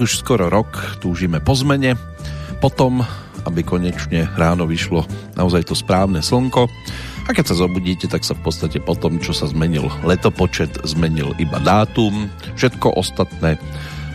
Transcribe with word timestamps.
Tak 0.00 0.08
už 0.08 0.24
skoro 0.24 0.48
rok 0.48 0.96
túžime 1.04 1.44
po 1.44 1.52
zmene, 1.52 1.92
potom, 2.56 3.04
aby 3.44 3.60
konečne 3.60 4.32
ráno 4.32 4.64
vyšlo 4.64 5.04
naozaj 5.36 5.68
to 5.68 5.76
správne 5.76 6.24
slnko. 6.24 6.72
A 7.28 7.36
keď 7.36 7.52
sa 7.52 7.60
zobudíte, 7.60 8.08
tak 8.08 8.24
sa 8.24 8.32
v 8.32 8.48
podstate 8.48 8.80
po 8.80 8.96
tom, 8.96 9.20
čo 9.20 9.36
sa 9.36 9.44
zmenil 9.44 9.92
letopočet, 10.00 10.72
zmenil 10.88 11.36
iba 11.36 11.60
dátum, 11.60 12.32
všetko 12.56 12.96
ostatné 12.96 13.60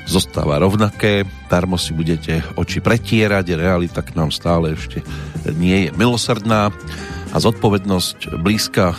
zostáva 0.10 0.58
rovnaké, 0.58 1.22
darmo 1.54 1.78
si 1.78 1.94
budete 1.94 2.42
oči 2.58 2.82
pretierať, 2.82 3.54
realita 3.54 4.02
k 4.02 4.18
nám 4.18 4.34
stále 4.34 4.74
ešte 4.74 5.06
nie 5.54 5.86
je 5.86 5.90
milosrdná. 5.94 6.74
A 7.30 7.38
zodpovednosť 7.38 8.42
blízka 8.42 8.98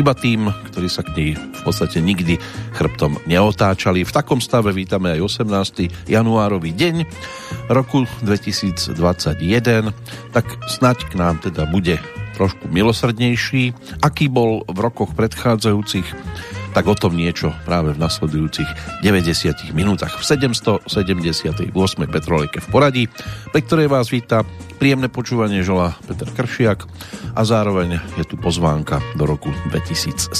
iba 0.00 0.16
tým, 0.16 0.48
ktorí 0.72 0.88
sa 0.88 1.04
k 1.04 1.12
nej 1.12 1.30
v 1.36 1.60
podstate 1.60 2.00
nikdy 2.00 2.40
chrbtom 2.72 3.20
neotáčali. 3.28 4.00
V 4.00 4.16
takom 4.16 4.40
stave 4.40 4.72
vítame 4.72 5.12
aj 5.12 5.44
18. 5.44 6.08
januárový 6.08 6.72
deň 6.72 7.04
roku 7.68 8.08
2021, 8.24 8.96
tak 10.32 10.46
snaď 10.72 11.04
k 11.04 11.12
nám 11.20 11.44
teda 11.44 11.68
bude 11.68 12.00
trošku 12.40 12.72
milosrdnejší, 12.72 13.76
aký 14.00 14.32
bol 14.32 14.64
v 14.64 14.78
rokoch 14.80 15.12
predchádzajúcich 15.12 16.08
tak 16.70 16.86
o 16.86 16.94
tom 16.94 17.18
niečo 17.18 17.50
práve 17.66 17.94
v 17.94 18.02
nasledujúcich 18.02 19.02
90 19.02 19.74
minútach 19.74 20.18
v 20.18 20.22
778. 20.22 21.70
Petrolejke 22.06 22.62
v 22.62 22.68
poradí, 22.70 23.04
pri 23.50 23.60
ktorej 23.66 23.88
vás 23.90 24.10
víta 24.10 24.46
príjemné 24.78 25.10
počúvanie 25.10 25.60
žela 25.66 25.98
Peter 26.06 26.30
Kršiak 26.30 26.86
a 27.34 27.40
zároveň 27.42 27.98
je 28.16 28.24
tu 28.24 28.38
pozvánka 28.38 29.02
do 29.18 29.26
roku 29.26 29.50
2007. 29.74 30.32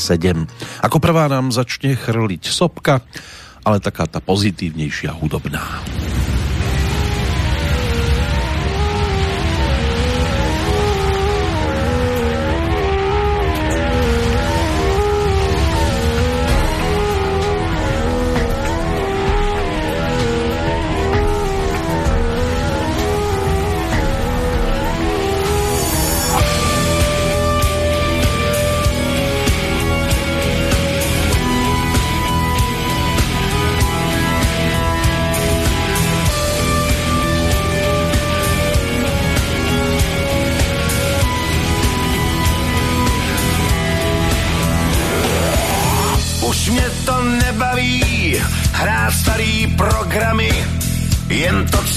Ako 0.87 0.97
prvá 1.03 1.27
nám 1.27 1.51
začne 1.51 1.99
chrliť 1.99 2.49
sopka, 2.49 3.03
ale 3.67 3.83
taká 3.83 4.07
tá 4.09 4.23
pozitívnejšia 4.23 5.13
hudobná. 5.13 5.83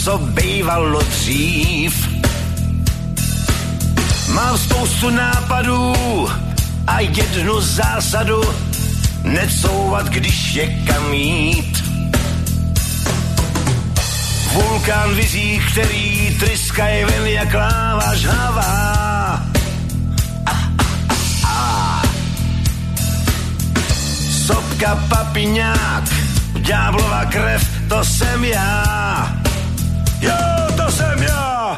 Co 0.03 0.17
bývalo 0.17 1.01
dřív. 1.01 2.09
Mám 4.33 4.57
spoustu 4.57 5.09
nápadů 5.09 5.93
a 6.87 6.99
jednu 6.99 7.61
zásadu 7.61 8.43
necouvat, 9.23 10.09
když 10.09 10.53
je 10.53 10.67
kam 10.67 11.13
jít. 11.13 11.83
Vulkán 14.53 15.15
vizí, 15.15 15.61
který 15.71 16.37
tryskaj 16.39 17.05
ven 17.05 17.27
jak 17.27 17.53
láva 17.53 18.15
žhavá. 18.15 19.41
Sopka 24.45 24.95
papiňák, 25.09 26.03
ďáblova 26.59 27.25
krev, 27.25 27.67
to 27.89 28.05
jsem 28.05 28.43
já. 28.43 29.42
Jo, 30.23 30.39
to 30.77 30.91
jsem 30.91 31.23
já. 31.23 31.77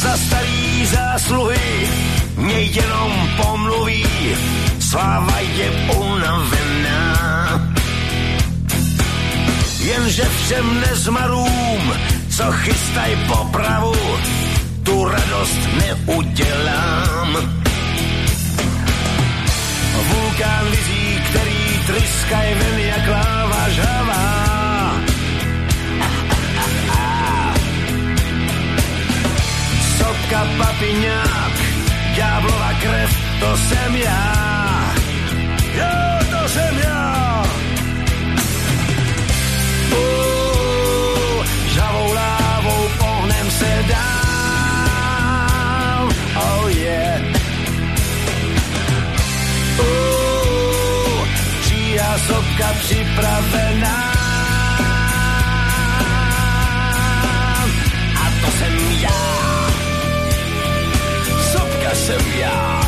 Za 0.00 0.16
starý 0.16 0.86
zásluhy 0.86 1.88
mě 2.36 2.60
jenom 2.60 3.12
pomluví, 3.36 4.06
sláva 4.80 5.38
je 5.38 5.70
unavená. 5.96 7.06
Jenže 9.78 10.24
všem 10.24 10.80
nezmarům, 10.80 11.92
co 12.36 12.44
chystaj 12.52 13.16
popravu, 13.28 13.94
tu 14.82 15.08
radost 15.08 15.60
neudělám. 15.80 17.36
Vulkán 20.08 20.64
vizí, 20.70 21.20
který 21.28 21.80
tryskaj 21.86 22.54
ven 22.54 22.78
jak 22.78 23.08
láva 23.08 23.68
žhavá 23.68 24.45
Sopka 30.36 30.52
papiňák, 30.60 31.56
ďáblova 32.12 32.72
krev, 32.80 33.10
to 33.40 33.56
jsem 33.56 33.96
já. 33.96 34.92
Jo, 35.72 35.96
to 36.30 36.48
jsem 36.48 36.78
já. 36.78 37.42
Uh, 39.96 41.44
žavou 41.72 42.12
lávou 42.12 42.88
pohnem 42.98 43.50
se 43.50 43.84
dál. 43.88 44.08
Oh 46.36 46.68
yeah. 46.68 47.22
Uh, 49.80 51.28
číha 51.64 52.18
sopka 52.28 52.72
připravená. 52.84 54.15
Jsem 62.06 62.85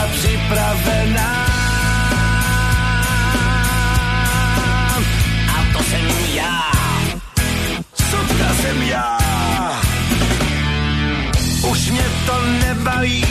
připravená. 0.00 1.46
A 5.48 5.72
to 5.72 5.82
jsem 5.82 6.06
já. 6.34 6.62
Sotka 8.10 8.54
jsem 8.62 8.82
já. 8.82 9.18
Už 11.70 11.90
mě 11.90 12.04
to 12.26 12.40
nebaví, 12.60 13.24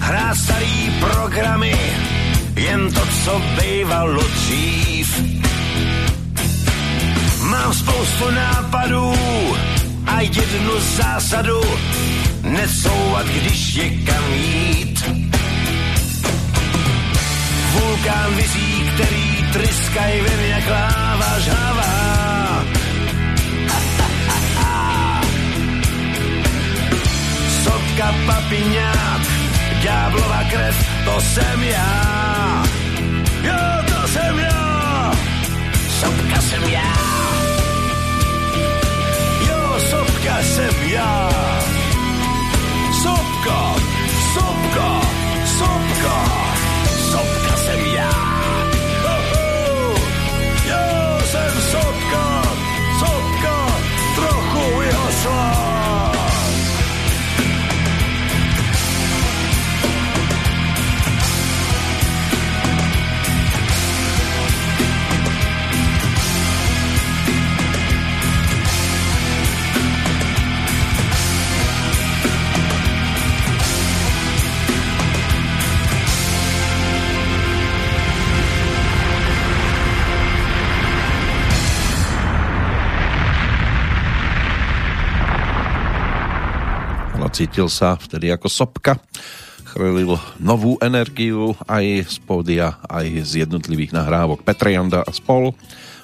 hrát 0.00 0.36
starý 0.36 0.92
programy, 1.00 1.76
jen 2.56 2.92
to, 2.92 3.00
co 3.24 3.42
bývalo 3.60 4.22
dřív. 4.22 5.22
Mám 7.40 7.74
spoustu 7.74 8.30
nápadů 8.30 9.14
a 10.06 10.20
jednu 10.20 10.80
zásadu, 10.80 11.60
necouvat, 12.42 13.26
když 13.26 13.74
je 13.74 13.90
kam 13.90 14.32
jít 14.32 14.93
bulkám 17.84 18.34
vizí, 18.34 18.90
který 18.94 19.44
tryskají 19.52 20.20
ve 20.20 20.36
mně 20.36 20.62
kláva 20.66 21.04
láva 21.14 21.38
žhavá. 21.38 22.64
Sotka 27.64 28.14
papiňát, 28.26 29.22
ďáblova 29.82 30.40
krev, 30.50 30.76
to 31.04 31.20
jsem 31.20 31.62
já. 31.62 32.64
Jo, 33.42 33.62
to 33.88 34.08
jsem 34.08 34.38
já, 34.38 35.12
sotka 36.00 36.40
jsem 36.40 36.62
já. 36.62 37.13
Cítil 87.34 87.66
sa 87.66 87.98
vtedy 87.98 88.30
ako 88.30 88.46
sopka. 88.46 88.94
Chrlil 89.74 90.14
novú 90.38 90.78
energiu 90.78 91.58
aj 91.66 92.06
z 92.06 92.16
pódia, 92.22 92.78
aj 92.86 93.26
z 93.26 93.42
jednotlivých 93.42 93.90
nahrávok 93.90 94.46
Petra 94.46 94.70
Janda 94.70 95.02
a 95.02 95.10
spol. 95.10 95.50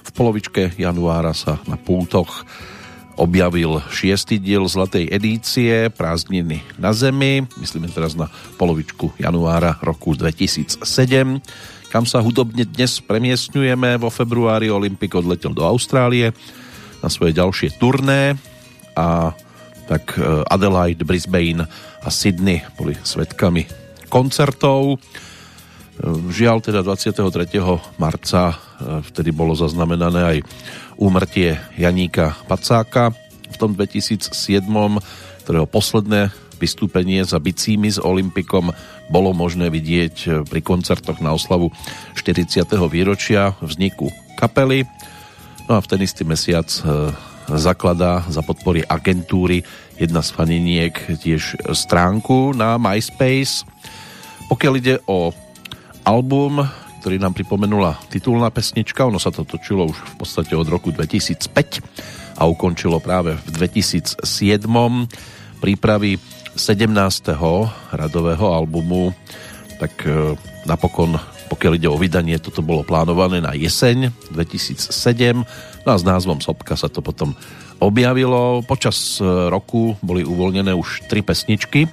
V 0.03 0.11
polovičke 0.11 0.75
januára 0.75 1.31
sa 1.31 1.63
na 1.71 1.79
pultoch 1.79 2.43
objavil 3.15 3.79
šiestý 3.95 4.43
diel 4.43 4.67
zlatej 4.67 5.07
edície 5.07 5.87
Prázdniny 5.95 6.67
na 6.83 6.91
zemi, 6.91 7.47
myslíme 7.63 7.87
teraz 7.95 8.19
na 8.19 8.27
polovičku 8.59 9.15
januára 9.23 9.79
roku 9.87 10.19
2007, 10.19 10.83
kam 11.95 12.05
sa 12.11 12.19
hudobne 12.19 12.67
dnes 12.67 12.99
premiestňujeme. 12.99 14.03
Vo 14.03 14.11
februári 14.11 14.67
Olympik 14.67 15.15
odletel 15.15 15.55
do 15.55 15.63
Austrálie 15.63 16.35
na 16.99 17.07
svoje 17.07 17.39
ďalšie 17.39 17.79
turné 17.79 18.35
a 18.99 19.31
tak 19.91 20.15
e, 20.15 20.47
Adelaide, 20.47 21.03
Brisbane 21.03 21.67
a 21.99 22.09
Sydney 22.15 22.63
boli 22.79 22.95
svetkami 22.95 23.67
koncertov. 24.07 24.95
E, 24.95 24.99
žiaľ 26.31 26.63
teda 26.63 26.87
23. 26.87 27.27
marca 27.99 28.55
e, 28.55 28.57
vtedy 29.11 29.35
bolo 29.35 29.59
zaznamenané 29.59 30.21
aj 30.23 30.39
úmrtie 30.95 31.59
Janíka 31.75 32.39
Pacáka 32.47 33.11
v 33.51 33.57
tom 33.59 33.75
2007, 33.75 34.31
ktorého 35.43 35.67
posledné 35.67 36.31
vystúpenie 36.63 37.27
za 37.27 37.43
bicími 37.43 37.91
s 37.91 37.99
Olympikom 37.99 38.71
bolo 39.11 39.35
možné 39.35 39.73
vidieť 39.73 40.47
pri 40.47 40.61
koncertoch 40.63 41.19
na 41.19 41.35
oslavu 41.35 41.73
40. 42.15 42.63
výročia 42.87 43.59
vzniku 43.59 44.13
kapely. 44.39 44.87
No 45.67 45.81
a 45.81 45.83
v 45.83 45.89
ten 45.89 46.05
istý 46.05 46.23
mesiac 46.23 46.69
zakladá 47.59 48.23
za 48.29 48.45
podpory 48.45 48.85
agentúry 48.85 49.65
jedna 49.99 50.23
z 50.23 50.31
faniniek 50.31 50.95
tiež 51.19 51.59
stránku 51.75 52.55
na 52.55 52.79
MySpace. 52.79 53.67
Pokiaľ 54.47 54.73
ide 54.79 54.97
o 55.07 55.35
album, 56.07 56.63
ktorý 57.01 57.17
nám 57.17 57.35
pripomenula 57.35 57.97
titulná 58.13 58.53
pesnička, 58.53 59.09
ono 59.09 59.19
sa 59.19 59.33
to 59.33 59.47
točilo 59.47 59.89
už 59.89 59.97
v 59.97 60.15
podstate 60.21 60.53
od 60.55 60.69
roku 60.69 60.93
2005 60.93 62.39
a 62.39 62.43
ukončilo 62.47 63.01
práve 63.01 63.37
v 63.37 63.49
2007 63.57 64.21
prípravy 65.61 66.21
17. 66.57 66.91
radového 67.93 68.47
albumu, 68.53 69.13
tak 69.79 69.93
e, 70.09 70.35
napokon 70.67 71.21
pokiaľ 71.51 71.73
ide 71.75 71.91
o 71.91 71.99
vydanie, 71.99 72.39
toto 72.39 72.63
bolo 72.63 72.87
plánované 72.87 73.43
na 73.43 73.59
jeseň 73.59 74.15
2007 74.31 75.43
no 75.85 75.91
a 75.93 75.97
s 75.97 76.05
názvom 76.05 76.41
Sopka 76.41 76.77
sa 76.77 76.89
to 76.93 77.01
potom 77.01 77.33
objavilo. 77.81 78.61
Počas 78.63 79.19
e, 79.19 79.25
roku 79.49 79.97
boli 80.05 80.23
uvoľnené 80.23 80.77
už 80.77 81.09
tri 81.09 81.25
pesničky 81.25 81.89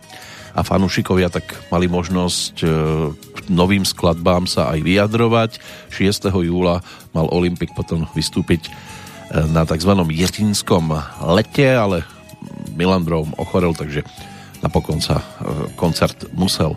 a 0.51 0.61
fanúšikovia 0.61 1.31
tak 1.31 1.47
mali 1.71 1.87
možnosť 1.87 2.55
e, 2.61 2.67
novým 3.47 3.87
skladbám 3.87 4.45
sa 4.45 4.75
aj 4.75 4.83
vyjadrovať. 4.83 5.51
6. 5.89 6.27
júla 6.43 6.83
mal 7.15 7.27
Olympik 7.31 7.71
potom 7.71 8.03
vystúpiť 8.11 8.67
e, 8.67 8.71
na 9.47 9.63
tzv. 9.63 9.91
jetinskom 10.11 10.91
lete, 11.23 11.71
ale 11.71 12.03
Milan 12.75 13.07
Brom 13.07 13.31
ochorel, 13.39 13.73
takže 13.73 14.03
napokon 14.61 15.01
sa 15.01 15.23
koncert 15.77 16.29
musel 16.35 16.75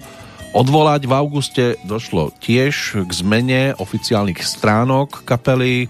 odvolať. 0.52 1.06
V 1.06 1.12
auguste 1.12 1.64
došlo 1.86 2.34
tiež 2.42 3.04
k 3.06 3.10
zmene 3.10 3.62
oficiálnych 3.78 4.40
stránok 4.42 5.22
kapely, 5.26 5.86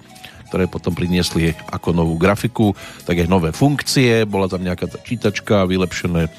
ktoré 0.50 0.67
potom 0.67 0.91
priniesli 0.91 1.55
ako 1.70 1.94
novú 1.94 2.19
grafiku, 2.19 2.75
tak 3.06 3.23
aj 3.23 3.31
nové 3.31 3.55
funkcie, 3.55 4.26
bola 4.26 4.50
tam 4.50 4.67
nejaká 4.67 4.91
tá 4.91 4.99
čítačka, 4.99 5.70
vylepšené 5.70 6.27
e, 6.27 6.31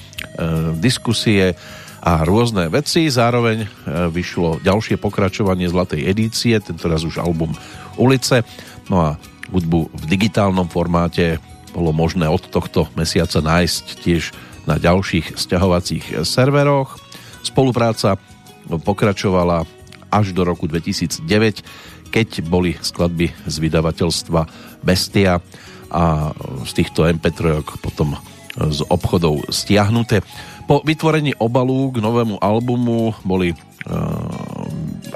diskusie 0.83 1.55
a 2.03 2.27
rôzne 2.27 2.67
veci. 2.67 3.07
Zároveň 3.07 3.63
e, 3.63 3.67
vyšlo 4.11 4.59
ďalšie 4.59 4.99
pokračovanie 4.99 5.71
Zlatej 5.71 6.03
edície, 6.03 6.59
tentoraz 6.59 7.07
už 7.07 7.23
album 7.23 7.55
Ulice. 7.95 8.43
No 8.91 8.99
a 8.99 9.09
hudbu 9.47 9.87
v 9.95 10.03
digitálnom 10.11 10.67
formáte 10.67 11.39
bolo 11.71 11.95
možné 11.95 12.27
od 12.27 12.43
tohto 12.51 12.91
mesiaca 12.99 13.39
nájsť 13.39 13.85
tiež 14.03 14.35
na 14.67 14.75
ďalších 14.75 15.39
sťahovacích 15.39 16.27
serveroch. 16.27 16.99
Spolupráca 17.47 18.19
pokračovala 18.67 19.63
až 20.11 20.35
do 20.35 20.43
roku 20.43 20.67
2009, 20.67 21.63
keď 22.11 22.43
boli 22.43 22.75
skladby 22.75 23.31
z 23.47 23.55
vydavateľstva 23.55 24.41
Bestia 24.83 25.39
a 25.91 26.35
z 26.67 26.71
týchto 26.75 27.07
MP3 27.07 27.63
potom 27.79 28.19
z 28.55 28.83
obchodov 28.91 29.47
stiahnuté. 29.47 30.19
Po 30.67 30.83
vytvorení 30.83 31.39
obalu 31.39 31.91
k 31.95 32.03
novému 32.03 32.39
albumu 32.43 33.15
boli 33.23 33.55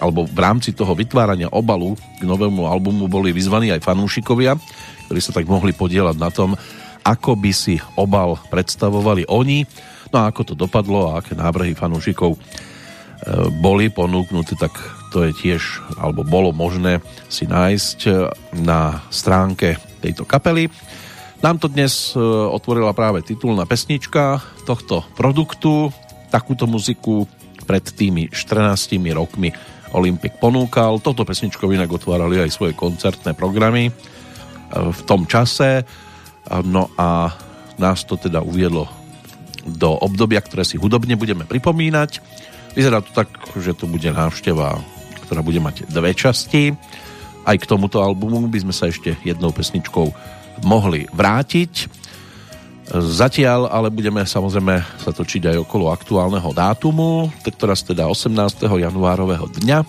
alebo 0.01 0.25
v 0.25 0.39
rámci 0.41 0.73
toho 0.73 0.97
vytvárania 0.97 1.53
obalu 1.53 1.93
k 2.17 2.23
novému 2.25 2.65
albumu 2.65 3.05
boli 3.05 3.29
vyzvaní 3.29 3.69
aj 3.71 3.85
fanúšikovia, 3.85 4.57
ktorí 5.07 5.19
sa 5.21 5.35
tak 5.37 5.45
mohli 5.45 5.71
podielať 5.71 6.17
na 6.17 6.33
tom, 6.33 6.57
ako 7.05 7.37
by 7.37 7.51
si 7.53 7.77
obal 7.93 8.41
predstavovali 8.49 9.29
oni. 9.29 9.63
No 10.09 10.25
a 10.25 10.33
ako 10.33 10.41
to 10.41 10.53
dopadlo 10.57 11.13
a 11.13 11.21
aké 11.21 11.37
návrhy 11.37 11.77
fanúšikov 11.77 12.35
e, 12.35 12.39
boli 13.61 13.93
ponúknuté, 13.93 14.57
tak 14.57 14.73
to 15.15 15.23
je 15.23 15.31
tiež, 15.31 15.79
alebo 15.95 16.27
bolo 16.27 16.51
možné 16.51 16.99
si 17.31 17.47
nájsť 17.47 17.99
e, 18.03 18.11
na 18.59 18.99
stránke 19.07 19.79
tejto 20.03 20.27
kapely. 20.27 20.67
Nám 21.39 21.63
to 21.63 21.71
dnes 21.71 22.11
e, 22.11 22.19
otvorila 22.51 22.91
práve 22.91 23.23
titulná 23.23 23.63
pesnička 23.63 24.43
tohto 24.67 25.07
produktu. 25.15 25.87
Takúto 26.27 26.67
muziku 26.67 27.31
pred 27.63 27.87
tými 27.95 28.27
14 28.27 28.99
rokmi 29.15 29.55
Olympik 29.95 30.35
ponúkal. 30.43 30.99
Toto 30.99 31.23
pesničkou 31.23 31.71
inak 31.71 31.87
otvárali 31.87 32.43
aj 32.43 32.51
svoje 32.51 32.75
koncertné 32.75 33.31
programy 33.31 33.95
v 34.75 34.99
tom 35.07 35.23
čase. 35.23 35.87
No 36.67 36.91
a 36.99 37.31
nás 37.79 38.03
to 38.03 38.19
teda 38.19 38.43
uviedlo 38.43 38.91
do 39.63 39.95
obdobia, 39.95 40.43
ktoré 40.43 40.67
si 40.67 40.75
hudobne 40.75 41.15
budeme 41.15 41.47
pripomínať. 41.47 42.19
Vyzerá 42.75 42.99
to 42.99 43.15
tak, 43.15 43.31
že 43.55 43.71
to 43.71 43.87
bude 43.87 44.11
návšteva, 44.11 44.83
ktorá 45.25 45.41
bude 45.41 45.59
mať 45.59 45.89
dve 45.89 46.13
časti. 46.13 46.71
Aj 47.45 47.57
k 47.57 47.69
tomuto 47.69 48.01
albumu 48.01 48.45
by 48.49 48.59
sme 48.65 48.73
sa 48.73 48.89
ešte 48.89 49.17
jednou 49.21 49.53
pesničkou 49.53 50.07
mohli 50.65 51.05
vrátiť. 51.11 52.05
Zatiaľ 52.93 53.73
ale 53.73 53.89
budeme 53.89 54.21
samozrejme 54.21 55.01
sa 55.01 55.09
točiť 55.09 55.49
aj 55.49 55.57
okolo 55.65 55.89
aktuálneho 55.89 56.53
dátumu, 56.53 57.33
teraz 57.57 57.81
teda 57.81 58.05
18. 58.05 58.61
januárového 58.61 59.49
dňa, 59.49 59.81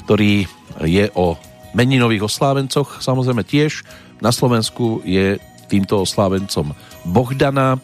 ktorý 0.00 0.48
je 0.88 1.12
o 1.12 1.36
meninových 1.76 2.24
oslávencoch. 2.24 3.04
Samozrejme 3.04 3.44
tiež 3.44 3.84
na 4.24 4.32
Slovensku 4.32 5.04
je 5.04 5.36
týmto 5.68 6.00
oslávencom 6.00 6.72
Bohdana, 7.04 7.76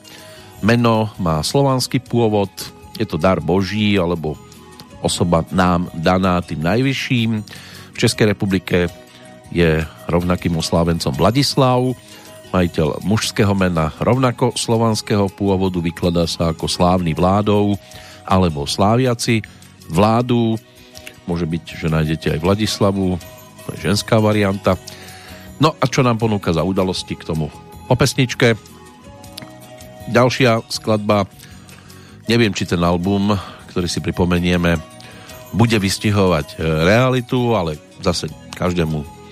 Meno 0.63 1.11
má 1.19 1.43
slovanský 1.43 1.99
pôvod, 1.99 2.49
je 2.95 3.03
to 3.03 3.19
dar 3.19 3.43
Boží 3.43 3.99
alebo 3.99 4.39
osoba 5.03 5.45
nám 5.51 5.91
daná 5.93 6.41
tým 6.41 6.63
najvyšším. 6.63 7.31
V 7.93 7.97
Českej 7.99 8.33
republike 8.33 8.89
je 9.53 9.85
rovnakým 10.09 10.57
oslávencom 10.57 11.13
Vladislav, 11.13 11.93
majiteľ 12.53 13.05
mužského 13.05 13.53
mena 13.57 13.93
rovnako 14.01 14.57
slovanského 14.57 15.29
pôvodu, 15.33 15.81
vykladá 15.81 16.25
sa 16.29 16.53
ako 16.53 16.69
slávny 16.69 17.13
vládou 17.17 17.77
alebo 18.25 18.69
sláviaci. 18.69 19.45
Vládu 19.89 20.57
môže 21.29 21.45
byť, 21.49 21.65
že 21.81 21.89
nájdete 21.93 22.27
aj 22.37 22.43
Vladislavu, 22.45 23.17
to 23.65 23.69
je 23.77 23.89
ženská 23.89 24.21
varianta. 24.21 24.77
No 25.61 25.77
a 25.79 25.85
čo 25.87 26.05
nám 26.05 26.19
ponúka 26.19 26.53
za 26.53 26.65
udalosti 26.65 27.15
k 27.15 27.27
tomu 27.29 27.49
po 27.87 27.95
pesničke. 27.95 28.57
Ďalšia 30.11 30.67
skladba, 30.67 31.29
neviem, 32.27 32.51
či 32.51 32.67
ten 32.67 32.81
album, 32.83 33.37
ktorý 33.71 33.87
si 33.87 34.03
pripomenieme, 34.03 34.92
bude 35.53 35.77
vystihovať 35.77 36.59
realitu, 36.61 37.53
ale 37.53 37.77
zase 38.01 38.33
každému 38.57 39.23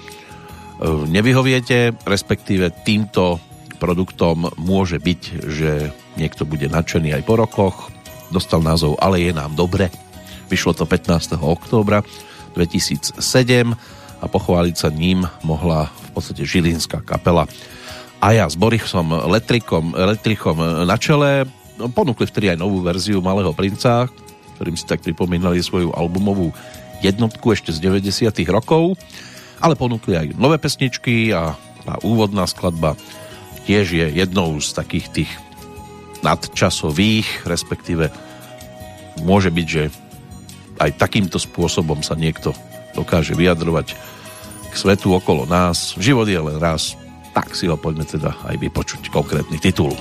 E, 0.80 0.88
nevyhoviete, 1.12 1.92
respektíve 2.08 2.72
týmto 2.88 3.36
produktom 3.76 4.48
môže 4.56 4.96
byť, 4.96 5.22
že 5.44 5.92
niekto 6.16 6.48
bude 6.48 6.72
nadšený 6.72 7.20
aj 7.20 7.22
po 7.28 7.36
rokoch. 7.36 7.76
Dostal 8.32 8.64
názov 8.64 8.96
Ale 8.96 9.20
je 9.20 9.32
nám 9.36 9.52
dobre. 9.52 9.92
Vyšlo 10.48 10.72
to 10.72 10.88
15. 10.88 11.36
októbra 11.36 12.00
2007 12.56 13.20
a 14.20 14.26
pochváliť 14.26 14.76
sa 14.76 14.88
ním 14.88 15.28
mohla 15.44 15.88
v 15.88 16.08
podstate 16.16 16.48
žilinská 16.48 17.04
kapela. 17.04 17.44
A 18.20 18.36
ja 18.36 18.44
s 18.48 18.56
Borisom 18.56 19.12
Letrikom, 19.12 19.96
Letrichom 19.96 20.84
na 20.84 20.96
čele 21.00 21.48
ponúkli 21.96 22.28
vtedy 22.28 22.52
aj 22.52 22.60
novú 22.60 22.84
verziu 22.84 23.24
Malého 23.24 23.52
princa, 23.56 24.08
ktorým 24.60 24.76
si 24.76 24.84
tak 24.84 25.00
pripomínali 25.00 25.64
svoju 25.64 25.96
albumovú 25.96 26.52
jednotku 27.00 27.56
ešte 27.56 27.72
z 27.72 27.80
90 27.80 28.28
rokov 28.52 29.00
ale 29.60 29.76
ponúkli 29.76 30.16
aj 30.16 30.26
nové 30.40 30.56
pesničky 30.56 31.30
a 31.36 31.54
tá 31.84 31.94
úvodná 32.00 32.48
skladba 32.48 32.96
tiež 33.68 33.92
je 33.92 34.06
jednou 34.16 34.56
z 34.58 34.72
takých 34.72 35.06
tých 35.12 35.30
nadčasových, 36.24 37.44
respektíve 37.48 38.08
môže 39.24 39.52
byť, 39.52 39.66
že 39.68 39.92
aj 40.80 40.96
takýmto 40.96 41.36
spôsobom 41.36 42.00
sa 42.00 42.16
niekto 42.16 42.56
dokáže 42.96 43.36
vyjadrovať 43.36 43.96
k 44.72 44.74
svetu 44.74 45.12
okolo 45.12 45.44
nás. 45.44 45.96
Život 46.00 46.28
je 46.28 46.40
len 46.40 46.56
raz, 46.56 46.96
tak 47.36 47.52
si 47.52 47.68
ho 47.68 47.76
poďme 47.76 48.08
teda 48.08 48.32
aj 48.48 48.56
vypočuť 48.56 49.12
konkrétny 49.12 49.60
titul. 49.60 49.92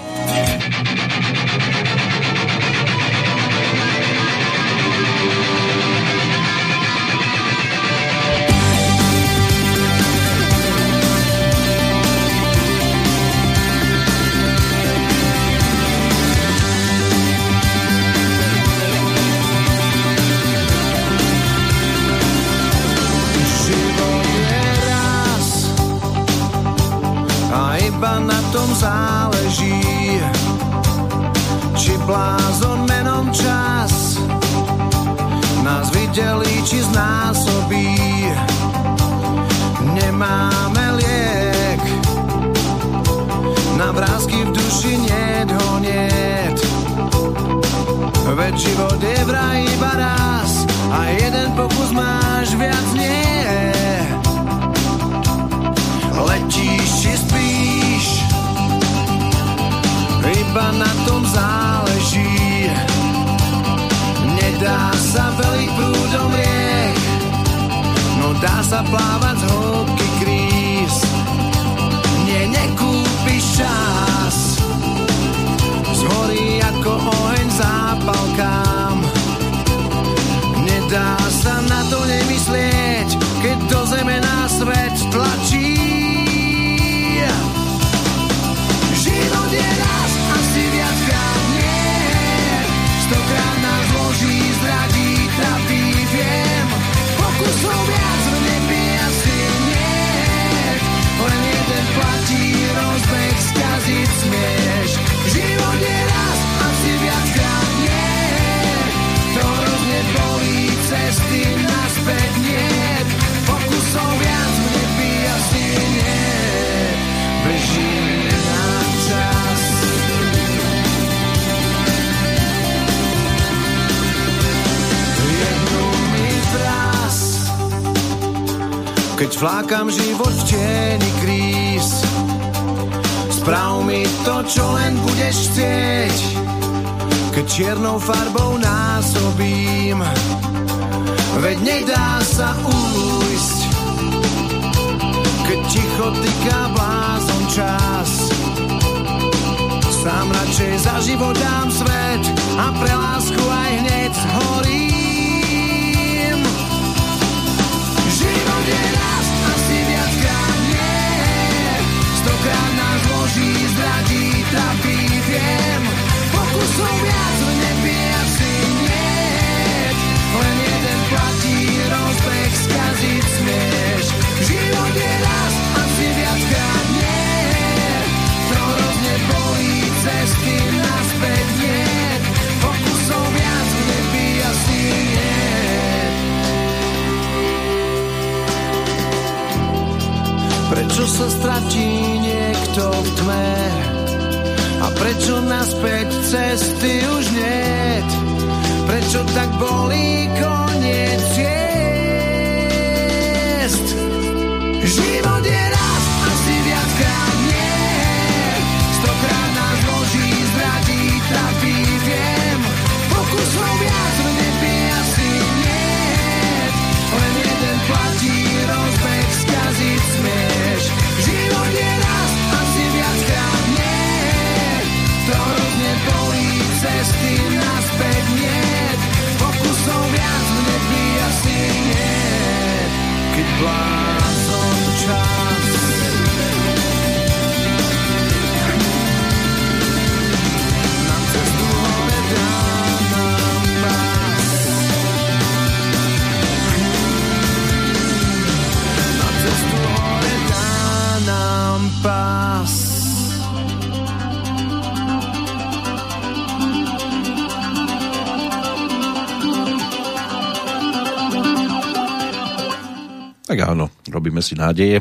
Robíme 264.49 264.57
si 264.57 264.57
nádeje, 264.57 264.97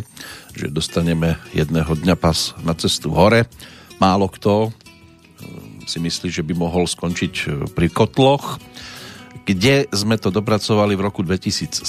že 0.53 0.69
dostaneme 0.69 1.41
jedného 1.57 1.89
dňa 1.89 2.17
pas 2.21 2.53
na 2.61 2.77
cestu 2.77 3.09
hore. 3.09 3.49
Málo 3.97 4.29
kto 4.29 4.69
eh, 4.69 4.73
si 5.89 5.97
myslí, 5.97 6.29
že 6.29 6.45
by 6.45 6.53
mohol 6.53 6.85
skončiť 6.85 7.35
eh, 7.49 7.53
pri 7.73 7.89
kotloch, 7.89 8.61
kde 9.49 9.89
sme 9.89 10.21
to 10.21 10.29
dopracovali 10.29 10.93
v 10.93 11.05
roku 11.09 11.25
2007, 11.25 11.81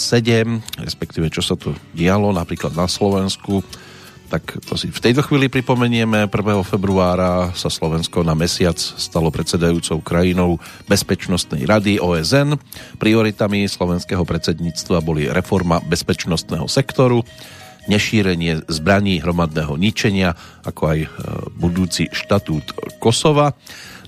respektíve 0.80 1.28
čo 1.28 1.44
sa 1.44 1.60
tu 1.60 1.76
dialo 1.92 2.32
napríklad 2.32 2.72
na 2.72 2.88
Slovensku, 2.88 3.60
tak 4.30 4.62
to 4.62 4.78
si 4.78 4.94
v 4.94 5.02
tejto 5.02 5.26
chvíli 5.26 5.50
pripomenieme. 5.50 6.30
1. 6.30 6.62
februára 6.62 7.50
sa 7.58 7.68
Slovensko 7.68 8.22
na 8.22 8.38
mesiac 8.38 8.78
stalo 8.78 9.34
predsedajúcou 9.34 10.06
krajinou 10.06 10.62
Bezpečnostnej 10.86 11.66
rady 11.66 11.98
OSN. 11.98 12.62
Prioritami 13.02 13.66
slovenského 13.66 14.22
predsedníctva 14.22 15.02
boli 15.02 15.26
reforma 15.26 15.82
bezpečnostného 15.82 16.70
sektoru, 16.70 17.26
nešírenie 17.90 18.70
zbraní 18.70 19.18
hromadného 19.18 19.74
ničenia, 19.74 20.38
ako 20.62 20.82
aj 20.94 21.00
e, 21.02 21.10
budúci 21.58 22.06
štatút 22.14 23.02
Kosova. 23.02 23.58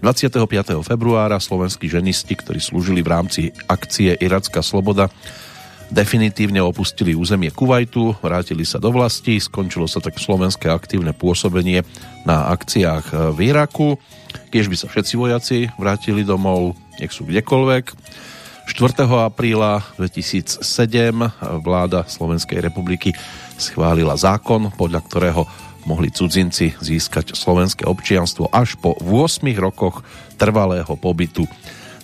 25. 0.06 0.38
februára 0.86 1.42
slovenskí 1.42 1.90
ženisti, 1.90 2.38
ktorí 2.38 2.62
slúžili 2.62 3.02
v 3.02 3.10
rámci 3.10 3.42
akcie 3.66 4.18
Iracká 4.18 4.62
sloboda, 4.62 5.10
definitívne 5.92 6.64
opustili 6.64 7.12
územie 7.12 7.52
Kuwaitu, 7.52 8.16
vrátili 8.24 8.64
sa 8.64 8.80
do 8.80 8.90
vlasti, 8.96 9.38
skončilo 9.38 9.86
sa 9.86 10.00
tak 10.00 10.18
slovenské 10.18 10.72
aktívne 10.72 11.12
pôsobenie 11.12 11.84
na 12.24 12.48
akciách 12.56 13.36
v 13.36 13.52
Iraku. 13.52 14.00
Keď 14.50 14.66
by 14.72 14.76
sa 14.80 14.88
všetci 14.88 15.14
vojaci 15.20 15.58
vrátili 15.76 16.24
domov, 16.24 16.80
nech 16.98 17.12
sú 17.12 17.28
kdekoľvek. 17.28 17.86
4. 18.72 19.04
apríla 19.04 19.84
2007 20.00 20.64
vláda 21.60 22.08
Slovenskej 22.08 22.64
republiky 22.64 23.12
schválila 23.60 24.16
zákon, 24.16 24.72
podľa 24.72 25.04
ktorého 25.04 25.44
mohli 25.84 26.14
cudzinci 26.14 26.78
získať 26.80 27.36
slovenské 27.36 27.84
občianstvo 27.84 28.48
až 28.54 28.80
po 28.80 28.96
8 28.96 29.44
rokoch 29.60 30.06
trvalého 30.40 30.94
pobytu 30.96 31.50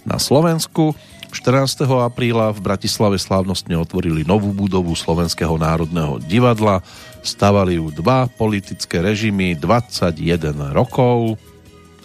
na 0.04 0.20
Slovensku. 0.20 0.98
14. 1.32 1.84
apríla 2.04 2.56
v 2.56 2.60
Bratislave 2.64 3.20
slávnostne 3.20 3.76
otvorili 3.76 4.24
novú 4.24 4.56
budovu 4.56 4.96
Slovenského 4.96 5.56
národného 5.60 6.24
divadla. 6.24 6.80
Stavali 7.20 7.76
ju 7.76 7.92
dva 7.92 8.32
politické 8.32 9.04
režimy 9.04 9.60
21 9.60 10.72
rokov, 10.72 11.36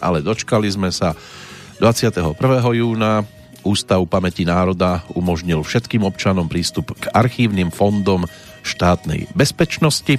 ale 0.02 0.18
dočkali 0.22 0.66
sme 0.66 0.90
sa 0.90 1.14
21. 1.78 2.34
júna 2.74 3.22
Ústav 3.62 4.02
pamäti 4.10 4.42
národa 4.42 5.06
umožnil 5.14 5.62
všetkým 5.62 6.02
občanom 6.02 6.50
prístup 6.50 6.98
k 6.98 7.06
archívnym 7.14 7.70
fondom 7.70 8.26
štátnej 8.66 9.30
bezpečnosti. 9.38 10.18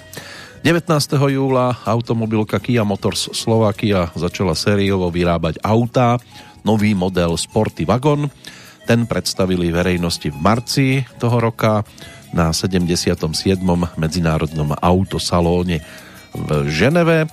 19. 0.63 0.87
júla 1.27 1.75
automobilka 1.83 2.55
Kia 2.63 2.87
Motors 2.87 3.27
Slovakia 3.35 4.07
začala 4.15 4.55
sériovo 4.55 5.11
vyrábať 5.11 5.59
autá, 5.59 6.23
nový 6.63 6.95
model 6.95 7.35
Sporty 7.35 7.83
Wagon. 7.83 8.31
Ten 8.83 9.07
predstavili 9.07 9.71
verejnosti 9.71 10.27
v 10.27 10.37
marci 10.37 10.87
toho 11.15 11.39
roka 11.39 11.87
na 12.35 12.51
77. 12.51 13.15
medzinárodnom 13.95 14.75
autosalóne 14.75 15.79
v 16.35 16.49
Ženeve. 16.67 17.29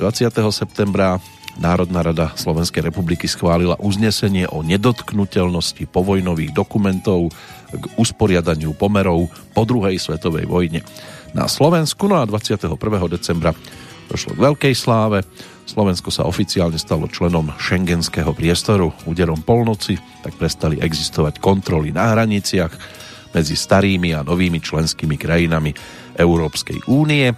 20. 0.00 0.32
septembra 0.50 1.22
Národná 1.60 2.00
rada 2.00 2.32
Slovenskej 2.34 2.88
republiky 2.88 3.28
schválila 3.28 3.76
uznesenie 3.82 4.48
o 4.48 4.64
nedotknutelnosti 4.64 5.84
povojnových 5.90 6.56
dokumentov 6.56 7.34
k 7.70 7.84
usporiadaniu 8.00 8.72
pomerov 8.74 9.28
po 9.52 9.62
druhej 9.68 9.98
svetovej 10.00 10.46
vojne 10.48 10.80
na 11.36 11.46
Slovensku. 11.46 12.06
No 12.06 12.18
a 12.18 12.26
21. 12.26 12.74
decembra 13.10 13.52
došlo 14.08 14.34
k 14.34 14.42
veľkej 14.42 14.74
sláve. 14.74 15.22
Slovensko 15.70 16.10
sa 16.10 16.26
oficiálne 16.26 16.82
stalo 16.82 17.06
členom 17.06 17.54
šengenského 17.54 18.34
priestoru. 18.34 18.90
Úderom 19.06 19.46
polnoci 19.46 20.02
tak 20.18 20.34
prestali 20.34 20.82
existovať 20.82 21.38
kontroly 21.38 21.94
na 21.94 22.10
hraniciach 22.10 22.74
medzi 23.30 23.54
starými 23.54 24.10
a 24.10 24.26
novými 24.26 24.58
členskými 24.58 25.14
krajinami 25.14 25.70
Európskej 26.18 26.90
únie. 26.90 27.30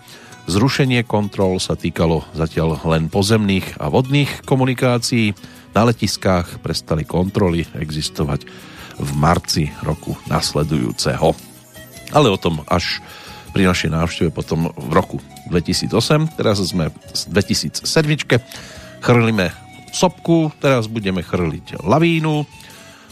Zrušenie 0.48 1.04
kontrol 1.04 1.60
sa 1.60 1.76
týkalo 1.76 2.24
zatiaľ 2.32 2.80
len 2.88 3.12
pozemných 3.12 3.76
a 3.76 3.92
vodných 3.92 4.48
komunikácií. 4.48 5.36
Na 5.76 5.84
letiskách 5.84 6.64
prestali 6.64 7.04
kontroly 7.04 7.68
existovať 7.76 8.48
v 8.96 9.10
marci 9.12 9.68
roku 9.84 10.16
nasledujúceho. 10.32 11.36
Ale 12.16 12.32
o 12.32 12.40
tom 12.40 12.64
až 12.64 13.04
pri 13.52 13.68
našej 13.68 13.92
návšteve 13.92 14.32
potom 14.32 14.72
v 14.72 14.90
roku 14.96 15.20
2008. 15.52 16.40
Teraz 16.40 16.56
sme 16.64 16.88
v 16.88 16.96
2007. 17.28 17.84
Chrlíme 19.04 19.52
sopku, 19.92 20.48
teraz 20.56 20.88
budeme 20.88 21.20
chrliť 21.20 21.84
lavínu, 21.84 22.48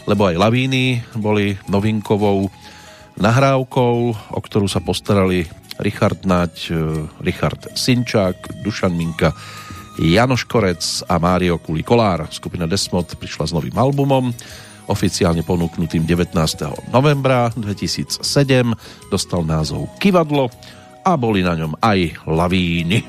lebo 0.09 0.21
aj 0.25 0.35
lavíny 0.41 1.05
boli 1.13 1.53
novinkovou 1.69 2.49
nahrávkou, 3.21 3.95
o 4.33 4.39
ktorú 4.41 4.65
sa 4.65 4.81
postarali 4.81 5.45
Richard 5.77 6.25
Nať, 6.25 6.73
e, 6.73 7.05
Richard 7.21 7.77
Sinčák, 7.77 8.65
Dušan 8.65 8.97
Minka, 8.97 9.29
Janoš 10.01 10.49
Korec 10.49 10.81
a 11.05 11.21
Mário 11.21 11.61
Kuli 11.61 11.85
Kolár. 11.85 12.25
Skupina 12.33 12.65
Desmod 12.65 13.13
prišla 13.13 13.51
s 13.51 13.53
novým 13.53 13.75
albumom 13.77 14.33
oficiálne 14.89 15.45
ponúknutým 15.45 16.03
19. 16.03 16.35
novembra 16.89 17.53
2007 17.53 18.25
dostal 19.13 19.45
názov 19.45 19.87
Kivadlo 20.01 20.49
a 21.01 21.17
boli 21.17 21.41
na 21.41 21.57
ňom 21.57 21.77
aj 21.81 21.99
lavíny. 22.29 23.01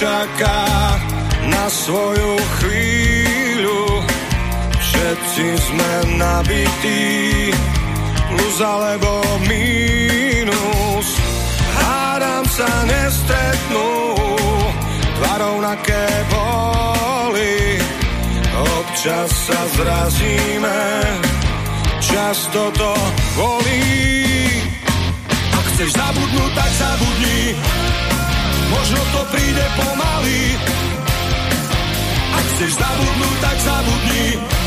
čaká 0.00 0.64
na 1.44 1.68
svoju 1.68 2.40
chvíľu. 2.56 3.19
Všetci 5.10 5.46
sme 5.58 5.92
nabití, 6.22 7.50
plus 8.30 8.56
alebo 8.62 9.10
mínus. 9.42 11.08
Hádam 11.82 12.46
sa 12.46 12.70
nestretnú, 12.86 13.90
tvarou 15.18 15.66
na 15.66 15.74
boli. 16.30 17.82
Občas 18.54 19.34
sa 19.50 19.60
zrazíme, 19.82 20.78
často 21.98 22.70
to 22.70 22.94
bolí. 23.34 23.82
Ak 25.58 25.64
chceš 25.74 25.90
zabudnúť, 25.90 26.50
tak 26.54 26.70
zabudni 26.78 27.58
možno 28.70 29.00
to 29.10 29.20
príde 29.34 29.66
pomaly. 29.74 30.54
Ak 32.30 32.44
chceš 32.54 32.78
zabudnúť, 32.78 33.36
tak 33.42 33.56
zabudni, 33.58 34.59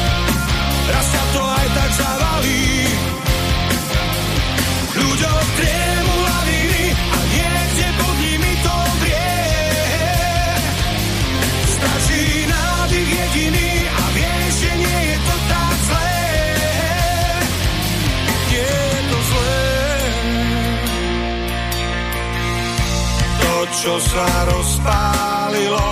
čo 23.84 24.00
sa 24.00 24.28
rozpálilo, 24.48 25.92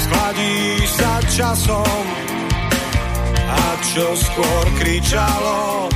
schladí 0.00 0.80
sa 0.88 1.20
časom 1.28 2.04
a 3.52 3.64
čo 3.84 4.16
skôr 4.16 4.64
kričalo, 4.80 5.92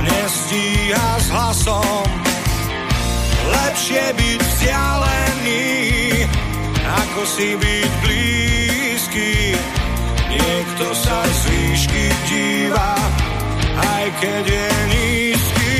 nestíha 0.00 1.08
s 1.20 1.28
hlasom. 1.28 2.08
Lepšie 3.52 4.04
byť 4.16 4.40
vzdialený, 4.40 5.68
ako 6.72 7.20
si 7.28 7.48
byť 7.60 7.90
blízky. 8.00 9.32
Niekto 10.32 10.86
sa 11.04 11.20
z 11.20 11.40
výšky 11.52 12.04
díva, 12.32 12.96
aj 13.76 14.04
keď 14.24 14.44
je 14.48 14.68
nízky. 14.88 15.76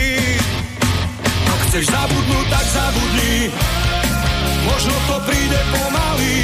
Ak 1.48 1.60
chceš 1.72 1.88
zabudnúť, 1.88 2.46
tak 2.52 2.66
zabudni, 2.76 3.48
možno 4.64 4.94
to 5.08 5.16
príde 5.28 5.60
pomaly. 5.72 6.36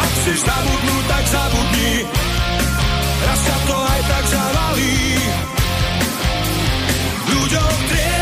Ak 0.00 0.10
chceš 0.20 0.38
zabudnúť, 0.44 1.04
tak 1.08 1.24
zabudni. 1.28 1.92
Raz 3.26 3.40
sa 3.40 3.56
to 3.66 3.76
aj 3.76 4.00
tak 4.06 4.24
zavalí. 4.30 4.96
Ľuďom 7.26 7.72
triemu 7.90 8.15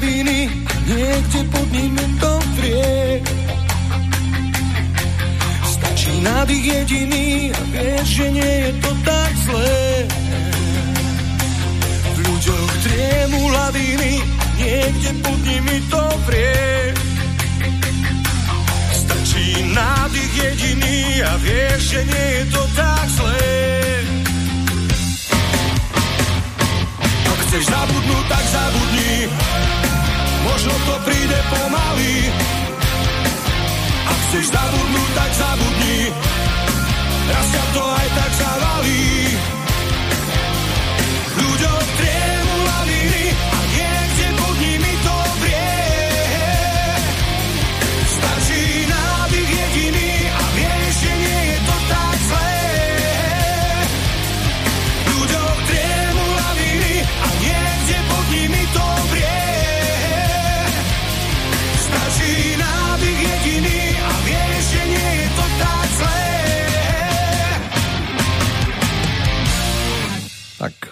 lavíny 0.00 0.48
a 0.48 0.74
niekde 0.88 1.40
pod 1.52 1.68
nimi 1.72 2.06
to 2.20 2.32
vrie. 2.56 3.20
Stačí 5.68 6.24
nádych 6.24 6.64
jediný 6.64 7.52
a 7.52 7.60
vieš, 7.68 8.06
že 8.08 8.26
nie 8.32 8.52
je 8.64 8.72
to 8.80 8.90
tak 9.04 9.32
zlé. 9.44 10.08
V 12.16 12.18
ľuďoch 12.24 12.72
triemu 12.80 13.42
lavíny 13.52 14.14
a 14.24 14.44
niekde 14.56 15.10
pod 15.20 15.38
nimi 15.44 15.76
to 15.92 16.04
vrie. 16.24 16.96
Stačí 18.96 19.68
nádych 19.68 20.32
jediný 20.32 21.28
a 21.28 21.36
vieš, 21.44 21.80
že 21.92 22.00
nie 22.08 22.26
je 22.40 22.44
to 22.56 22.62
tak 22.72 23.04
zlé. 23.20 23.99
Chceš 27.50 27.66
zabudnúť, 27.66 28.24
tak 28.30 28.44
zabudni. 28.46 29.26
Možno 30.46 30.70
to 30.86 30.94
príde 31.02 31.38
pomaly. 31.50 32.30
Ak 34.06 34.18
chceš 34.30 34.54
zabudnúť, 34.54 35.10
tak 35.18 35.30
zabudni. 35.34 35.98
Raz 37.26 37.46
sa 37.50 37.64
to 37.74 37.82
aj 37.82 38.08
tak 38.14 38.30
zavalí. 38.38 39.34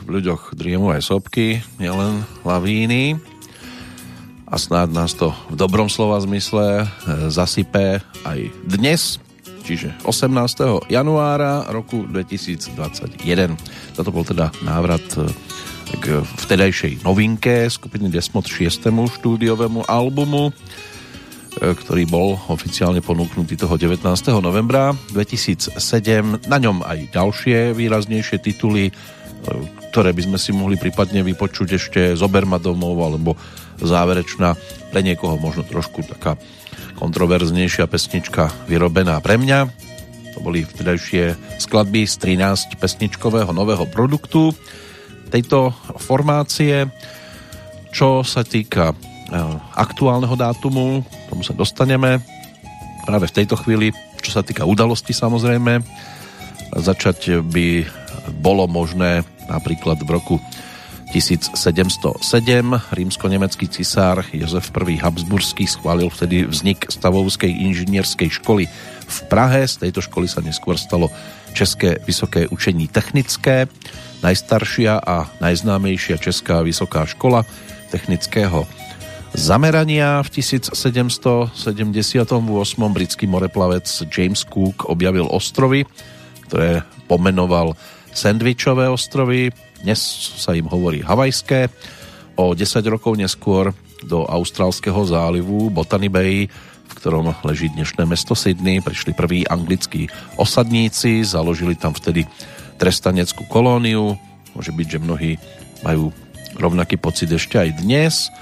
V 0.08 0.16
ľuďoch 0.16 0.56
driemu 0.56 0.88
sopky, 1.04 1.60
nielen 1.76 2.24
lavíny. 2.40 3.20
A 4.48 4.56
snáď 4.56 4.88
nás 4.96 5.12
to 5.12 5.36
v 5.52 5.60
dobrom 5.60 5.92
slova 5.92 6.16
zmysle 6.24 6.80
e, 6.80 6.86
zasype 7.28 8.00
aj 8.24 8.48
dnes, 8.64 9.20
čiže 9.68 9.92
18. 10.08 10.88
januára 10.88 11.68
roku 11.68 12.08
2021. 12.08 13.60
Toto 13.92 14.08
bol 14.08 14.24
teda 14.24 14.48
návrat 14.64 15.04
e, 15.20 15.28
k 16.00 16.24
vtedajšej 16.24 17.04
novinke 17.04 17.68
skupiny 17.68 18.08
Desmod 18.08 18.48
6. 18.48 18.88
štúdiovému 18.88 19.84
albumu, 19.84 20.48
e, 20.48 20.52
ktorý 21.60 22.08
bol 22.08 22.40
oficiálne 22.48 23.04
ponúknutý 23.04 23.60
toho 23.60 23.76
19. 23.76 24.08
novembra 24.40 24.96
2007. 25.12 25.76
Na 26.48 26.56
ňom 26.56 26.80
aj 26.80 27.12
ďalšie 27.12 27.76
výraznejšie 27.76 28.40
tituly, 28.40 28.88
ktoré 29.90 30.12
by 30.12 30.22
sme 30.28 30.38
si 30.38 30.50
mohli 30.52 30.76
prípadne 30.76 31.24
vypočuť 31.24 31.68
ešte 31.74 32.00
z 32.14 32.20
Oberma 32.20 32.60
domov 32.60 32.96
alebo 33.00 33.34
záverečná 33.80 34.54
pre 34.90 35.00
niekoho 35.00 35.38
možno 35.38 35.64
trošku 35.64 36.04
taká 36.04 36.36
kontroverznejšia 36.98 37.86
pesnička 37.86 38.50
vyrobená 38.66 39.22
pre 39.22 39.38
mňa. 39.38 39.70
To 40.34 40.38
boli 40.42 40.66
vtedajšie 40.66 41.58
skladby 41.62 42.06
z 42.06 42.14
13 42.38 42.78
pesničkového 42.78 43.50
nového 43.54 43.86
produktu 43.90 44.54
tejto 45.30 45.74
formácie. 45.98 46.90
Čo 47.94 48.22
sa 48.22 48.44
týka 48.44 48.92
aktuálneho 49.76 50.36
dátumu, 50.36 51.04
tomu 51.28 51.42
sa 51.44 51.52
dostaneme 51.52 52.20
práve 53.04 53.28
v 53.28 53.36
tejto 53.40 53.56
chvíli, 53.60 53.92
čo 54.20 54.30
sa 54.34 54.44
týka 54.44 54.68
udalosti 54.68 55.12
samozrejme. 55.16 55.80
Začať 56.76 57.40
by 57.44 57.66
bolo 58.30 58.68
možné 58.68 59.24
napríklad 59.48 60.00
v 60.04 60.10
roku 60.12 60.36
1707 61.08 62.20
rímsko-nemecký 62.92 63.64
cisár 63.72 64.28
Jozef 64.28 64.68
I. 64.76 65.00
Habsburský 65.00 65.64
schválil 65.64 66.12
vtedy 66.12 66.44
vznik 66.44 66.84
stavovskej 66.92 67.48
inžinierskej 67.48 68.28
školy 68.28 68.68
v 69.08 69.18
Prahe. 69.32 69.64
Z 69.64 69.88
tejto 69.88 70.04
školy 70.04 70.28
sa 70.28 70.44
neskôr 70.44 70.76
stalo 70.76 71.08
České 71.56 71.96
vysoké 72.04 72.44
učení 72.52 72.92
technické, 72.92 73.72
najstaršia 74.20 75.00
a 75.00 75.32
najznámejšia 75.40 76.20
Česká 76.20 76.60
vysoká 76.60 77.08
škola 77.08 77.48
technického 77.88 78.68
zamerania. 79.32 80.20
V 80.20 80.44
1778 80.44 81.56
britský 82.92 83.24
moreplavec 83.24 83.88
James 84.12 84.44
Cook 84.44 84.84
objavil 84.92 85.24
ostrovy, 85.24 85.88
ktoré 86.44 86.84
pomenoval 87.08 87.72
Sandvičové 88.18 88.90
ostrovy, 88.90 89.54
dnes 89.86 90.02
sa 90.42 90.50
im 90.50 90.66
hovorí 90.66 91.06
havajské. 91.06 91.70
O 92.34 92.50
10 92.50 92.82
rokov 92.90 93.14
neskôr 93.14 93.70
do 94.02 94.26
Austrálskeho 94.26 95.06
zálivu 95.06 95.70
Botany 95.70 96.10
Bay, 96.10 96.50
v 96.90 96.92
ktorom 96.98 97.30
leží 97.46 97.70
dnešné 97.70 98.02
mesto 98.10 98.34
Sydney, 98.34 98.82
prišli 98.82 99.14
prví 99.14 99.46
anglickí 99.46 100.10
osadníci, 100.34 101.22
založili 101.22 101.78
tam 101.78 101.94
vtedy 101.94 102.26
trestaneckú 102.82 103.46
kolóniu. 103.46 104.18
Môže 104.50 104.74
byť, 104.74 104.86
že 104.90 104.98
mnohí 104.98 105.32
majú 105.86 106.10
rovnaký 106.58 106.98
pocit 106.98 107.30
ešte 107.30 107.54
aj 107.54 107.86
dnes. 107.86 108.34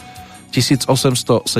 1871, 0.57 1.53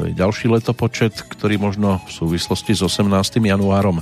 je 0.00 0.12
ďalší 0.16 0.48
letopočet, 0.48 1.12
ktorý 1.28 1.60
možno 1.60 2.00
v 2.08 2.10
súvislosti 2.24 2.72
s 2.72 2.80
18. 2.80 3.36
januárom 3.44 4.00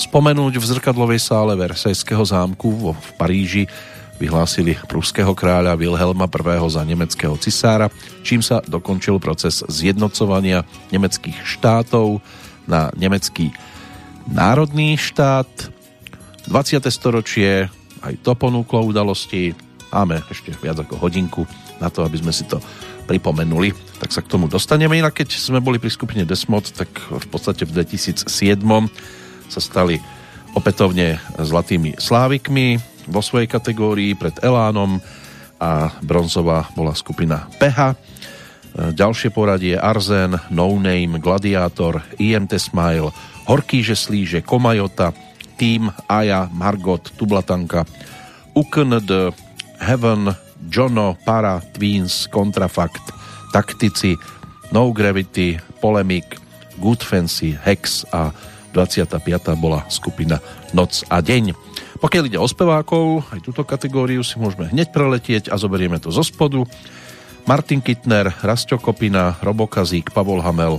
spomenúť 0.00 0.56
v 0.56 0.64
zrkadlovej 0.64 1.20
sále 1.20 1.52
Versajského 1.60 2.24
zámku 2.24 2.72
vo, 2.72 2.92
v 2.96 3.10
Paríži 3.20 3.64
vyhlásili 4.16 4.76
pruského 4.88 5.32
kráľa 5.36 5.76
Wilhelma 5.76 6.24
I. 6.24 6.56
za 6.72 6.82
nemeckého 6.84 7.36
cisára, 7.36 7.92
čím 8.24 8.40
sa 8.40 8.64
dokončil 8.64 9.20
proces 9.20 9.60
zjednocovania 9.68 10.64
nemeckých 10.92 11.44
štátov 11.44 12.24
na 12.64 12.88
nemecký 12.96 13.52
národný 14.28 14.96
štát. 14.96 15.48
20. 16.48 16.80
storočie 16.88 17.68
aj 18.00 18.14
to 18.24 18.32
ponúklo 18.32 18.80
udalosti. 18.88 19.52
Máme 19.92 20.24
ešte 20.32 20.56
viac 20.64 20.80
ako 20.80 20.96
hodinku 20.96 21.44
na 21.76 21.92
to, 21.92 22.04
aby 22.04 22.20
sme 22.20 22.32
si 22.32 22.48
to 22.48 22.56
pripomenuli. 23.04 23.72
Tak 24.00 24.12
sa 24.16 24.24
k 24.24 24.30
tomu 24.32 24.48
dostaneme. 24.48 24.96
Inak 24.96 25.20
keď 25.20 25.36
sme 25.36 25.60
boli 25.60 25.76
pri 25.76 25.92
skupine 25.92 26.24
Desmod, 26.24 26.72
tak 26.72 26.88
v 27.08 27.26
podstate 27.28 27.68
v 27.68 27.84
2007 27.84 28.32
sa 29.50 29.58
stali 29.58 29.98
opätovne 30.54 31.18
zlatými 31.38 31.98
slávikmi 31.98 32.78
vo 33.10 33.20
svojej 33.20 33.50
kategórii 33.50 34.14
pred 34.14 34.38
Elánom 34.40 35.02
a 35.60 35.92
bronzová 36.00 36.70
bola 36.72 36.94
skupina 36.94 37.50
Peha. 37.58 37.98
Ďalšie 38.70 39.34
poradie 39.34 39.74
Arzen, 39.74 40.38
No 40.54 40.70
Name, 40.78 41.18
Gladiátor, 41.18 42.06
IMT 42.22 42.54
Smile, 42.56 43.10
Horký 43.50 43.82
žeslíže, 43.82 44.46
Komajota, 44.46 45.10
Team, 45.58 45.90
Aja, 46.06 46.46
Margot, 46.54 47.02
Tublatanka, 47.18 47.82
UKND, 48.54 49.34
Heaven, 49.82 50.30
Jono, 50.70 51.18
Para, 51.26 51.58
Twins, 51.74 52.30
Contrafact, 52.30 53.02
Taktici, 53.50 54.14
No 54.70 54.94
Gravity, 54.94 55.58
Polemic, 55.82 56.38
Good 56.78 57.02
Fancy, 57.02 57.58
Hex 57.58 58.06
a 58.14 58.30
25. 58.72 59.20
bola 59.58 59.86
skupina 59.90 60.38
Noc 60.70 61.02
a 61.10 61.18
deň. 61.18 61.52
Pokiaľ 62.00 62.24
ide 62.30 62.38
o 62.40 62.48
spevákov, 62.48 63.28
aj 63.34 63.44
túto 63.44 63.66
kategóriu 63.66 64.24
si 64.24 64.40
môžeme 64.40 64.70
hneď 64.70 64.94
preletieť 64.94 65.44
a 65.52 65.60
zoberieme 65.60 66.00
to 66.00 66.08
zo 66.08 66.24
spodu. 66.24 66.64
Martin 67.44 67.82
Kittner, 67.82 68.30
Rasto 68.40 68.78
Kopina, 68.78 69.36
Robo 69.42 69.66
Kazík, 69.66 70.14
Pavol 70.14 70.40
Hamel, 70.40 70.78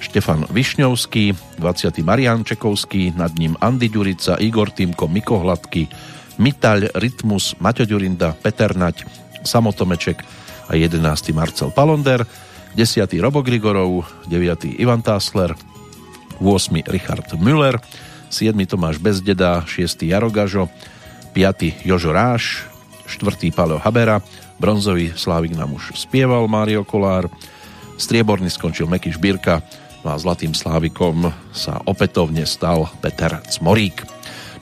Štefan 0.00 0.48
Višňovský, 0.48 1.58
20. 1.60 2.00
Marian 2.04 2.44
Čekovský, 2.44 3.16
nad 3.16 3.32
ním 3.36 3.56
Andy 3.60 3.88
Ďurica, 3.88 4.40
Igor 4.40 4.72
Týmko, 4.72 5.08
Miko 5.08 5.40
Hladky, 5.40 5.88
Mitaľ, 6.36 6.92
Rytmus, 6.96 7.56
Maťo 7.60 7.88
Ďurinda, 7.88 8.36
Peter 8.36 8.76
Nať, 8.76 9.08
Samotomeček 9.44 10.20
a 10.68 10.72
11. 10.76 11.00
Marcel 11.32 11.72
Palonder, 11.72 12.24
10. 12.76 13.08
Robo 13.22 13.40
Grigorov, 13.40 14.04
9. 14.28 14.76
Ivan 14.76 15.00
Tásler, 15.00 15.56
8. 16.40 16.86
Richard 16.88 17.26
Müller, 17.40 17.80
7. 18.28 18.52
Tomáš 18.66 18.98
Bezdeda, 18.98 19.64
6. 19.64 20.02
Jarogažo, 20.06 20.68
5. 21.32 21.84
Jožo 21.84 22.10
Ráš, 22.12 22.64
4. 23.06 23.52
Paleo 23.54 23.78
Habera, 23.78 24.20
bronzový 24.58 25.12
Slávik 25.14 25.54
nám 25.54 25.76
už 25.76 25.94
spieval 25.94 26.48
Mário 26.48 26.82
Kolár, 26.82 27.28
strieborný 27.96 28.50
skončil 28.50 28.88
Meky 28.88 29.12
Šbírka, 29.12 29.62
no 30.04 30.12
a 30.12 30.20
zlatým 30.20 30.52
Slávikom 30.52 31.32
sa 31.52 31.80
opätovne 31.84 32.44
stal 32.44 32.88
Peter 33.00 33.40
Cmorík. 33.46 34.04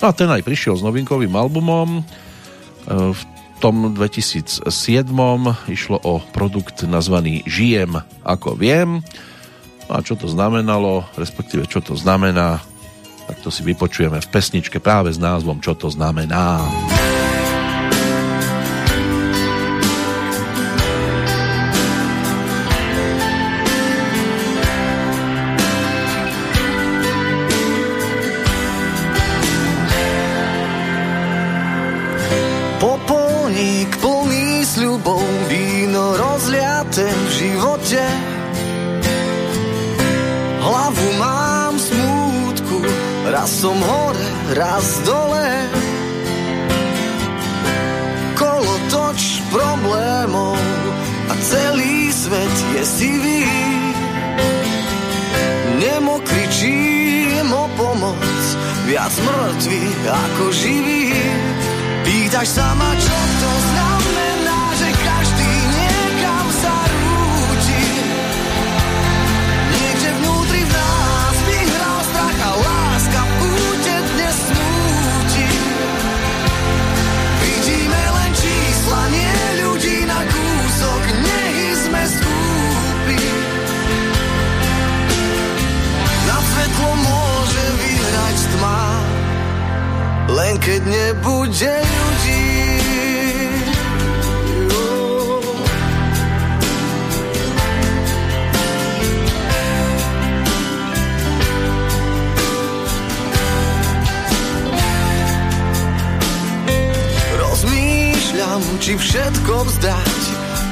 No 0.02 0.10
a 0.10 0.12
ten 0.12 0.28
aj 0.30 0.44
prišiel 0.44 0.76
s 0.76 0.82
novinkovým 0.84 1.32
albumom, 1.32 2.00
e, 2.00 2.02
v 3.14 3.22
tom 3.62 3.96
2007 3.96 4.68
išlo 5.72 5.96
o 6.04 6.20
produkt 6.34 6.84
nazvaný 6.84 7.40
Žijem 7.48 7.96
ako 8.26 8.60
viem. 8.60 9.00
A 9.88 10.01
čo 10.01 10.16
to 10.16 10.27
znamenalo, 10.27 11.05
respektíve 11.14 11.68
čo 11.68 11.85
to 11.85 11.94
znamená, 11.94 12.61
tak 13.25 13.40
to 13.40 13.49
si 13.49 13.64
vypočujeme 13.64 14.20
v 14.20 14.31
pesničke 14.33 14.81
práve 14.81 15.12
s 15.12 15.20
názvom 15.20 15.61
Čo 15.61 15.77
to 15.77 15.88
znamená. 15.88 16.61
Popolník 16.61 17.03
raz 43.44 43.61
som 43.61 43.76
hore, 43.76 44.28
raz 44.57 44.87
dole. 45.04 45.48
Kolo 48.40 48.76
toč 48.88 49.44
problémov 49.52 50.57
a 51.28 51.35
celý 51.44 52.09
svet 52.09 52.57
je 52.72 52.83
sivý. 52.88 53.44
Nemo 55.76 56.24
kričím 56.24 57.52
o 57.52 57.68
pomoc, 57.76 58.40
viac 58.88 59.12
mŕtvy 59.12 59.83
ako 60.09 60.44
živý. 60.48 61.12
Pýtaš 62.00 62.48
sa 62.48 62.72
ma, 62.72 62.96
čo 62.96 63.12
to 63.12 63.52
znamená, 63.61 63.93
len 90.28 90.54
keď 90.56 90.80
nebude 90.88 91.74
ľudí. 91.84 92.44
Rozmýšľam, 107.37 108.62
či 108.80 108.92
všetko 108.96 109.54
vzdať, 109.68 110.22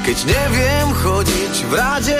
keď 0.05 0.17
neviem 0.25 0.87
chodiť 0.97 1.53
v 1.69 1.71
rade. 1.77 2.19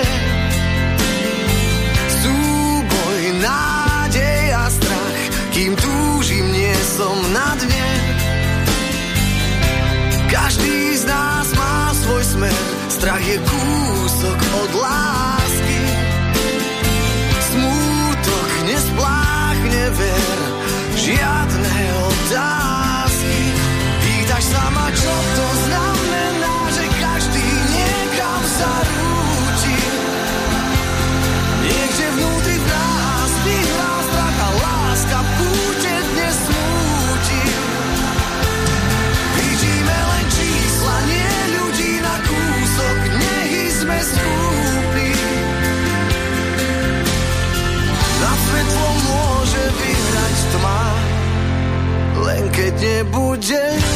Súboj, 2.22 3.22
nádej 3.42 4.44
a 4.54 4.66
strach, 4.70 5.22
kým 5.52 5.74
nie 5.74 6.03
som 6.94 7.18
na 7.34 7.58
dne. 7.58 7.90
Každý 10.30 10.94
z 11.02 11.04
nás 11.10 11.48
má 11.58 11.90
svoj 11.98 12.24
smer, 12.38 12.58
strach 12.86 13.24
je 13.26 13.38
kúsok 13.42 14.38
od 14.62 14.72
lásky. 14.78 15.13
Len 52.74 52.80
keď 52.80 52.82
nebude 52.82 53.62
ľudí. 53.62 53.93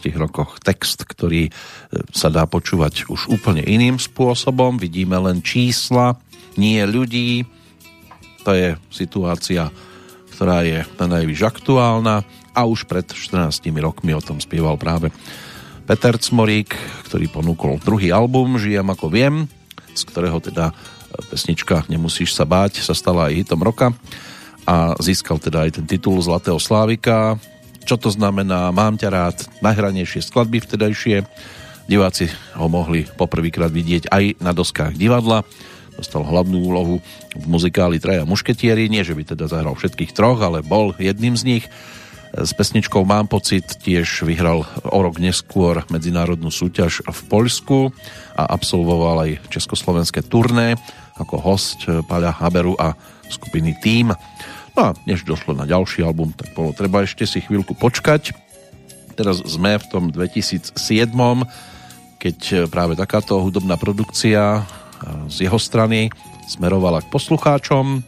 15 0.00 0.18
rokoch 0.18 0.58
text, 0.58 1.06
ktorý 1.06 1.48
e, 1.48 1.52
sa 2.10 2.32
dá 2.32 2.48
počúvať 2.48 3.06
už 3.06 3.30
úplne 3.30 3.62
iným 3.62 4.02
spôsobom. 4.02 4.80
Vidíme 4.80 5.18
len 5.22 5.44
čísla, 5.44 6.18
nie 6.58 6.82
ľudí. 6.82 7.46
To 8.42 8.50
je 8.54 8.74
situácia, 8.90 9.70
ktorá 10.34 10.66
je 10.66 10.82
na 10.98 11.06
najvyš 11.06 11.40
aktuálna 11.46 12.26
a 12.54 12.60
už 12.66 12.86
pred 12.90 13.06
14 13.06 13.50
rokmi 13.78 14.14
o 14.14 14.22
tom 14.22 14.38
spieval 14.38 14.78
práve 14.78 15.10
Peter 15.84 16.16
Cmorík, 16.16 16.74
ktorý 17.10 17.28
ponúkol 17.28 17.76
druhý 17.82 18.08
album 18.08 18.56
Žijem 18.56 18.88
ako 18.88 19.06
viem, 19.12 19.34
z 19.92 20.02
ktorého 20.08 20.40
teda 20.42 20.70
e, 20.70 20.74
pesnička 21.30 21.86
Nemusíš 21.86 22.34
sa 22.34 22.42
báť 22.48 22.82
sa 22.82 22.96
stala 22.96 23.30
aj 23.30 23.46
hitom 23.46 23.60
roka 23.62 23.94
a 24.64 24.96
získal 24.96 25.36
teda 25.36 25.68
aj 25.68 25.80
ten 25.80 25.84
titul 25.84 26.16
Zlatého 26.24 26.56
Slávika 26.56 27.36
čo 27.84 28.00
to 28.00 28.08
znamená, 28.08 28.72
mám 28.72 28.96
ťa 28.96 29.08
rád, 29.12 29.36
najhranejšie 29.60 30.24
skladby 30.24 30.64
vtedajšie. 30.64 31.22
Diváci 31.84 32.32
ho 32.56 32.66
mohli 32.72 33.04
poprvýkrát 33.04 33.68
vidieť 33.68 34.08
aj 34.08 34.40
na 34.40 34.56
doskách 34.56 34.96
divadla. 34.96 35.44
Dostal 35.94 36.26
hlavnú 36.26 36.58
úlohu 36.64 36.98
v 37.36 37.44
muzikáli 37.46 38.02
Traja 38.02 38.26
mušketieri, 38.26 38.90
nie 38.90 39.06
že 39.06 39.14
by 39.14 39.36
teda 39.36 39.46
zahral 39.46 39.76
všetkých 39.78 40.10
troch, 40.16 40.40
ale 40.42 40.64
bol 40.64 40.96
jedným 40.98 41.38
z 41.38 41.44
nich. 41.44 41.64
S 42.34 42.50
pesničkou 42.50 43.06
Mám 43.06 43.30
pocit 43.30 43.78
tiež 43.78 44.26
vyhral 44.26 44.66
o 44.82 44.98
rok 44.98 45.22
neskôr 45.22 45.86
medzinárodnú 45.86 46.50
súťaž 46.50 47.06
v 47.06 47.20
Poľsku 47.30 47.94
a 48.34 48.42
absolvoval 48.50 49.30
aj 49.30 49.30
československé 49.54 50.26
turné 50.26 50.74
ako 51.14 51.38
host 51.38 51.86
Paľa 52.10 52.34
Haberu 52.34 52.74
a 52.74 52.98
skupiny 53.30 53.78
Team. 53.78 54.10
No 54.74 54.90
a 54.90 54.98
než 55.06 55.22
došlo 55.22 55.54
na 55.54 55.70
ďalší 55.70 56.02
album, 56.02 56.34
tak 56.34 56.50
bolo 56.50 56.74
treba 56.74 57.06
ešte 57.06 57.22
si 57.30 57.38
chvíľku 57.38 57.78
počkať. 57.78 58.34
Teraz 59.14 59.38
sme 59.46 59.78
v 59.78 59.86
tom 59.86 60.10
2007, 60.10 60.74
keď 62.18 62.38
práve 62.66 62.98
takáto 62.98 63.38
hudobná 63.38 63.78
produkcia 63.78 64.66
z 65.30 65.46
jeho 65.46 65.62
strany 65.62 66.10
smerovala 66.50 67.06
k 67.06 67.10
poslucháčom. 67.14 68.02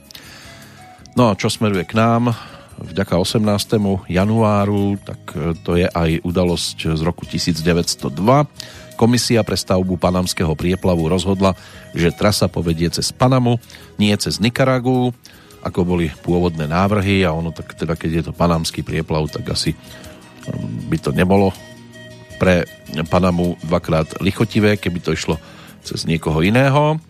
No 1.15 1.31
a 1.31 1.39
čo 1.39 1.47
smeruje 1.47 1.87
k 1.87 1.95
nám? 1.95 2.35
Vďaka 2.77 3.17
18. 3.17 3.41
januáru, 4.11 5.01
tak 5.01 5.23
to 5.65 5.79
je 5.79 5.87
aj 5.87 6.21
udalosť 6.27 6.99
z 6.99 7.01
roku 7.07 7.25
1902. 7.25 8.11
Komisia 8.99 9.41
pre 9.47 9.57
stavbu 9.57 9.97
panamského 9.97 10.53
prieplavu 10.53 11.09
rozhodla, 11.09 11.55
že 11.95 12.13
trasa 12.13 12.51
povedie 12.51 12.91
cez 12.91 13.15
Panamu, 13.15 13.63
nie 13.97 14.13
cez 14.19 14.43
Nikaragu 14.43 15.15
ako 15.67 15.83
boli 15.83 16.07
pôvodné 16.23 16.71
návrhy 16.71 17.27
a 17.27 17.35
ono 17.35 17.51
tak 17.51 17.75
teda, 17.75 17.99
keď 17.99 18.11
je 18.11 18.23
to 18.31 18.33
panamský 18.33 18.87
prieplav, 18.87 19.27
tak 19.27 19.51
asi 19.51 19.75
um, 19.75 20.87
by 20.87 20.97
to 21.03 21.11
nebolo 21.11 21.51
pre 22.39 22.63
Panamu 23.11 23.59
dvakrát 23.67 24.23
lichotivé, 24.23 24.79
keby 24.79 25.03
to 25.03 25.11
išlo 25.11 25.41
cez 25.83 26.07
niekoho 26.07 26.39
iného. 26.45 27.01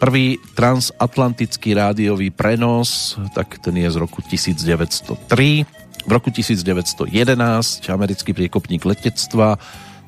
Prvý 0.00 0.40
transatlantický 0.56 1.76
rádiový 1.76 2.32
prenos, 2.32 3.20
tak 3.36 3.60
ten 3.60 3.76
je 3.76 3.88
z 3.92 3.96
roku 4.00 4.24
1903. 4.24 6.08
V 6.08 6.10
roku 6.10 6.32
1911 6.32 7.04
americký 7.92 8.32
priekopník 8.32 8.88
letectva 8.88 9.60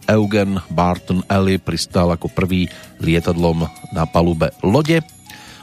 Eugen 0.08 0.64
Barton 0.72 1.20
Ellie 1.28 1.60
pristal 1.60 2.08
ako 2.08 2.32
prvý 2.32 2.72
lietadlom 3.04 3.68
na 3.92 4.08
palube 4.08 4.48
lode 4.64 5.04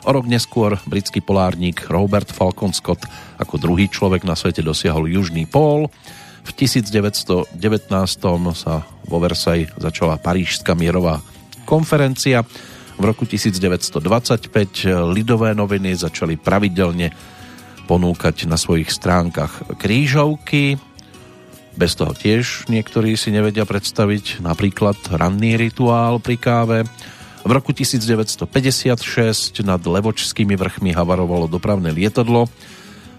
O 0.07 0.09
rok 0.15 0.25
neskôr 0.29 0.79
britský 0.87 1.19
polárnik 1.19 1.91
Robert 1.91 2.31
Falcon 2.31 2.71
Scott 2.71 3.03
ako 3.35 3.59
druhý 3.59 3.91
človek 3.91 4.23
na 4.23 4.37
svete 4.37 4.63
dosiahol 4.63 5.11
južný 5.11 5.43
pól. 5.43 5.91
V 6.47 6.51
1919 6.55 7.51
sa 8.55 8.73
vo 9.05 9.17
Versailles 9.19 9.69
začala 9.75 10.15
Parížská 10.15 10.71
mierová 10.73 11.19
konferencia. 11.67 12.47
V 12.99 13.03
roku 13.03 13.27
1925 13.27 14.01
lidové 15.11 15.51
noviny 15.51 15.93
začali 15.95 16.39
pravidelne 16.39 17.11
ponúkať 17.85 18.47
na 18.47 18.55
svojich 18.55 18.91
stránkach 18.91 19.77
krížovky. 19.77 20.79
Bez 21.79 21.95
toho 21.95 22.11
tiež 22.11 22.67
niektorí 22.67 23.15
si 23.15 23.31
nevedia 23.31 23.63
predstaviť 23.63 24.43
napríklad 24.43 24.99
ranný 25.15 25.55
rituál 25.55 26.19
pri 26.19 26.35
káve. 26.35 26.79
V 27.39 27.51
roku 27.55 27.71
1956 27.71 29.63
nad 29.63 29.79
Levočskými 29.79 30.59
vrchmi 30.59 30.91
havarovalo 30.91 31.47
dopravné 31.47 31.95
lietadlo, 31.95 32.51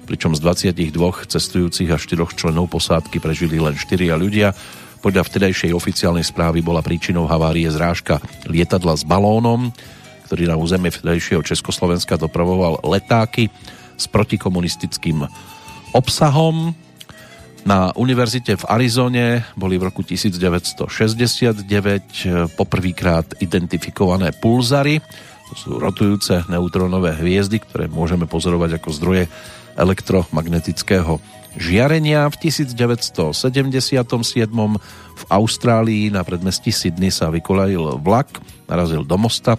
pričom 0.05 0.37
z 0.37 0.41
22 0.45 0.93
cestujúcich 1.25 1.89
a 1.89 1.97
4 1.97 2.29
členov 2.37 2.69
posádky 2.69 3.17
prežili 3.17 3.57
len 3.57 3.81
4 3.81 4.13
ľudia. 4.21 4.53
Podľa 5.01 5.25
vtedajšej 5.25 5.73
oficiálnej 5.73 6.27
správy 6.27 6.61
bola 6.61 6.85
príčinou 6.85 7.25
havárie 7.25 7.65
zrážka 7.73 8.21
lietadla 8.45 8.93
s 8.93 9.09
balónom, 9.09 9.73
ktorý 10.29 10.53
na 10.53 10.61
územie 10.61 10.93
vtedajšieho 10.93 11.41
Československa 11.41 12.21
dopravoval 12.21 12.85
letáky 12.85 13.49
s 13.97 14.05
protikomunistickým 14.05 15.25
obsahom. 15.97 16.77
Na 17.61 17.93
univerzite 17.93 18.57
v 18.57 18.65
Arizone 18.67 19.45
boli 19.55 19.77
v 19.77 19.93
roku 19.93 20.03
1969 20.03 22.57
poprvýkrát 22.57 23.37
identifikované 23.39 24.33
pulzary. 24.33 24.99
To 25.51 25.55
sú 25.55 25.71
rotujúce 25.77 26.49
neutrónové 26.49 27.13
hviezdy, 27.21 27.61
ktoré 27.61 27.87
môžeme 27.87 28.25
pozorovať 28.25 28.81
ako 28.81 28.89
zdroje 28.97 29.25
elektromagnetického 29.77 31.21
žiarenia. 31.59 32.31
V 32.31 32.49
1977 32.49 34.01
v 35.21 35.23
Austrálii 35.29 36.09
na 36.09 36.25
predmestí 36.25 36.73
Sydney 36.73 37.13
sa 37.13 37.29
vykolajil 37.29 38.01
vlak, 38.01 38.41
narazil 38.71 39.05
do 39.05 39.19
mosta, 39.19 39.59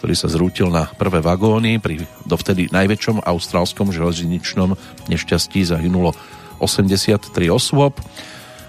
ktorý 0.00 0.14
sa 0.14 0.28
zrútil 0.28 0.68
na 0.68 0.84
prvé 0.84 1.24
vagóny. 1.24 1.80
Pri 1.80 2.04
dovtedy 2.28 2.68
najväčšom 2.68 3.24
austrálskom 3.24 3.90
železničnom 3.90 4.76
nešťastí 5.08 5.64
zahynulo 5.64 6.12
83 6.58 7.50
osôb. 7.50 7.98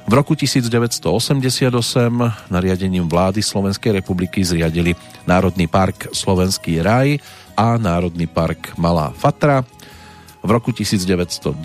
V 0.06 0.14
roku 0.14 0.38
1988 0.38 1.74
nariadením 2.54 3.10
vlády 3.10 3.42
Slovenskej 3.42 3.98
republiky 4.02 4.46
zriadili 4.46 4.94
Národný 5.26 5.66
park 5.66 6.14
Slovenský 6.14 6.78
raj 6.86 7.18
a 7.58 7.82
Národný 7.82 8.30
park 8.30 8.78
Malá 8.78 9.10
Fatra. 9.18 9.66
V 10.46 10.50
roku 10.54 10.70
1991, 10.70 11.58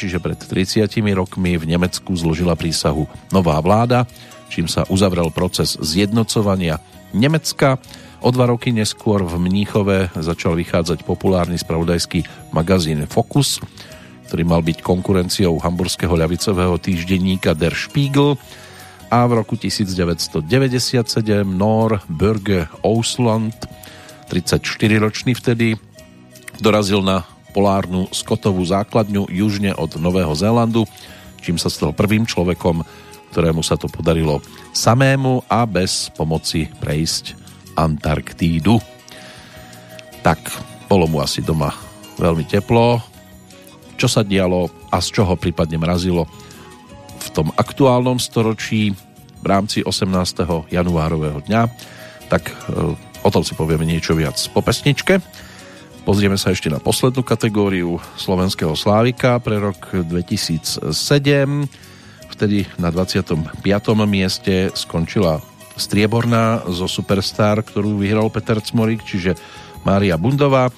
čiže 0.00 0.16
pred 0.16 0.40
30 0.40 0.88
rokmi, 1.12 1.60
v 1.60 1.68
Nemecku 1.68 2.16
zložila 2.16 2.56
prísahu 2.56 3.04
nová 3.28 3.60
vláda, 3.60 4.08
čím 4.48 4.64
sa 4.64 4.88
uzavrel 4.88 5.28
proces 5.28 5.76
zjednocovania 5.76 6.80
Nemecka. 7.12 7.76
O 8.24 8.32
dva 8.32 8.48
roky 8.48 8.72
neskôr 8.72 9.20
v 9.20 9.36
Mníchove 9.36 10.16
začal 10.16 10.56
vychádzať 10.56 11.04
populárny 11.04 11.60
spravodajský 11.60 12.24
magazín 12.56 13.04
Focus, 13.04 13.60
ktorý 14.28 14.42
mal 14.42 14.64
byť 14.64 14.80
konkurenciou 14.80 15.60
hamburského 15.60 16.12
ľavicového 16.16 16.80
týždenníka 16.80 17.52
Der 17.52 17.76
Spiegel 17.76 18.40
a 19.12 19.28
v 19.28 19.44
roku 19.44 19.54
1997 19.54 20.44
Nor 21.44 22.02
Bürger 22.10 22.66
Ausland 22.82 23.54
34-ročný 24.26 25.36
vtedy 25.36 25.78
dorazil 26.58 27.04
na 27.04 27.22
polárnu 27.54 28.10
skotovú 28.10 28.66
základňu 28.66 29.30
južne 29.30 29.70
od 29.78 29.94
Nového 30.02 30.34
Zélandu, 30.34 30.82
čím 31.38 31.54
sa 31.54 31.70
stal 31.70 31.94
prvým 31.94 32.26
človekom, 32.26 32.82
ktorému 33.30 33.62
sa 33.62 33.78
to 33.78 33.86
podarilo 33.86 34.42
samému 34.74 35.46
a 35.46 35.62
bez 35.68 36.10
pomoci 36.18 36.66
prejsť 36.82 37.38
Antarktídu. 37.78 38.82
Tak, 40.26 40.40
bolo 40.90 41.06
mu 41.06 41.22
asi 41.22 41.42
doma 41.42 41.70
veľmi 42.18 42.46
teplo, 42.46 43.13
čo 43.94 44.10
sa 44.10 44.26
dialo 44.26 44.70
a 44.90 44.98
z 44.98 45.08
čoho 45.20 45.34
prípadne 45.38 45.78
mrazilo 45.78 46.26
v 47.24 47.28
tom 47.32 47.48
aktuálnom 47.54 48.20
storočí 48.20 48.92
v 49.44 49.46
rámci 49.46 49.84
18. 49.84 50.72
januárového 50.72 51.44
dňa, 51.44 51.62
tak 52.32 52.48
e, 52.48 52.54
o 53.20 53.28
tom 53.32 53.44
si 53.44 53.52
povieme 53.52 53.84
niečo 53.84 54.16
viac 54.16 54.36
po 54.52 54.64
pesničke. 54.64 55.20
Pozrieme 56.04 56.36
sa 56.36 56.52
ešte 56.52 56.68
na 56.68 56.76
poslednú 56.80 57.24
kategóriu 57.24 57.96
slovenského 58.20 58.76
slávika 58.76 59.40
pre 59.40 59.56
rok 59.56 60.04
2007. 60.04 60.92
Vtedy 62.28 62.68
na 62.76 62.92
25. 62.92 63.64
mieste 64.04 64.68
skončila 64.76 65.40
strieborná 65.80 66.60
zo 66.68 66.84
Superstar, 66.86 67.64
ktorú 67.64 68.04
vyhral 68.04 68.28
Peter 68.28 68.60
Cmorik, 68.60 69.00
čiže 69.00 69.34
Mária 69.82 70.20
Bundová. 70.20 70.68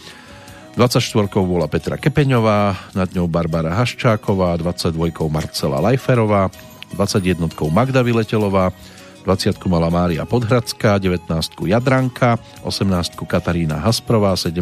24 0.76 1.32
bola 1.40 1.64
Petra 1.72 1.96
Kepeňová, 1.96 2.76
nad 2.92 3.08
ňou 3.08 3.24
Barbara 3.24 3.72
Haščáková, 3.80 4.60
22 4.60 5.24
Marcela 5.32 5.80
Lajferová, 5.80 6.52
21 6.92 7.48
Magda 7.72 8.04
Vyletelová, 8.04 8.76
20 9.24 9.56
mala 9.72 9.88
Mária 9.88 10.28
Podhradská, 10.28 11.00
19 11.00 11.32
Jadranka, 11.64 12.36
18 12.60 13.16
Katarína 13.24 13.80
Hasprová, 13.80 14.36
17 14.36 14.60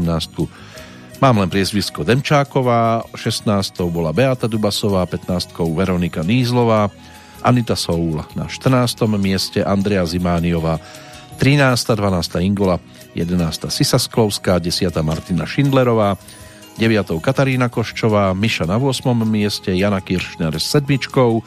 mám 1.19 1.35
len 1.43 1.51
priezvisko 1.51 2.07
Demčáková, 2.07 3.03
16 3.19 3.75
bola 3.91 4.15
Beata 4.15 4.47
Dubasová, 4.47 5.03
15 5.11 5.51
Veronika 5.75 6.23
Nízlová, 6.23 6.95
Anita 7.43 7.75
Soul 7.75 8.23
na 8.39 8.47
14. 8.47 9.03
mieste, 9.19 9.67
Andrea 9.67 10.07
Zimániová, 10.07 10.79
13. 11.43 11.99
12. 11.99 12.39
Ingola 12.47 12.79
11. 13.15 13.71
Sisa 13.71 13.99
Sklovská, 13.99 14.59
10. 14.59 14.91
Martina 15.01 15.47
Šindlerová, 15.47 16.19
9. 16.77 17.23
Katarína 17.23 17.71
Koščová, 17.71 18.35
Miša 18.35 18.67
na 18.67 18.83
8. 18.83 19.07
mieste, 19.23 19.71
Jana 19.71 20.03
Kiršner 20.03 20.59
s 20.59 20.67
sedmičkou, 20.75 21.43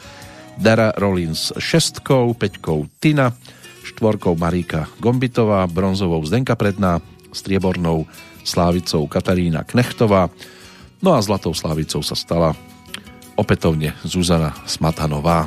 Dara 0.56 0.90
Rollins 0.96 1.52
šestkou, 1.54 2.32
peťkou 2.34 2.88
Tina, 2.98 3.36
štvorkou 3.84 4.34
Maríka 4.34 4.88
Gombitová, 4.98 5.68
bronzovou 5.68 6.24
Zdenka 6.24 6.56
Predná, 6.56 7.04
striebornou 7.30 8.08
Slávicou 8.42 9.04
Katarína 9.04 9.68
Knechtová, 9.68 10.32
no 11.04 11.12
a 11.12 11.20
zlatou 11.20 11.52
Slávicou 11.52 12.00
sa 12.00 12.16
stala 12.16 12.56
opätovne 13.38 13.94
Zuzana 14.02 14.50
Smatanová. 14.66 15.46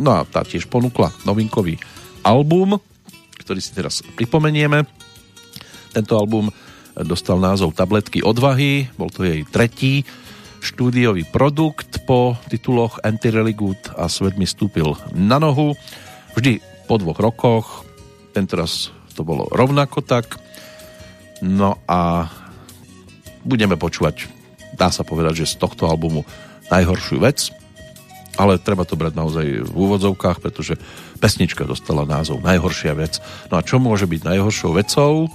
No 0.00 0.16
a 0.16 0.24
tá 0.24 0.40
tiež 0.40 0.64
ponúkla 0.70 1.12
novinkový 1.28 1.76
album, 2.24 2.80
ktorý 3.36 3.60
si 3.60 3.76
teraz 3.76 4.00
pripomenieme. 4.16 4.99
Tento 5.90 6.14
album 6.14 6.54
dostal 6.94 7.38
názov 7.38 7.74
Tabletky 7.74 8.22
odvahy, 8.22 8.90
bol 8.94 9.10
to 9.10 9.26
jej 9.26 9.42
tretí 9.46 10.06
štúdiový 10.60 11.24
produkt 11.24 12.04
po 12.04 12.36
tituloch 12.52 13.00
Anti-Religut 13.00 13.96
a 13.96 14.06
Svet 14.12 14.36
mi 14.36 14.44
stúpil 14.44 14.92
na 15.16 15.40
nohu. 15.40 15.72
Vždy 16.36 16.60
po 16.84 17.00
dvoch 17.00 17.16
rokoch, 17.16 17.88
tentoraz 18.36 18.92
to 19.16 19.24
bolo 19.24 19.48
rovnako 19.48 20.04
tak. 20.04 20.36
No 21.40 21.80
a 21.88 22.28
budeme 23.40 23.80
počúvať, 23.80 24.28
dá 24.76 24.92
sa 24.92 25.00
povedať, 25.00 25.42
že 25.44 25.56
z 25.56 25.64
tohto 25.64 25.88
albumu 25.88 26.28
najhoršiu 26.68 27.24
vec, 27.24 27.48
ale 28.36 28.60
treba 28.60 28.84
to 28.84 29.00
brať 29.00 29.16
naozaj 29.16 29.46
v 29.64 29.72
úvodzovkách, 29.72 30.44
pretože 30.44 30.76
pesnička 31.18 31.68
dostala 31.68 32.08
názov 32.08 32.40
Najhoršia 32.40 32.96
vec. 32.96 33.20
No 33.52 33.60
a 33.60 33.64
čo 33.64 33.76
môže 33.76 34.08
byť 34.08 34.20
najhoršou 34.24 34.72
vecou? 34.76 35.28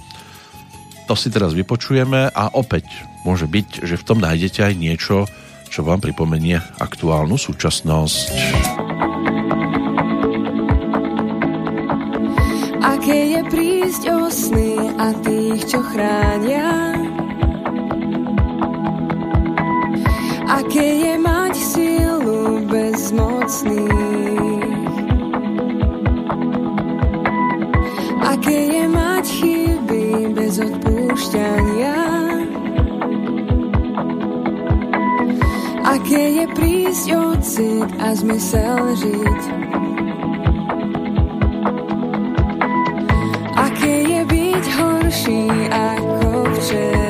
To 1.06 1.14
si 1.14 1.30
teraz 1.30 1.54
vypočujeme 1.54 2.34
a 2.34 2.44
opäť 2.58 2.90
môže 3.22 3.46
byť, 3.46 3.86
že 3.86 3.94
v 3.94 4.06
tom 4.06 4.18
nájdete 4.18 4.60
aj 4.66 4.74
niečo, 4.74 5.30
čo 5.70 5.86
vám 5.86 6.02
pripomenie 6.02 6.58
aktuálnu 6.82 7.38
súčasnosť. 7.38 8.26
Aké 12.82 13.38
je 13.38 13.40
prísť 13.46 14.02
o 14.10 14.26
sny 14.26 14.74
a 14.98 15.06
tých, 15.22 15.62
čo 15.70 15.78
chránia. 15.78 16.98
Aké 20.46 20.86
je 21.06 21.14
mať 21.20 21.54
silu 21.54 22.64
bezmocných 22.70 24.26
Aké 28.26 28.58
je 28.72 28.84
mať 28.88 29.24
chyby 29.26 30.06
bez 30.34 30.56
odpúšťania 31.16 31.96
Aké 35.86 36.22
je 36.36 36.46
prísť 36.52 37.06
od 37.16 37.40
a 37.96 38.08
zmysel 38.12 38.84
žiť? 39.00 39.42
Aké 43.56 43.94
je 44.04 44.20
byť 44.28 44.64
horší 44.76 45.42
ako 45.72 46.28
včera 46.60 47.05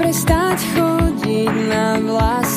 prestať 0.00 0.56
chodiť 0.72 1.52
na 1.68 2.00
vlastný 2.00 2.49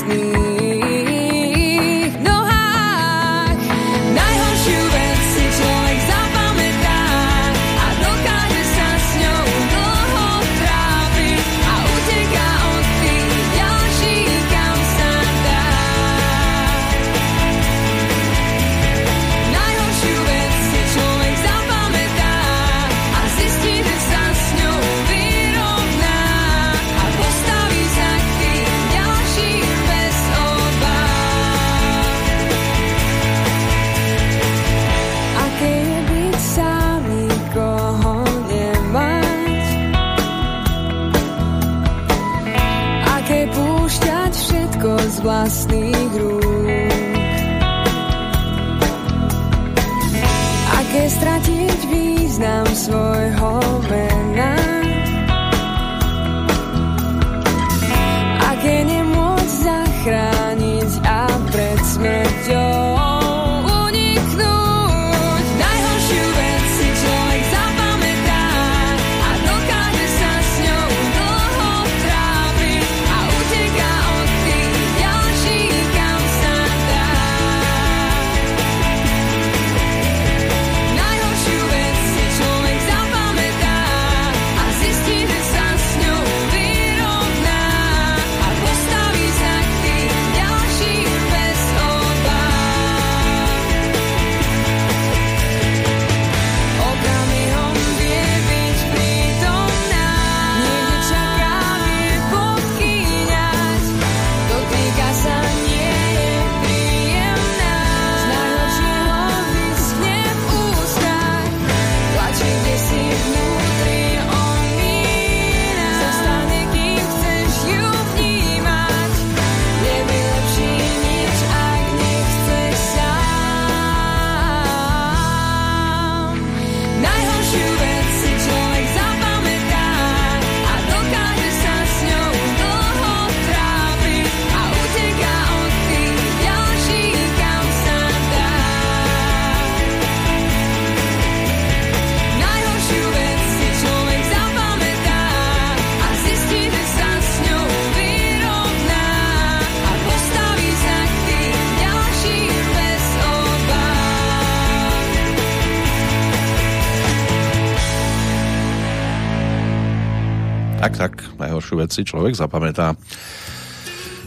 najhoršiu 161.40 161.76
vec 161.80 161.90
si 161.94 162.04
človek 162.04 162.36
zapamätá. 162.36 162.98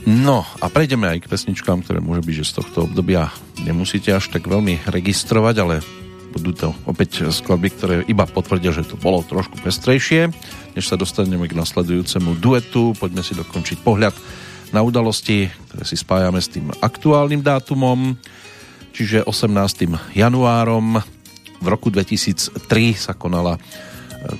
No 0.06 0.46
a 0.62 0.70
prejdeme 0.70 1.10
aj 1.10 1.26
k 1.26 1.30
pesničkám, 1.34 1.82
ktoré 1.82 1.98
môže 1.98 2.22
byť, 2.22 2.36
že 2.38 2.46
z 2.46 2.56
tohto 2.62 2.78
obdobia 2.86 3.34
nemusíte 3.66 4.14
až 4.14 4.30
tak 4.30 4.46
veľmi 4.46 4.86
registrovať, 4.86 5.54
ale 5.58 5.82
budú 6.30 6.52
to 6.54 6.68
opäť 6.86 7.26
skladby, 7.32 7.68
ktoré 7.74 7.94
iba 8.06 8.22
potvrdia, 8.28 8.70
že 8.70 8.86
to 8.86 8.94
bolo 8.94 9.26
trošku 9.26 9.58
pestrejšie. 9.58 10.30
Než 10.78 10.84
sa 10.86 11.00
dostaneme 11.00 11.48
k 11.50 11.58
nasledujúcemu 11.58 12.38
duetu, 12.38 12.94
poďme 12.94 13.24
si 13.26 13.34
dokončiť 13.34 13.82
pohľad 13.82 14.14
na 14.70 14.84
udalosti, 14.84 15.50
ktoré 15.66 15.82
si 15.82 15.96
spájame 15.98 16.38
s 16.38 16.52
tým 16.52 16.70
aktuálnym 16.70 17.42
dátumom, 17.42 18.14
čiže 18.92 19.26
18. 19.26 20.14
januárom 20.14 21.02
v 21.56 21.66
roku 21.66 21.88
2003 21.88 22.60
sa 22.94 23.16
konala 23.16 23.56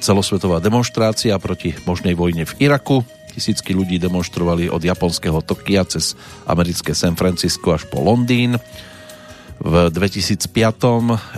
celosvetová 0.03 0.59
demonstrácia 0.59 1.37
proti 1.39 1.74
možnej 1.87 2.14
vojne 2.18 2.49
v 2.49 2.70
Iraku. 2.70 3.07
Tisícky 3.37 3.76
ľudí 3.76 4.01
demonstrovali 4.01 4.72
od 4.72 4.80
japonského 4.80 5.45
Tokia 5.45 5.84
cez 5.84 6.16
americké 6.49 6.97
San 6.97 7.14
Francisco 7.14 7.76
až 7.76 7.84
po 7.87 8.01
Londýn. 8.01 8.57
V 9.57 9.89
2005. 9.89 10.53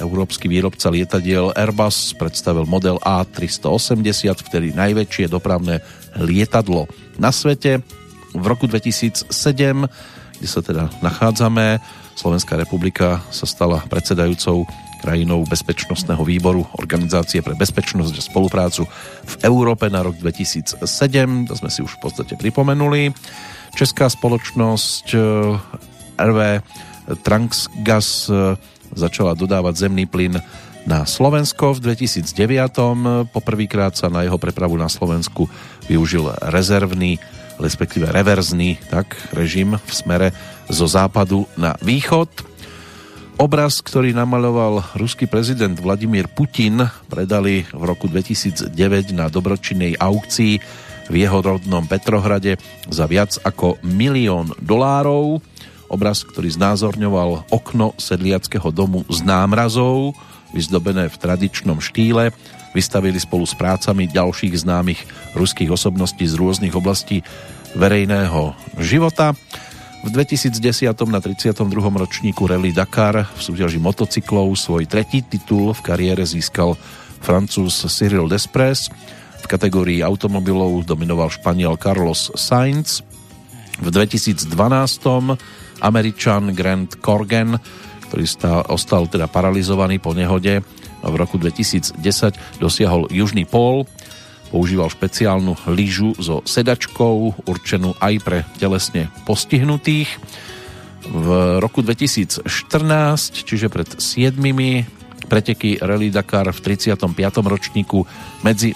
európsky 0.02 0.50
výrobca 0.50 0.90
lietadiel 0.90 1.54
Airbus 1.54 2.18
predstavil 2.18 2.66
model 2.66 2.98
A380, 3.02 4.42
vtedy 4.42 4.74
najväčšie 4.74 5.30
dopravné 5.30 5.82
lietadlo 6.18 6.90
na 7.14 7.30
svete. 7.30 7.78
V 8.34 8.44
roku 8.46 8.66
2007, 8.66 9.30
kde 10.38 10.48
sa 10.50 10.60
teda 10.62 10.90
nachádzame, 10.98 11.78
Slovenská 12.18 12.58
republika 12.58 13.22
sa 13.30 13.46
stala 13.46 13.86
predsedajúcou 13.86 14.66
krajinou 15.08 15.40
Bezpečnostného 15.48 16.20
výboru 16.20 16.68
Organizácie 16.76 17.40
pre 17.40 17.56
bezpečnosť 17.56 18.12
a 18.12 18.20
spoluprácu 18.20 18.84
v 19.24 19.34
Európe 19.40 19.88
na 19.88 20.04
rok 20.04 20.20
2007. 20.20 20.84
To 21.48 21.56
sme 21.56 21.72
si 21.72 21.80
už 21.80 21.96
v 21.96 22.00
podstate 22.04 22.36
pripomenuli. 22.36 23.16
Česká 23.72 24.12
spoločnosť 24.12 25.16
eh, 25.16 25.24
RV 26.20 26.40
Transgas 27.24 28.28
eh, 28.28 28.60
začala 28.92 29.32
dodávať 29.32 29.88
zemný 29.88 30.04
plyn 30.04 30.44
na 30.84 31.08
Slovensko 31.08 31.80
v 31.80 31.96
2009. 31.96 33.32
Poprvýkrát 33.32 33.96
sa 33.96 34.12
na 34.12 34.28
jeho 34.28 34.36
prepravu 34.36 34.76
na 34.76 34.92
Slovensku 34.92 35.48
využil 35.88 36.36
rezervný, 36.52 37.16
respektíve 37.56 38.12
reverzný 38.12 38.76
tak, 38.92 39.16
režim 39.32 39.80
v 39.80 39.92
smere 39.92 40.28
zo 40.68 40.84
západu 40.84 41.48
na 41.56 41.80
východ. 41.80 42.47
Obraz, 43.38 43.78
ktorý 43.86 44.18
namaloval 44.18 44.98
ruský 44.98 45.30
prezident 45.30 45.78
Vladimír 45.78 46.26
Putin, 46.26 46.90
predali 47.06 47.62
v 47.70 47.82
roku 47.86 48.10
2009 48.10 48.74
na 49.14 49.30
dobročinnej 49.30 49.94
aukcii 49.94 50.58
v 51.06 51.14
jeho 51.14 51.38
rodnom 51.38 51.86
Petrohrade 51.86 52.58
za 52.90 53.06
viac 53.06 53.38
ako 53.46 53.78
milión 53.86 54.50
dolárov. 54.58 55.38
Obraz, 55.86 56.26
ktorý 56.26 56.50
znázorňoval 56.50 57.46
okno 57.54 57.94
sedliackého 57.94 58.74
domu 58.74 59.06
z 59.06 59.22
námrazov, 59.22 60.18
vyzdobené 60.50 61.06
v 61.06 61.16
tradičnom 61.22 61.78
štýle, 61.78 62.34
vystavili 62.74 63.22
spolu 63.22 63.46
s 63.46 63.54
prácami 63.54 64.10
ďalších 64.10 64.66
známych 64.66 64.98
ruských 65.38 65.70
osobností 65.70 66.26
z 66.26 66.34
rôznych 66.34 66.74
oblastí 66.74 67.22
verejného 67.78 68.58
života. 68.82 69.38
V 69.98 70.14
2010. 70.14 70.62
na 71.10 71.18
32. 71.18 71.58
ročníku 71.74 72.46
Rally 72.46 72.70
Dakar 72.70 73.26
v 73.34 73.40
súťaži 73.42 73.82
motocyklov 73.82 74.54
svoj 74.54 74.86
tretí 74.86 75.26
titul 75.26 75.74
v 75.74 75.80
kariére 75.82 76.22
získal 76.22 76.78
francúz 77.18 77.82
Cyril 77.90 78.30
Despres. 78.30 78.94
V 79.42 79.46
kategórii 79.50 79.98
automobilov 80.06 80.86
dominoval 80.86 81.34
Španiel 81.34 81.74
Carlos 81.74 82.30
Sainz. 82.38 83.02
V 83.82 83.90
2012. 83.90 84.46
Američan 85.82 86.54
Grant 86.54 86.98
Corgan, 87.02 87.58
ktorý 88.10 88.24
stál, 88.26 88.62
ostal 88.70 89.10
teda 89.10 89.26
paralizovaný 89.26 89.98
po 89.98 90.14
nehode 90.14 90.62
v 91.02 91.14
roku 91.14 91.38
2010 91.38 91.98
dosiahol 92.58 93.06
južný 93.10 93.46
pól 93.46 93.86
Používal 94.48 94.88
špeciálnu 94.88 95.56
lyžu 95.68 96.16
so 96.16 96.40
sedačkou, 96.48 97.44
určenú 97.44 97.92
aj 98.00 98.14
pre 98.24 98.38
telesne 98.56 99.12
postihnutých. 99.28 100.08
V 101.08 101.26
roku 101.60 101.84
2014, 101.84 102.48
čiže 103.44 103.68
pred 103.68 103.88
7 104.00 104.32
preteky 105.28 105.76
Rally 105.84 106.08
Dakar 106.08 106.48
v 106.48 106.60
35. 106.64 106.96
ročníku 107.44 108.08
medzi 108.40 108.72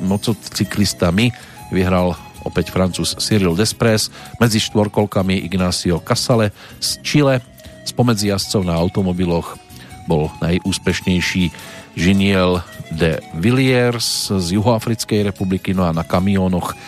motocyklistami 0.00 1.32
vyhral 1.68 2.16
opäť 2.48 2.72
francúz 2.72 3.12
Cyril 3.20 3.52
Despres, 3.52 4.08
medzi 4.40 4.56
štvorkolkami 4.56 5.44
Ignacio 5.44 6.00
Casale 6.00 6.56
z 6.80 6.96
Chile, 7.04 7.44
spomedzi 7.84 8.32
jazdcov 8.32 8.64
na 8.64 8.72
automobiloch 8.76 9.60
bol 10.08 10.32
najúspešnejší 10.40 11.52
Žiniel 11.98 12.62
de 12.94 13.18
Villiers 13.34 14.30
z 14.30 14.54
Juhoafrickej 14.54 15.26
republiky, 15.34 15.74
no 15.74 15.82
a 15.82 15.90
na 15.90 16.06
kamiónoch 16.06 16.78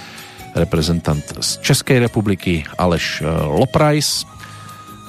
reprezentant 0.54 1.22
z 1.42 1.58
Českej 1.66 1.98
republiky 1.98 2.62
Aleš 2.78 3.18
e, 3.18 3.26
Loprajs. 3.26 4.22
E, 4.22 4.26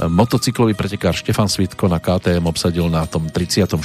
motocyklový 0.10 0.74
pretekár 0.74 1.14
Štefan 1.14 1.46
Svitko 1.46 1.86
na 1.86 2.02
KTM 2.02 2.50
obsadil 2.50 2.90
na 2.90 3.06
tom 3.06 3.30
36. 3.30 3.78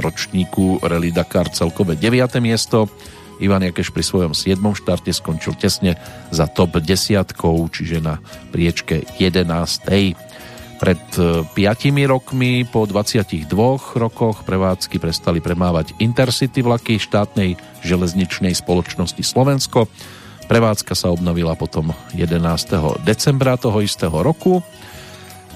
ročníku 0.00 0.80
Rally 0.80 1.12
Dakar 1.12 1.52
celkové 1.52 2.00
9. 2.00 2.32
miesto. 2.40 2.88
Ivan 3.36 3.60
Jakeš 3.60 3.92
pri 3.92 4.04
svojom 4.08 4.32
7. 4.32 4.56
štarte 4.56 5.12
skončil 5.12 5.52
tesne 5.60 6.00
za 6.32 6.48
top 6.48 6.80
desiatkou, 6.80 7.60
čiže 7.68 8.00
na 8.00 8.24
priečke 8.48 9.04
11. 9.20 10.31
Pred 10.82 10.98
5 11.54 11.54
e, 11.54 12.10
rokmi 12.10 12.66
po 12.66 12.90
22 12.90 13.46
rokoch 13.94 14.42
prevádzky 14.42 14.98
prestali 14.98 15.38
premávať 15.38 15.94
Intercity 16.02 16.58
vlaky 16.58 16.98
štátnej 16.98 17.54
železničnej 17.86 18.50
spoločnosti 18.50 19.22
Slovensko. 19.22 19.86
Prevádzka 20.50 20.98
sa 20.98 21.14
obnovila 21.14 21.54
potom 21.54 21.94
11. 22.18 22.34
decembra 23.06 23.54
toho 23.54 23.78
istého 23.78 24.26
roku. 24.26 24.58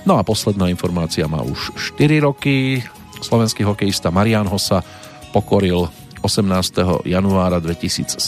No 0.06 0.14
a 0.14 0.22
posledná 0.22 0.70
informácia 0.70 1.26
má 1.26 1.42
už 1.42 1.74
4 1.74 2.22
roky. 2.22 2.86
Slovenský 3.18 3.66
hokejista 3.66 4.14
Marian 4.14 4.46
Hosa 4.46 4.86
pokoril 5.34 5.90
18. 6.22 7.02
januára 7.02 7.58
2017 7.58 8.22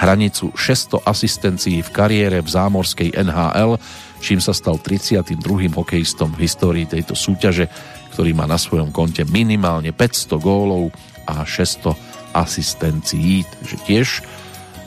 hranicu 0.00 0.56
600 0.56 1.04
asistencií 1.04 1.84
v 1.84 1.90
kariére 1.92 2.40
v 2.40 2.48
zámorskej 2.48 3.12
NHL 3.12 3.76
čím 4.22 4.38
sa 4.38 4.54
stal 4.54 4.78
32. 4.78 5.34
hokejistom 5.74 6.30
v 6.38 6.46
histórii 6.46 6.86
tejto 6.86 7.18
súťaže, 7.18 7.66
ktorý 8.14 8.32
má 8.38 8.46
na 8.46 8.56
svojom 8.56 8.94
konte 8.94 9.26
minimálne 9.26 9.90
500 9.90 10.38
gólov 10.38 10.94
a 11.26 11.42
600 11.42 11.92
asistencií. 12.30 13.42
Takže 13.42 13.76
tiež 13.82 14.08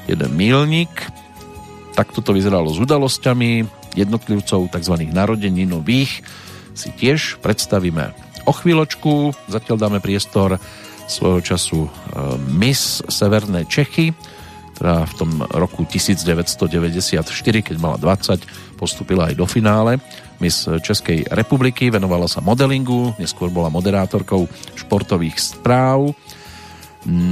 jeden 0.07 0.31
milník. 0.33 0.89
Takto 1.99 2.23
to 2.23 2.31
vyzeralo 2.31 2.71
s 2.71 2.79
udalosťami 2.79 3.67
jednotlivcov 3.99 4.71
tzv. 4.71 4.95
nových 5.67 6.23
si 6.75 6.89
tiež 6.91 7.39
predstavíme 7.43 8.11
o 8.47 8.51
chvíľočku. 8.51 9.35
Zatiaľ 9.51 9.77
dáme 9.79 9.99
priestor 10.03 10.59
svojho 11.07 11.41
času 11.41 11.87
e, 11.87 11.89
Miss 12.51 12.99
Severné 13.07 13.63
Čechy, 13.69 14.11
ktorá 14.75 15.07
v 15.07 15.13
tom 15.15 15.31
roku 15.55 15.87
1994, 15.87 17.23
keď 17.63 17.75
mala 17.79 17.95
20, 17.95 18.43
postupila 18.75 19.31
aj 19.31 19.35
do 19.39 19.47
finále. 19.47 19.97
Miss 20.43 20.67
Českej 20.67 21.25
republiky, 21.31 21.87
venovala 21.87 22.27
sa 22.27 22.43
modelingu, 22.43 23.15
neskôr 23.15 23.47
bola 23.47 23.71
moderátorkou 23.71 24.45
športových 24.75 25.39
správ, 25.39 26.11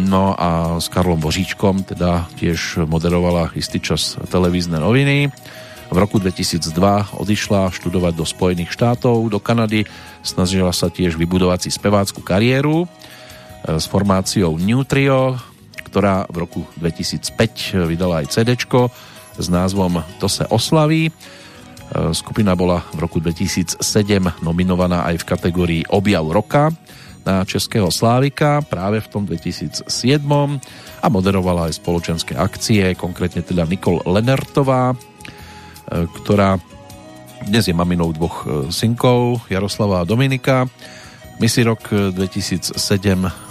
no 0.07 0.37
a 0.37 0.77
s 0.77 0.87
Karlom 0.87 1.19
Boříčkom 1.19 1.83
teda 1.83 2.29
tiež 2.37 2.85
moderovala 2.85 3.51
istý 3.57 3.81
čas 3.81 4.15
televízne 4.29 4.77
noviny. 4.77 5.33
V 5.93 5.97
roku 5.97 6.17
2002 6.17 6.73
odišla 7.21 7.69
študovať 7.69 8.13
do 8.17 8.25
Spojených 8.25 8.73
štátov, 8.73 9.29
do 9.29 9.37
Kanady, 9.37 9.85
snažila 10.25 10.73
sa 10.73 10.89
tiež 10.89 11.19
vybudovať 11.19 11.67
si 11.67 11.69
spevácku 11.69 12.25
kariéru 12.25 12.85
e, 12.85 12.87
s 13.77 13.85
formáciou 13.85 14.57
New 14.57 14.81
Trio, 14.89 15.37
ktorá 15.85 16.25
v 16.33 16.49
roku 16.49 16.61
2005 16.81 17.85
vydala 17.85 18.25
aj 18.25 18.33
CD 18.33 18.57
s 19.37 19.47
názvom 19.49 20.03
To 20.19 20.29
se 20.29 20.47
oslaví. 20.47 21.09
E, 21.09 21.11
skupina 22.13 22.55
bola 22.55 22.81
v 22.93 22.99
roku 23.05 23.19
2007 23.19 23.81
nominovaná 24.41 25.05
aj 25.09 25.21
v 25.21 25.27
kategórii 25.29 25.81
Objav 25.89 26.25
roka 26.29 26.73
na 27.23 27.47
Českého 27.47 27.87
Slávika 27.87 28.59
práve 28.67 28.99
v 28.99 29.07
tom 29.07 29.23
2007 29.23 29.87
a 30.99 31.07
moderovala 31.07 31.71
aj 31.71 31.79
spoločenské 31.79 32.35
akcie, 32.35 32.99
konkrétne 32.99 33.39
teda 33.39 33.63
Nikol 33.63 34.03
Lenertová, 34.03 34.91
e, 34.91 34.97
ktorá 36.23 36.59
dnes 37.43 37.67
je 37.67 37.75
maminou 37.75 38.11
dvoch 38.15 38.43
e, 38.43 38.47
synkov, 38.71 39.43
Jaroslava 39.51 40.03
a 40.03 40.07
Dominika. 40.07 40.67
My 41.41 41.49
si 41.49 41.65
rok 41.65 41.89
2007 41.89 42.77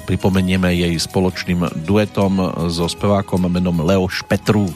pripomenieme 0.06 0.70
jej 0.70 0.94
spoločným 0.96 1.82
duetom 1.82 2.38
so 2.70 2.86
spevákom 2.86 3.50
menom 3.50 3.82
Leoš 3.82 4.22
Petru. 4.24 4.70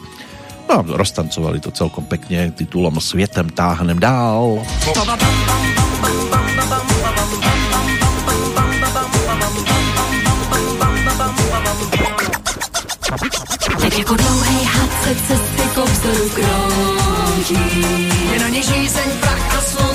No, 0.66 0.82
roztancovali 0.82 1.62
to 1.62 1.70
celkom 1.70 2.10
pekne 2.10 2.50
titulom 2.50 2.98
Svietem 2.98 3.50
táhnem 3.54 3.98
dál. 4.02 4.58
Tak 13.80 13.98
jako 13.98 14.14
dlouhej 14.14 14.64
had 14.64 14.90
cesty 15.06 15.62
k 15.74 15.78
obzoru 15.78 16.28
kroutí. 16.34 17.62
Je 18.32 18.38
na 18.38 18.48
něj 18.48 18.62
žízeň, 18.62 19.10
prach 19.20 19.58
a 19.58 19.60
slunce 19.60 19.85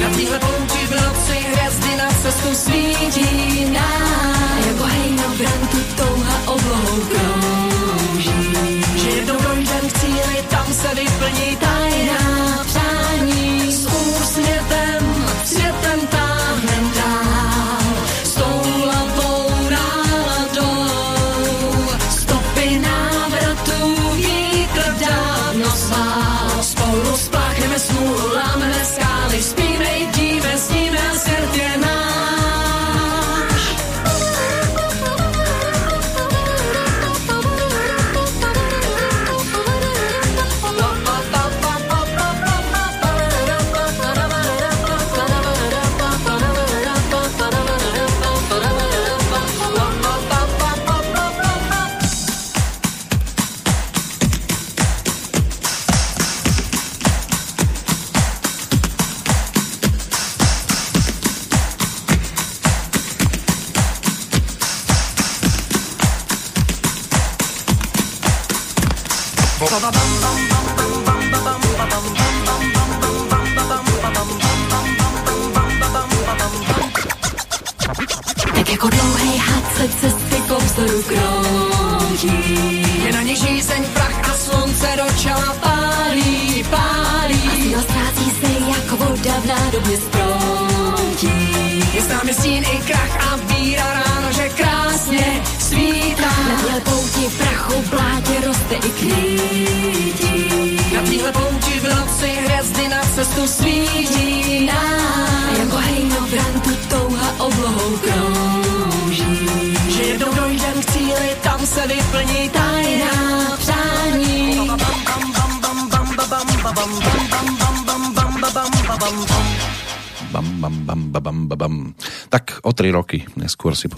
Na 0.00 0.08
na 1.96 2.10
svítí. 2.54 3.66
Jako 4.66 4.84
hejno 4.84 5.22
v 5.36 5.40
rantu 5.40 5.78
touha 5.96 6.36
oblohou 6.46 7.00
krouží. 7.10 8.32
Že 8.96 9.08
jednou 9.08 9.38
tam 10.48 10.66
se 10.72 10.88
vyplní 10.88 11.56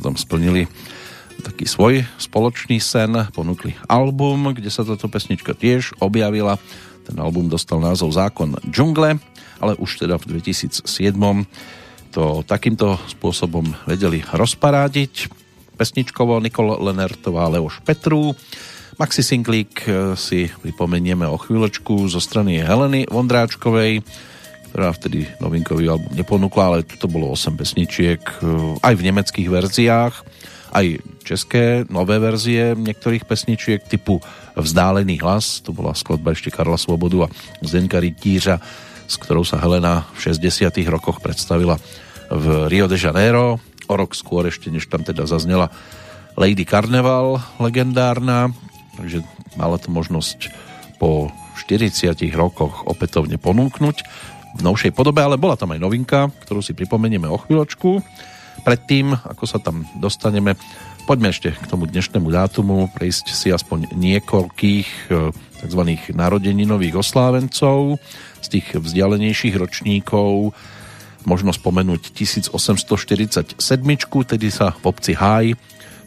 potom 0.01 0.17
splnili 0.17 0.65
taký 1.45 1.69
svoj 1.69 2.09
spoločný 2.17 2.81
sen, 2.81 3.13
ponúkli 3.37 3.77
album, 3.85 4.57
kde 4.57 4.73
sa 4.73 4.81
táto 4.81 5.13
pesnička 5.13 5.53
tiež 5.53 5.93
objavila. 6.01 6.57
Ten 7.05 7.21
album 7.21 7.53
dostal 7.53 7.85
názov 7.85 8.17
Zákon 8.17 8.57
džungle, 8.65 9.21
ale 9.61 9.73
už 9.77 10.09
teda 10.09 10.17
v 10.17 10.41
2007 10.41 10.89
to 12.17 12.41
takýmto 12.49 12.97
spôsobom 13.13 13.77
vedeli 13.85 14.25
rozparádiť. 14.25 15.29
Pesničkovo 15.77 16.41
Nikol 16.41 16.81
Lenertová, 16.81 17.53
Leoš 17.53 17.85
Petru. 17.85 18.33
Maxi 18.97 19.21
Singlík 19.21 19.85
si 20.17 20.49
pripomenieme 20.65 21.29
o 21.29 21.37
chvíľočku 21.37 22.09
zo 22.09 22.25
strany 22.25 22.65
Heleny 22.65 23.05
Vondráčkovej, 23.05 24.01
ktorá 24.71 24.95
vtedy 24.95 25.27
novinkový 25.43 25.91
album 25.91 26.15
neponúkla, 26.15 26.63
ale 26.71 26.87
tu 26.87 27.11
bolo 27.11 27.35
8 27.35 27.59
pesničiek 27.59 28.23
aj 28.81 28.95
v 28.95 29.05
nemeckých 29.11 29.51
verziách, 29.51 30.15
aj 30.71 30.87
české 31.27 31.83
nové 31.91 32.23
verzie 32.23 32.79
niektorých 32.79 33.27
pesničiek 33.27 33.83
typu 33.91 34.23
Vzdálený 34.55 35.19
hlas, 35.23 35.63
to 35.63 35.75
bola 35.75 35.95
skladba 35.95 36.35
ešte 36.35 36.55
Karla 36.55 36.79
Svobodu 36.79 37.27
a 37.27 37.33
Zdenka 37.63 37.99
Rytířa, 37.99 38.63
s 39.11 39.15
ktorou 39.19 39.43
sa 39.43 39.59
Helena 39.59 40.07
v 40.15 40.31
60 40.31 40.71
rokoch 40.87 41.19
predstavila 41.19 41.79
v 42.31 42.71
Rio 42.71 42.87
de 42.87 42.95
Janeiro. 42.95 43.59
O 43.91 43.95
rok 43.99 44.15
skôr 44.15 44.47
ešte, 44.47 44.71
než 44.71 44.87
tam 44.87 45.03
teda 45.03 45.27
zaznela 45.27 45.71
Lady 46.39 46.63
Carnival, 46.63 47.43
legendárna, 47.59 48.55
takže 48.95 49.27
mala 49.59 49.83
to 49.83 49.91
možnosť 49.91 50.55
po 51.03 51.35
40 51.59 52.15
rokoch 52.39 52.87
opätovne 52.87 53.35
ponúknuť 53.35 53.97
v 54.57 54.61
novšej 54.67 54.93
podobe, 54.95 55.23
ale 55.23 55.39
bola 55.39 55.55
tam 55.55 55.71
aj 55.75 55.81
novinka, 55.81 56.29
ktorú 56.47 56.63
si 56.65 56.75
pripomenieme 56.75 57.31
o 57.31 57.39
chvíľočku. 57.39 58.03
Predtým, 58.61 59.15
ako 59.15 59.45
sa 59.49 59.57
tam 59.63 59.89
dostaneme, 59.97 60.59
poďme 61.09 61.33
ešte 61.33 61.55
k 61.55 61.67
tomu 61.71 61.89
dnešnému 61.89 62.29
dátumu, 62.29 62.93
prejsť 62.93 63.33
si 63.33 63.49
aspoň 63.49 63.95
niekoľkých 63.97 64.89
tzv. 65.65 65.83
narodeninových 66.13 67.01
oslávencov 67.01 67.97
z 68.45 68.47
tých 68.49 68.67
vzdialenejších 68.77 69.57
ročníkov. 69.57 70.53
Možno 71.25 71.53
spomenúť 71.53 72.17
1847, 72.17 73.61
tedy 74.25 74.49
sa 74.49 74.73
v 74.77 74.85
obci 74.89 75.13
Háj 75.17 75.57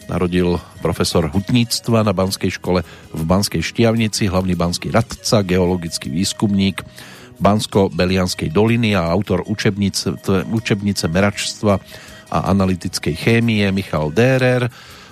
narodil 0.09 0.59
profesor 0.83 1.31
hutníctva 1.31 2.03
na 2.03 2.11
Banskej 2.11 2.59
škole 2.59 2.83
v 3.13 3.21
Banskej 3.23 3.63
Štiavnici, 3.63 4.27
hlavný 4.27 4.57
banský 4.57 4.91
radca, 4.91 5.45
geologický 5.45 6.11
výskumník, 6.11 6.83
Bansko-Belianskej 7.39 8.53
doliny 8.53 8.97
a 8.97 9.09
autor 9.09 9.45
učebnice, 9.45 10.17
učebnice 10.51 11.05
meračstva 11.07 11.73
a 12.33 12.37
analytickej 12.49 13.15
chémie 13.15 13.65
Michal 13.69 14.09
Dérer, 14.09 14.69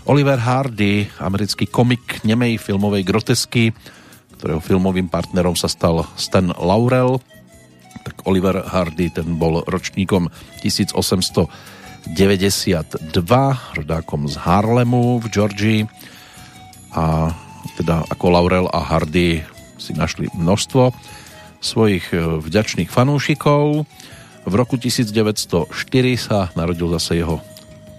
Oliver 0.10 0.42
Hardy, 0.42 1.06
americký 1.22 1.70
komik 1.70 2.26
nemej 2.26 2.58
filmovej 2.58 3.06
grotesky, 3.06 3.70
ktorého 4.42 4.58
filmovým 4.58 5.06
partnerom 5.06 5.54
sa 5.54 5.70
stal 5.70 6.10
Stan 6.18 6.50
Laurel, 6.58 7.22
tak 8.02 8.26
Oliver 8.26 8.66
Hardy 8.66 9.14
ten 9.14 9.38
bol 9.38 9.62
ročníkom 9.70 10.34
1892, 10.66 11.22
rodákom 13.78 14.26
z 14.26 14.36
Harlemu 14.42 15.22
v 15.22 15.26
Georgii. 15.30 15.82
A 16.98 17.30
teda 17.78 18.02
ako 18.10 18.26
Laurel 18.34 18.66
a 18.74 18.82
Hardy 18.82 19.46
si 19.78 19.94
našli 19.94 20.26
množstvo 20.34 20.90
svojich 21.62 22.10
e, 22.12 22.42
vďačných 22.42 22.90
fanúšikov. 22.90 23.86
V 24.42 24.54
roku 24.58 24.76
1904 24.76 25.70
sa 26.18 26.50
narodil 26.58 26.90
zase 26.98 27.22
jeho, 27.22 27.38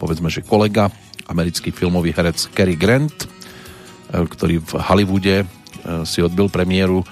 povedzme, 0.03 0.27
že 0.29 0.43
kolega, 0.43 0.91
americký 1.31 1.71
filmový 1.71 2.11
herec 2.11 2.51
Cary 2.51 2.75
Grant, 2.75 3.15
e, 3.15 3.27
ktorý 4.27 4.59
v 4.59 4.73
Hollywoode 4.83 5.37
e, 5.41 5.47
si 6.03 6.19
odbil 6.21 6.51
premiéru 6.51 7.07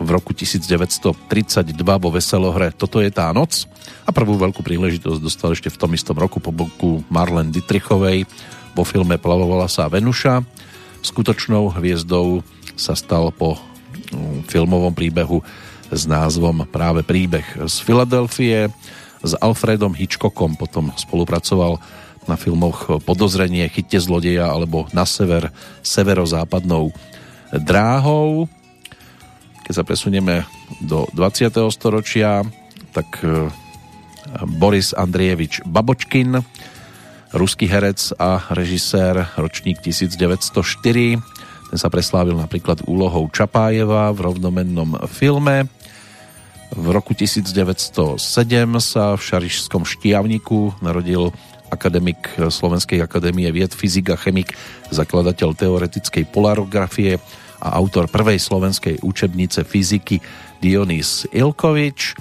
v 0.00 0.08
roku 0.08 0.32
1932 0.32 1.76
vo 1.76 2.08
veselohre 2.08 2.72
Toto 2.72 3.04
je 3.04 3.12
tá 3.12 3.28
noc 3.36 3.68
a 4.08 4.10
prvú 4.16 4.40
veľkú 4.40 4.64
príležitosť 4.64 5.20
dostal 5.20 5.52
ešte 5.52 5.68
v 5.68 5.76
tom 5.76 5.92
istom 5.92 6.16
roku 6.16 6.40
po 6.40 6.48
boku 6.48 7.04
Marlene 7.12 7.52
Dietrichovej 7.52 8.24
vo 8.72 8.82
filme 8.88 9.20
Plavovala 9.20 9.68
sa 9.68 9.92
Venuša. 9.92 10.40
Skutočnou 11.04 11.76
hviezdou 11.76 12.40
sa 12.80 12.96
stal 12.96 13.28
po 13.28 13.60
filmovom 14.48 14.96
príbehu 14.96 15.44
s 15.90 16.06
názvom 16.06 16.64
práve 16.70 17.02
Príbeh 17.02 17.44
z 17.66 17.74
Filadelfie. 17.82 18.70
S 19.20 19.36
Alfredom 19.36 19.92
Hitchcockom 19.92 20.56
potom 20.56 20.94
spolupracoval 20.96 21.76
na 22.24 22.40
filmoch 22.40 23.02
Podozrenie, 23.04 23.68
Chytte 23.68 24.00
zlodeja 24.00 24.48
alebo 24.48 24.88
Na 24.96 25.04
sever 25.04 25.52
severozápadnou 25.84 26.94
dráhou. 27.52 28.48
Keď 29.66 29.72
sa 29.76 29.84
presunieme 29.84 30.46
do 30.80 31.04
20. 31.12 31.52
storočia, 31.74 32.46
tak 32.94 33.20
Boris 34.56 34.94
Andrievič 34.94 35.62
Babočkin, 35.66 36.38
ruský 37.34 37.66
herec 37.66 38.14
a 38.18 38.46
režisér, 38.54 39.26
ročník 39.38 39.82
1904. 39.82 41.18
Ten 41.70 41.78
sa 41.78 41.86
preslávil 41.86 42.34
napríklad 42.34 42.82
úlohou 42.86 43.30
Čapájeva 43.30 44.10
v 44.10 44.18
rovnomennom 44.26 45.06
filme. 45.06 45.70
V 46.70 46.86
roku 46.94 47.18
1907 47.18 48.18
sa 48.78 49.18
v 49.18 49.20
Šarišskom 49.20 49.82
Štiavniku 49.82 50.78
narodil 50.78 51.34
akademik 51.66 52.30
Slovenskej 52.38 53.02
akadémie 53.02 53.50
vied, 53.50 53.74
fyzik 53.74 54.14
a 54.14 54.16
chemik, 54.18 54.54
zakladateľ 54.94 55.58
teoretickej 55.58 56.30
polarografie 56.30 57.18
a 57.58 57.68
autor 57.74 58.06
prvej 58.06 58.38
slovenskej 58.38 59.02
učebnice 59.02 59.66
fyziky 59.66 60.22
Dionys 60.62 61.26
Ilkovič. 61.34 62.14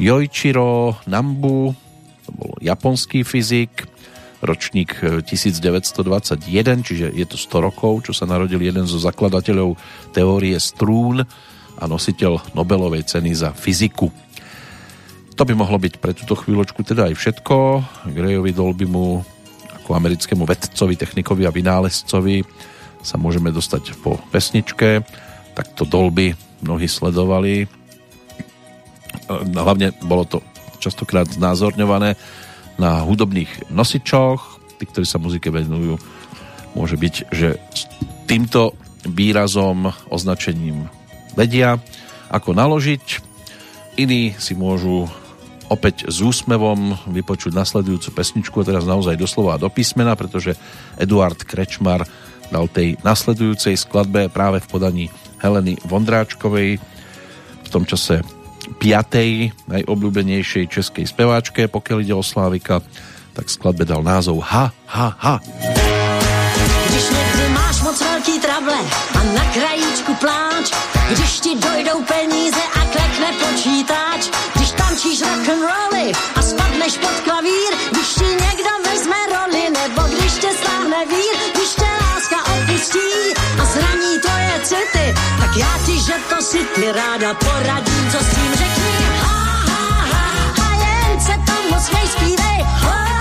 Jojčiro 0.00 0.96
Nambu, 1.04 1.76
to 2.24 2.30
bol 2.32 2.56
japonský 2.64 3.28
fyzik, 3.28 3.92
ročník 4.40 5.04
1921, 5.04 6.80
čiže 6.80 7.06
je 7.12 7.26
to 7.28 7.36
100 7.36 7.66
rokov, 7.68 8.08
čo 8.08 8.16
sa 8.16 8.24
narodil 8.24 8.58
jeden 8.58 8.88
zo 8.88 8.96
zakladateľov 8.96 9.76
teórie 10.16 10.56
strún 10.56 11.28
a 11.82 11.90
nositeľ 11.90 12.54
Nobelovej 12.54 13.10
ceny 13.10 13.34
za 13.34 13.50
fyziku. 13.50 14.06
To 15.34 15.42
by 15.42 15.58
mohlo 15.58 15.82
byť 15.82 15.98
pre 15.98 16.14
túto 16.14 16.38
chvíľočku 16.38 16.86
teda 16.86 17.10
aj 17.10 17.18
všetko. 17.18 17.56
Grejovi 18.14 18.54
Dolbymu 18.54 19.06
ako 19.82 19.90
americkému 19.98 20.46
vedcovi, 20.46 20.94
technikovi 20.94 21.42
a 21.42 21.50
vynálezcovi 21.50 22.46
sa 23.02 23.18
môžeme 23.18 23.50
dostať 23.50 23.98
po 23.98 24.14
pesničke. 24.30 25.02
Takto 25.58 25.82
Dolby 25.82 26.30
mnohí 26.62 26.86
sledovali. 26.86 27.66
Hlavne 29.50 29.90
bolo 30.06 30.22
to 30.22 30.38
častokrát 30.78 31.26
znázorňované 31.26 32.14
na 32.78 33.02
hudobných 33.02 33.74
nosičoch. 33.74 34.62
Tí, 34.78 34.86
ktorí 34.86 35.02
sa 35.02 35.18
muzike 35.18 35.50
venujú, 35.50 35.98
môže 36.78 36.94
byť, 36.94 37.14
že 37.34 37.58
s 37.74 37.90
týmto 38.30 38.78
výrazom, 39.02 39.90
označením 40.06 40.86
vedia, 41.36 41.80
ako 42.32 42.56
naložiť. 42.56 43.32
Iní 44.00 44.32
si 44.40 44.56
môžu 44.56 45.08
opäť 45.72 46.08
s 46.08 46.20
úsmevom 46.20 46.96
vypočuť 47.08 47.56
nasledujúcu 47.56 48.12
pesničku, 48.12 48.56
a 48.60 48.68
teraz 48.68 48.84
naozaj 48.84 49.16
doslova 49.16 49.56
do 49.56 49.72
písmena, 49.72 50.12
pretože 50.12 50.56
Eduard 51.00 51.40
Krečmar 51.48 52.04
dal 52.52 52.68
tej 52.68 53.00
nasledujúcej 53.00 53.80
skladbe 53.80 54.28
práve 54.28 54.60
v 54.60 54.68
podaní 54.68 55.06
Heleny 55.40 55.80
Vondráčkovej 55.88 56.76
v 57.64 57.68
tom 57.72 57.88
čase 57.88 58.20
piatej 58.76 59.56
najobľúbenejšej 59.66 60.64
českej 60.68 61.08
speváčke, 61.08 61.66
pokiaľ 61.72 61.98
ide 62.04 62.14
o 62.14 62.24
Slávika, 62.24 62.84
tak 63.32 63.48
skladbe 63.48 63.88
dal 63.88 64.04
názov 64.04 64.44
Ha, 64.44 64.68
ha, 64.92 65.08
ha. 65.16 65.34
Když 66.92 67.06
máš 67.56 67.76
moc 67.80 67.96
velký 67.96 68.36
trable 68.44 68.80
a 69.16 69.20
na 69.32 69.44
krajíčku 69.56 70.12
pláč, 70.20 70.66
když 71.12 71.40
ti 71.40 71.54
dojdou 71.56 72.02
peníze 72.02 72.62
a 72.80 72.80
klekne 72.94 73.28
počítač, 73.42 74.20
když 74.54 74.70
tančíš 74.70 75.22
rock'n'rolly 75.22 76.12
a 76.34 76.42
spadneš 76.42 76.98
pod 76.98 77.16
klavír, 77.24 77.72
když 77.90 78.08
ti 78.14 78.24
někdo 78.24 78.72
vezme 78.84 79.16
roli, 79.34 79.64
nebo 79.70 80.02
když 80.08 80.32
tě 80.32 80.50
stáhne 80.62 81.06
vír, 81.06 81.34
když 81.54 81.70
tě 81.80 81.90
láska 82.02 82.38
opustí 82.54 83.12
a 83.62 83.64
zraní 83.64 84.12
tvoje 84.24 84.54
city, 84.62 85.06
tak 85.40 85.56
já 85.56 85.72
ti, 85.86 85.98
že 85.98 86.14
to 86.28 86.42
si 86.42 86.58
ty 86.74 86.92
ráda 86.92 87.34
poradím, 87.34 88.10
co 88.12 88.18
s 88.18 88.28
tím 88.34 88.52
řekni. 88.54 88.92
Ha, 89.22 89.64
ha, 89.72 89.86
ha, 90.12 90.24
a 90.64 90.68
jen 90.84 91.20
se 91.20 91.34
tomu 91.50 91.80
směj 91.80 92.06
zpívej. 92.08 92.58
Ho, 92.82 92.90
ho, 92.90 93.11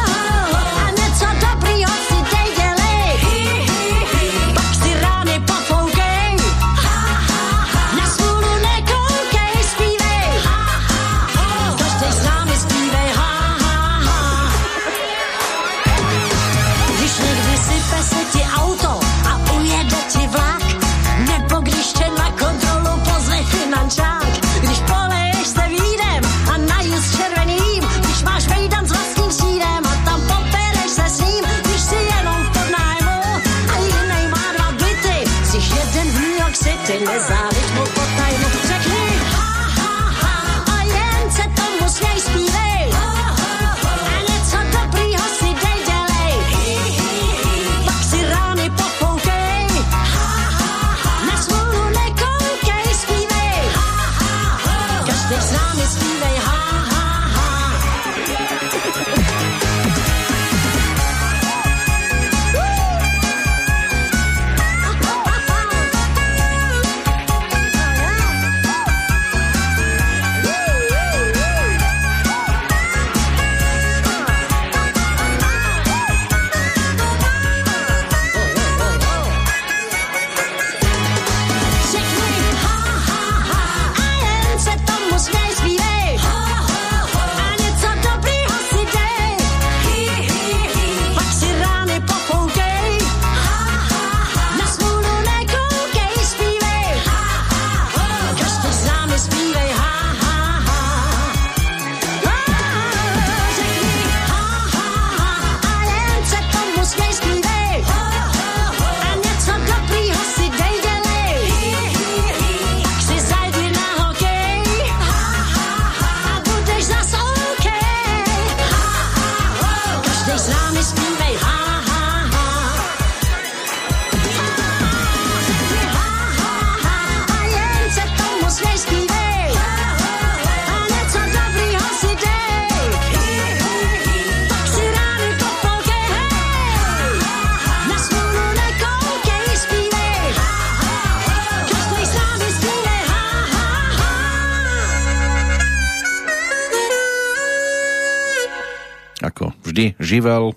živel 150.12 150.52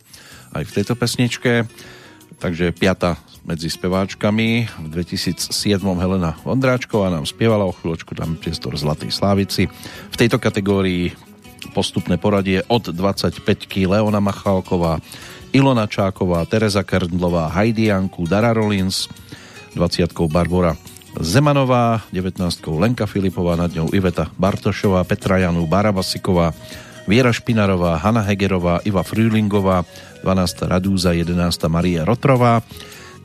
aj 0.50 0.66
v 0.66 0.74
tejto 0.74 0.98
pesničke. 0.98 1.52
Takže 2.42 2.74
piata 2.74 3.14
medzi 3.46 3.70
speváčkami. 3.70 4.66
V 4.66 4.86
2007 4.90 5.54
Helena 5.78 6.34
Vondráčková 6.42 7.14
nám 7.14 7.28
spievala 7.30 7.62
o 7.62 7.76
chvíľočku, 7.76 8.18
tam 8.18 8.34
priestor 8.34 8.74
Zlatej 8.74 9.14
Slávici. 9.14 9.70
V 10.10 10.16
tejto 10.18 10.42
kategórii 10.42 11.14
postupné 11.70 12.18
poradie 12.18 12.66
od 12.66 12.90
25 12.90 13.46
Leona 13.86 14.18
Machálková, 14.18 14.98
Ilona 15.54 15.86
Čáková, 15.86 16.42
Tereza 16.50 16.82
Kerndlová, 16.82 17.46
Heidi 17.54 17.88
Janku, 17.88 18.26
Dara 18.26 18.50
Rollins, 18.50 19.06
20 19.78 20.10
Barbara 20.26 20.74
Zemanová, 21.14 22.02
19 22.10 22.42
Lenka 22.74 23.06
Filipová, 23.06 23.54
nad 23.54 23.70
ňou 23.70 23.94
Iveta 23.94 24.26
Bartošová, 24.34 25.06
Petra 25.06 25.38
Janu, 25.38 25.62
Barabasiková, 25.70 26.50
Viera 27.04 27.28
Špinarová, 27.28 28.00
Hanna 28.00 28.24
Hegerová, 28.24 28.80
Iva 28.88 29.04
Frühlingová, 29.04 29.84
12. 30.24 30.64
Radúza, 30.64 31.12
11. 31.12 31.36
Maria 31.68 32.08
Rotrová, 32.08 32.64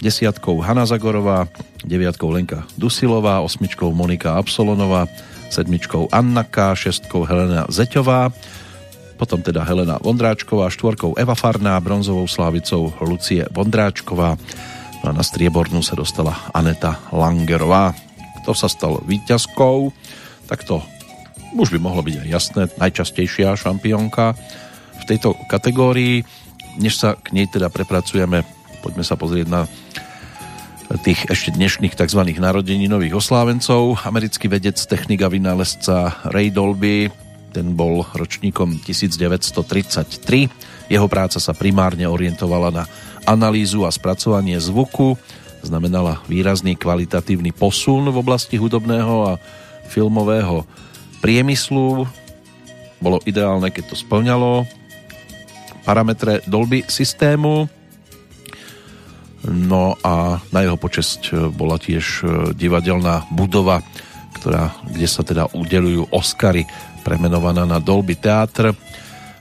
desiatkou 0.04 0.60
Hanna 0.60 0.84
Zagorová, 0.84 1.48
deviatkou 1.88 2.28
Lenka 2.28 2.68
Dusilová, 2.76 3.40
osmičkou 3.40 3.92
Monika 3.96 4.36
Absolonová, 4.36 5.08
sedmičkou 5.48 6.12
Anna 6.12 6.44
K, 6.44 6.76
šestkou 6.76 7.24
Helena 7.24 7.68
Zeťová, 7.72 8.32
potom 9.20 9.44
teda 9.44 9.68
Helena 9.68 10.00
Vondráčková, 10.00 10.72
štvorkou 10.72 11.20
Eva 11.20 11.36
Farná, 11.36 11.76
bronzovou 11.80 12.28
slávicou 12.28 12.96
Lucie 13.04 13.44
Vondráčková 13.52 14.40
no 15.04 15.06
a 15.12 15.16
na 15.16 15.24
striebornú 15.24 15.80
sa 15.84 15.96
dostala 15.96 16.36
Aneta 16.56 17.00
Langerová. 17.12 17.96
Kto 18.44 18.52
sa 18.56 18.72
stal 18.72 19.04
víťazkou, 19.04 19.92
tak 20.48 20.64
to 20.64 20.80
už 21.56 21.74
by 21.74 21.80
mohlo 21.82 22.06
byť 22.06 22.26
aj 22.26 22.30
jasné, 22.30 22.64
najčastejšia 22.78 23.58
šampiónka 23.58 24.38
v 25.00 25.04
tejto 25.08 25.34
kategórii. 25.50 26.22
Než 26.78 27.02
sa 27.02 27.18
k 27.18 27.34
nej 27.34 27.50
teda 27.50 27.74
prepracujeme, 27.74 28.46
poďme 28.86 29.04
sa 29.04 29.18
pozrieť 29.18 29.48
na 29.50 29.62
tých 31.06 31.30
ešte 31.30 31.54
dnešných 31.54 31.94
tzv. 31.94 32.22
narodeninových 32.38 33.14
oslávencov. 33.14 34.02
Americký 34.10 34.50
vedec, 34.50 34.82
technik 34.82 35.22
a 35.22 35.30
vynálezca 35.30 36.26
Ray 36.34 36.50
Dolby, 36.50 37.14
ten 37.54 37.78
bol 37.78 38.06
ročníkom 38.14 38.82
1933. 38.82 40.90
Jeho 40.90 41.06
práca 41.06 41.38
sa 41.38 41.54
primárne 41.54 42.10
orientovala 42.10 42.74
na 42.74 42.84
analýzu 43.30 43.86
a 43.86 43.94
spracovanie 43.94 44.58
zvuku, 44.58 45.14
znamenala 45.62 46.26
výrazný 46.26 46.74
kvalitatívny 46.74 47.54
posun 47.54 48.10
v 48.10 48.18
oblasti 48.18 48.58
hudobného 48.58 49.30
a 49.30 49.34
filmového 49.86 50.66
priemyslu. 51.20 52.08
Bolo 53.00 53.18
ideálne, 53.24 53.72
keď 53.72 53.94
to 53.94 53.96
splňalo 53.96 54.68
parametre 55.88 56.46
Dolby 56.46 56.86
systému. 56.86 57.66
No 59.50 59.96
a 60.04 60.44
na 60.52 60.60
jeho 60.62 60.76
počesť 60.76 61.50
bola 61.56 61.80
tiež 61.80 62.06
e, 62.06 62.24
divadelná 62.54 63.26
budova, 63.32 63.80
ktorá, 64.36 64.76
kde 64.86 65.08
sa 65.08 65.24
teda 65.24 65.48
udelujú 65.56 66.12
Oscary, 66.12 66.68
premenovaná 67.08 67.64
na 67.64 67.80
Dolby 67.80 68.20
Theatre. 68.20 68.76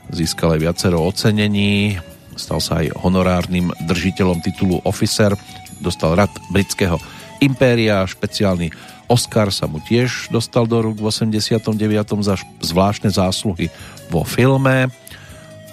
Získal 0.09 0.55
aj 0.57 0.63
viacero 0.63 1.03
ocenení, 1.03 1.99
stal 2.33 2.63
sa 2.63 2.79
aj 2.81 2.95
honorárnym 3.03 3.69
držiteľom 3.85 4.39
titulu 4.41 4.79
Officer, 4.87 5.35
dostal 5.83 6.15
rad 6.15 6.31
britského 6.49 6.97
impéria, 7.43 8.07
špeciálny 8.07 8.71
Oscar 9.09 9.49
sa 9.49 9.65
mu 9.65 9.81
tiež 9.81 10.29
dostal 10.29 10.69
do 10.69 10.77
rúk 10.85 11.01
v 11.01 11.09
89. 11.09 11.73
za 12.21 12.37
zvláštne 12.61 13.09
zásluhy 13.09 13.73
vo 14.13 14.21
filme 14.21 14.93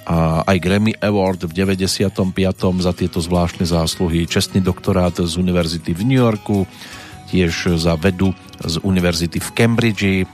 a 0.09 0.41
aj 0.49 0.57
Grammy 0.63 0.97
Award 0.97 1.45
v 1.45 1.53
95. 1.53 2.33
za 2.81 2.93
tieto 2.97 3.19
zvláštne 3.21 3.69
zásluhy, 3.69 4.25
čestný 4.25 4.65
doktorát 4.65 5.13
z 5.21 5.37
univerzity 5.37 5.93
v 5.93 6.03
New 6.09 6.21
Yorku, 6.23 6.65
tiež 7.29 7.77
za 7.77 7.99
vedu 8.01 8.33
z 8.65 8.81
univerzity 8.81 9.43
v 9.43 9.49
Cambridge, 9.53 10.25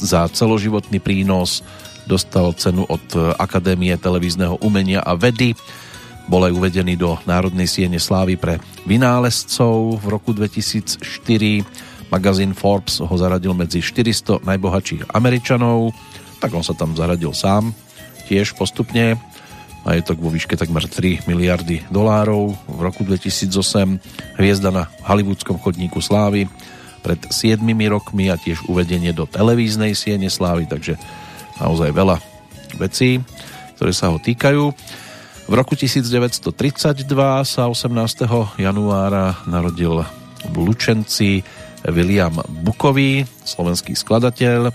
za 0.00 0.26
celoživotný 0.26 0.98
prínos 0.98 1.62
dostal 2.08 2.56
cenu 2.56 2.88
od 2.88 3.04
Akadémie 3.36 3.92
televízneho 4.00 4.56
umenia 4.64 5.04
a 5.04 5.12
vedy, 5.14 5.52
bol 6.28 6.44
aj 6.44 6.52
uvedený 6.52 6.96
do 6.96 7.16
Národnej 7.24 7.68
siene 7.68 7.96
slávy 7.96 8.36
pre 8.36 8.60
vynálezcov 8.84 10.00
v 10.00 10.06
roku 10.08 10.32
2004 10.36 11.04
Magazín 12.08 12.56
Forbes 12.56 13.04
ho 13.04 13.14
zaradil 13.20 13.52
medzi 13.52 13.84
400 13.84 14.40
najbohatších 14.44 15.12
Američanov, 15.12 15.92
tak 16.40 16.54
on 16.56 16.64
sa 16.64 16.72
tam 16.72 16.96
zaradil 16.96 17.36
sám, 17.36 17.76
tiež 18.28 18.56
postupne. 18.56 19.20
Majetok 19.86 20.20
vo 20.20 20.28
výške 20.28 20.58
takmer 20.58 20.84
3 20.84 21.24
miliardy 21.24 21.86
dolárov. 21.88 22.52
V 22.68 22.80
roku 22.82 23.06
2008 23.08 24.36
hviezda 24.36 24.68
na 24.68 24.84
hollywoodskom 25.06 25.56
chodníku 25.56 26.04
slávy 26.04 26.44
pred 27.00 27.20
7 27.30 27.62
rokmi 27.88 28.28
a 28.28 28.36
tiež 28.36 28.68
uvedenie 28.68 29.16
do 29.16 29.24
televíznej 29.24 29.96
siene 29.96 30.28
slávy, 30.28 30.68
takže 30.68 30.98
naozaj 31.56 31.94
veľa 31.94 32.20
vecí, 32.76 33.22
ktoré 33.78 33.92
sa 33.96 34.12
ho 34.12 34.20
týkajú. 34.20 34.74
V 35.48 35.52
roku 35.56 35.72
1932 35.72 36.52
sa 37.48 37.62
18. 37.64 38.60
januára 38.60 39.40
narodil 39.48 40.04
v 40.44 40.56
Lučenci 40.60 41.40
William 41.86 42.34
Bukový, 42.64 43.22
slovenský 43.46 43.94
skladateľ, 43.94 44.60
e, 44.68 44.72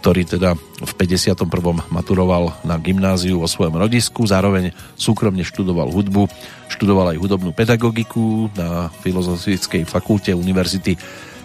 ktorý 0.00 0.22
teda 0.24 0.56
v 0.56 0.92
51. 0.96 1.44
maturoval 1.92 2.56
na 2.64 2.80
gymnáziu 2.80 3.36
vo 3.36 3.44
svojom 3.44 3.76
rodisku, 3.76 4.24
zároveň 4.24 4.72
súkromne 4.96 5.44
študoval 5.44 5.92
hudbu, 5.92 6.24
študoval 6.72 7.12
aj 7.12 7.20
hudobnú 7.20 7.50
pedagogiku 7.52 8.48
na 8.56 8.88
Filozofickej 9.04 9.84
fakulte 9.84 10.32
Univerzity 10.32 10.96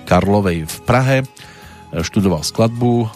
Karlovej 0.07 0.63
v 0.63 0.77
Prahe, 0.87 1.17
e, 1.21 1.25
študoval 1.99 2.47
skladbu, 2.47 2.93
e, 3.03 3.07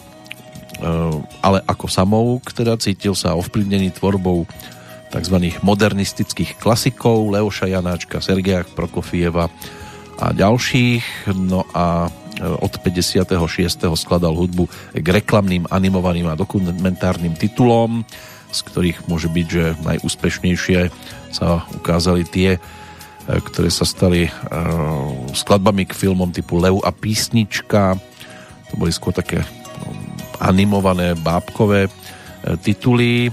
ale 1.40 1.58
ako 1.64 1.86
samouk, 1.88 2.52
teda 2.52 2.76
cítil 2.76 3.16
sa 3.16 3.32
ovplyvnený 3.38 3.96
tvorbou 3.96 4.44
tzv. 5.10 5.36
modernistických 5.64 6.60
klasikov 6.60 7.34
Leoša 7.34 7.66
Janáčka, 7.66 8.22
Sergeja 8.22 8.62
Prokofieva, 8.62 9.50
a 10.20 10.36
ďalších. 10.36 11.32
No 11.34 11.64
a 11.72 12.06
e, 12.06 12.44
od 12.44 12.72
56. 12.84 13.32
skladal 13.96 14.36
hudbu 14.36 14.68
k 14.92 15.06
reklamným, 15.08 15.66
animovaným 15.72 16.28
a 16.28 16.38
dokumentárnym 16.38 17.34
titulom, 17.34 18.04
z 18.52 18.60
ktorých 18.68 19.08
môže 19.08 19.32
byť, 19.32 19.46
že 19.48 19.64
najúspešnejšie 19.80 20.80
sa 21.32 21.64
ukázali 21.72 22.28
tie, 22.28 22.56
e, 22.56 22.60
ktoré 23.28 23.72
sa 23.72 23.88
stali 23.88 24.28
uh, 24.28 24.32
skladbami 25.32 25.88
k 25.88 25.96
filmom 25.96 26.28
typu 26.30 26.60
Lev 26.60 26.84
a 26.84 26.92
písnička. 26.92 27.96
To 28.70 28.74
boli 28.76 28.92
skôr 28.92 29.16
také 29.16 29.42
animované 30.40 31.16
bábkové 31.16 31.88
tituly 32.64 33.28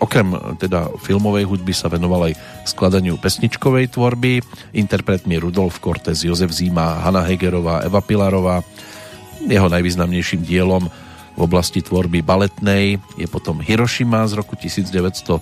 okrem 0.00 0.56
teda 0.60 0.92
filmovej 1.00 1.44
hudby 1.48 1.72
sa 1.72 1.88
venoval 1.88 2.32
aj 2.32 2.38
skladaniu 2.68 3.16
pesničkovej 3.20 3.92
tvorby. 3.92 4.40
Interpretmi 4.76 5.40
Rudolf 5.40 5.80
Cortez, 5.80 6.24
Jozef 6.24 6.52
Zima, 6.52 7.00
Hanna 7.04 7.24
Hegerová, 7.24 7.84
Eva 7.84 8.00
Pilarová. 8.00 8.64
Jeho 9.46 9.68
najvýznamnejším 9.70 10.42
dielom 10.42 10.88
v 11.36 11.40
oblasti 11.44 11.84
tvorby 11.84 12.24
baletnej 12.24 12.96
je 13.20 13.28
potom 13.28 13.60
Hiroshima 13.60 14.24
z 14.24 14.40
roku 14.40 14.56
1962. 14.56 15.36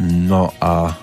No 0.00 0.50
a 0.58 0.96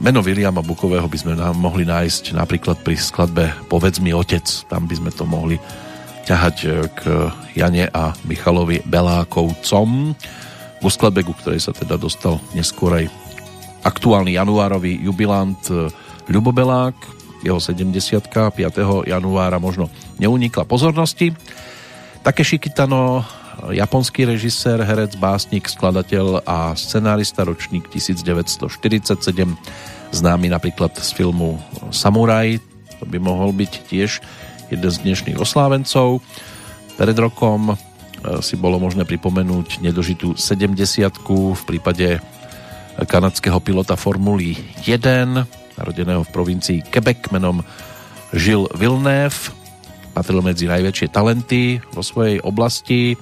meno 0.00 0.24
Williama 0.24 0.64
Bukového 0.64 1.04
by 1.06 1.18
sme 1.20 1.34
nám 1.36 1.54
mohli 1.60 1.84
nájsť 1.84 2.32
napríklad 2.32 2.80
pri 2.80 2.96
skladbe 2.96 3.52
Povedz 3.68 4.00
mi 4.00 4.16
otec. 4.16 4.42
Tam 4.66 4.88
by 4.88 4.94
sme 4.96 5.10
to 5.12 5.28
mohli 5.28 5.60
ťahať 6.24 6.56
e, 6.64 6.68
k 6.88 7.00
Jane 7.54 7.86
a 7.92 8.16
Michalovi 8.24 8.80
Belákovcom 8.88 10.16
v 10.80 10.84
skladbe, 10.88 11.24
ku 11.24 11.36
ktorej 11.36 11.60
sa 11.60 11.76
teda 11.76 12.00
dostal 12.00 12.40
neskôr 12.56 13.04
aj 13.04 13.06
aktuálny 13.84 14.34
januárový 14.34 14.96
jubilant 15.04 15.60
e, 15.68 15.92
Ľubo 16.24 16.56
Belák, 16.56 16.96
jeho 17.44 17.60
70 17.60 17.92
5. 18.32 19.04
januára 19.04 19.60
možno 19.60 19.92
neunikla 20.16 20.64
pozornosti. 20.64 21.36
Takeshi 22.24 22.56
Kitano, 22.56 23.20
japonský 23.68 24.24
režisér, 24.24 24.80
herec, 24.80 25.20
básnik, 25.20 25.68
skladateľ 25.68 26.40
a 26.48 26.72
scenárista 26.72 27.44
ročník 27.44 27.92
1947, 27.92 29.20
známy 30.16 30.48
napríklad 30.48 30.96
z 30.96 31.10
filmu 31.12 31.60
Samuraj, 31.92 32.56
to 32.96 33.04
by 33.04 33.20
mohol 33.20 33.52
byť 33.52 33.72
tiež 33.92 34.24
jeden 34.70 34.90
z 34.90 34.96
dnešných 35.04 35.38
oslávencov. 35.40 36.24
Pred 36.94 37.16
rokom 37.18 37.72
e, 37.72 37.76
si 38.40 38.54
bolo 38.56 38.78
možné 38.80 39.04
pripomenúť 39.04 39.82
nedožitú 39.82 40.38
70 40.38 40.78
v 41.28 41.62
prípade 41.66 42.22
kanadského 42.94 43.58
pilota 43.58 43.98
Formuly 43.98 44.54
1, 44.86 45.74
narodeného 45.74 46.22
v 46.22 46.30
provincii 46.30 46.78
Quebec 46.86 47.34
menom 47.34 47.66
Žil 48.30 48.70
Villeneuve, 48.78 49.50
patril 50.14 50.42
medzi 50.42 50.70
najväčšie 50.70 51.10
talenty 51.10 51.82
vo 51.90 52.06
svojej 52.06 52.38
oblasti. 52.42 53.18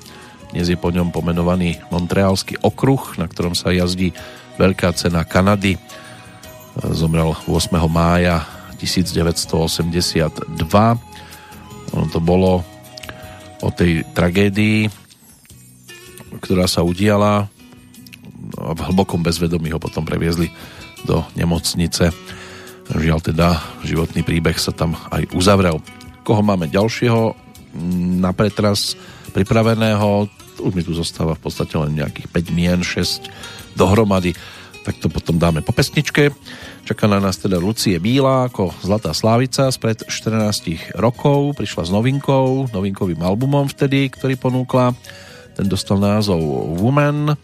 Dnes 0.53 0.69
je 0.69 0.77
po 0.77 0.93
ňom 0.93 1.09
pomenovaný 1.09 1.81
Montrealský 1.89 2.61
okruh, 2.61 3.17
na 3.17 3.25
ktorom 3.25 3.57
sa 3.57 3.73
jazdí 3.73 4.13
Veľká 4.61 4.93
cena 4.93 5.25
Kanady. 5.25 5.81
Zomrel 6.93 7.33
8. 7.49 7.73
mája 7.89 8.45
1982 8.77 9.73
ono 11.93 12.07
to 12.09 12.21
bolo 12.21 12.65
o 13.63 13.69
tej 13.71 14.03
tragédii, 14.17 14.91
ktorá 16.43 16.67
sa 16.67 16.83
udiala 16.83 17.47
a 18.59 18.73
v 18.75 18.81
hlbokom 18.91 19.23
bezvedomí 19.23 19.73
ho 19.73 19.81
potom 19.81 20.05
previezli 20.05 20.51
do 21.07 21.25
nemocnice. 21.39 22.11
Žiaľ 22.93 23.21
teda, 23.23 23.49
životný 23.87 24.27
príbeh 24.27 24.59
sa 24.59 24.75
tam 24.75 24.99
aj 25.15 25.31
uzavrel. 25.33 25.81
Koho 26.27 26.43
máme 26.45 26.69
ďalšieho 26.69 27.35
na 28.21 28.31
pretras 28.37 28.99
pripraveného. 29.33 30.29
Už 30.61 30.73
mi 30.77 30.85
tu 30.85 30.93
zostáva 30.93 31.35
v 31.35 31.43
podstate 31.43 31.75
len 31.79 31.97
nejakých 31.97 32.29
5 32.29 32.59
mien, 32.59 32.79
6 32.85 33.33
dohromady. 33.75 34.37
Tak 34.83 34.99
to 34.99 35.07
potom 35.07 35.39
dáme 35.39 35.63
po 35.63 35.71
pesničke. 35.71 36.35
Čaká 36.83 37.07
na 37.07 37.23
nás 37.23 37.39
teda 37.39 37.63
Lucie 37.63 38.03
Bílá 38.03 38.51
ako 38.51 38.75
Zlatá 38.83 39.15
Slávica 39.15 39.71
spred 39.71 40.03
14 40.11 40.99
rokov. 40.99 41.55
Prišla 41.55 41.87
s 41.87 41.91
novinkou, 41.95 42.67
novinkovým 42.75 43.23
albumom 43.23 43.71
vtedy, 43.71 44.11
ktorý 44.11 44.35
ponúkla. 44.35 44.91
Ten 45.55 45.71
dostal 45.71 46.03
názov 46.03 46.43
Woman. 46.83 47.39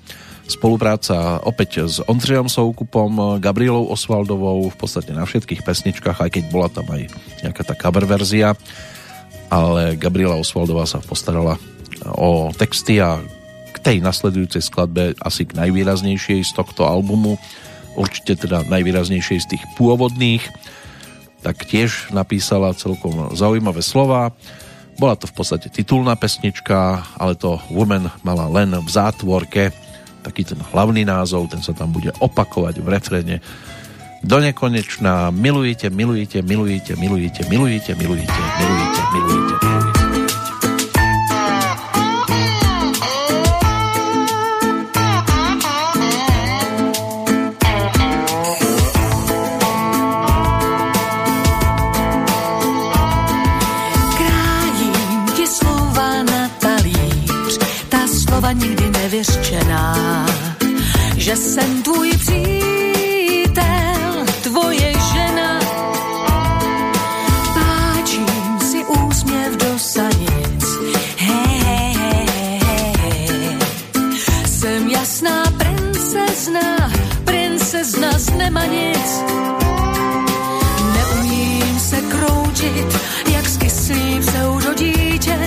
Spolupráca 0.48 1.38
opäť 1.44 1.86
s 1.86 2.00
Ondřejom 2.02 2.50
Soukupom, 2.50 3.38
Gabrielou 3.38 3.86
Osvaldovou 3.92 4.72
v 4.72 4.76
podstate 4.80 5.12
na 5.12 5.28
všetkých 5.28 5.60
pesničkách, 5.60 6.24
aj 6.24 6.30
keď 6.40 6.44
bola 6.48 6.72
tam 6.72 6.88
aj 6.88 7.06
nejaká 7.44 7.62
tá 7.68 7.76
cover 7.78 8.08
verzia. 8.08 8.56
Ale 9.52 9.94
Gabriela 9.94 10.40
Osvaldová 10.40 10.88
sa 10.88 11.04
postarala 11.04 11.54
o 12.02 12.50
texty 12.56 12.98
a 12.98 13.22
k 13.78 13.84
tej 13.94 13.96
nasledujúcej 14.02 14.60
skladbe 14.60 15.14
asi 15.22 15.46
k 15.46 15.54
najvýraznejšej 15.54 16.42
z 16.42 16.52
tohto 16.58 16.82
albumu 16.82 17.38
určite 17.98 18.38
teda 18.46 18.62
najvýraznejšej 18.70 19.38
z 19.42 19.46
tých 19.54 19.64
pôvodných, 19.74 20.46
tak 21.42 21.66
tiež 21.66 22.14
napísala 22.14 22.74
celkom 22.78 23.34
zaujímavé 23.34 23.82
slova. 23.82 24.30
Bola 24.98 25.14
to 25.14 25.30
v 25.30 25.34
podstate 25.34 25.70
titulná 25.70 26.14
pesnička, 26.14 27.06
ale 27.18 27.34
to 27.34 27.58
Woman 27.70 28.10
mala 28.22 28.50
len 28.50 28.74
v 28.74 28.88
zátvorke, 28.90 29.70
taký 30.22 30.42
ten 30.46 30.58
hlavný 30.58 31.06
názov, 31.06 31.50
ten 31.50 31.62
sa 31.62 31.74
tam 31.74 31.94
bude 31.94 32.10
opakovať 32.18 32.82
v 32.82 32.86
refrene 32.90 33.36
do 34.26 34.38
nekonečná. 34.42 35.30
Milujete, 35.30 35.90
milujete, 35.94 36.42
milujete, 36.42 36.98
milujete, 36.98 37.42
milujete, 37.46 37.92
milujete, 37.94 37.94
milujete, 37.94 38.40
milujete. 38.58 39.02
milujete. 39.14 39.67
Neumím 80.94 81.80
se 81.80 82.00
kroučit, 82.00 82.98
jak 83.32 83.48
skyslý 83.48 84.20
pseudodítě 84.20 85.38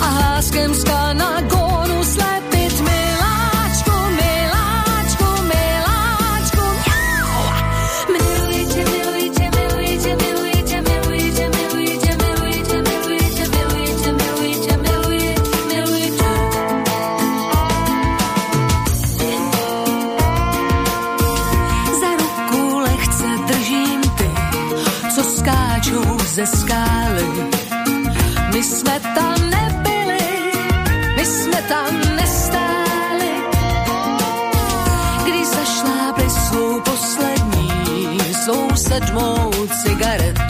a 0.00 0.04
háskem 0.04 0.74
na 1.12 1.40
go 1.40 1.59
garante 40.00 40.49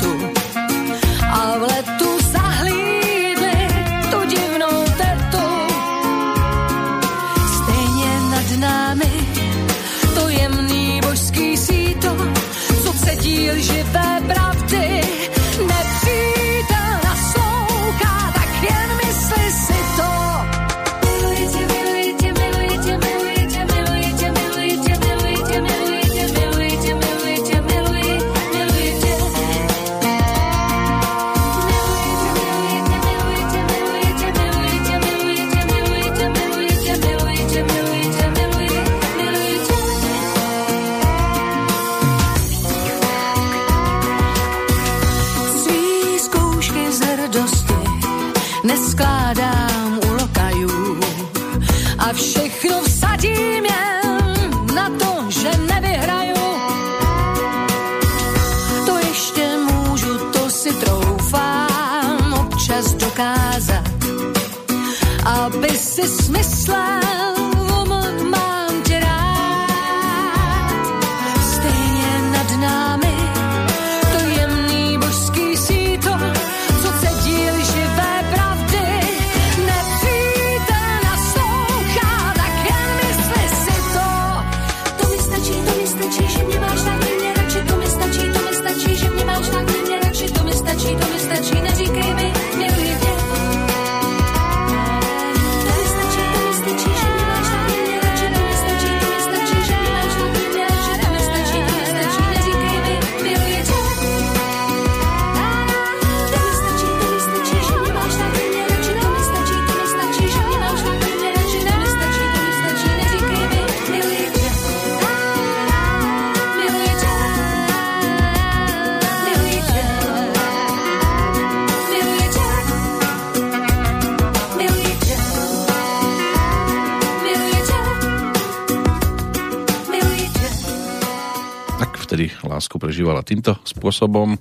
týmto 133.31 133.55
spôsobom. 133.63 134.35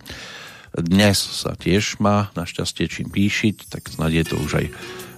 Dnes 0.74 1.18
sa 1.22 1.54
tiež 1.54 2.02
má 2.02 2.34
našťastie 2.34 2.90
čím 2.90 3.14
píšiť, 3.14 3.70
tak 3.70 3.86
snad 3.94 4.10
je 4.10 4.26
to 4.26 4.42
už 4.42 4.66
aj 4.66 4.66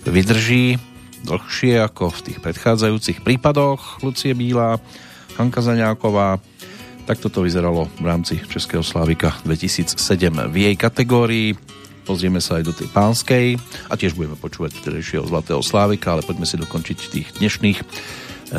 vydrží 0.07 0.76
dlhšie 1.22 1.78
ako 1.82 2.09
v 2.09 2.24
tých 2.32 2.39
predchádzajúcich 2.41 3.22
prípadoch 3.22 4.01
Lucie 4.01 4.34
Bílá, 4.34 4.82
Hanka 5.38 5.61
Zaňáková. 5.61 6.41
Tak 7.05 7.17
toto 7.17 7.45
vyzeralo 7.45 7.89
v 7.97 8.05
rámci 8.05 8.41
Českého 8.41 8.86
Slávika 8.86 9.38
2007 9.45 9.97
v 10.49 10.55
jej 10.55 10.76
kategórii. 10.78 11.57
pozrieme 12.05 12.41
sa 12.41 12.57
aj 12.57 12.63
do 12.65 12.74
tej 12.74 12.89
pánskej 12.89 13.45
a 13.89 13.93
tiež 13.93 14.17
budeme 14.17 14.38
počúvať 14.38 14.82
vtedejšieho 14.82 15.30
Zlatého 15.30 15.61
Slávika, 15.61 16.17
ale 16.17 16.26
poďme 16.26 16.49
si 16.49 16.57
dokončiť 16.57 16.97
tých 17.09 17.28
dnešných 17.38 17.80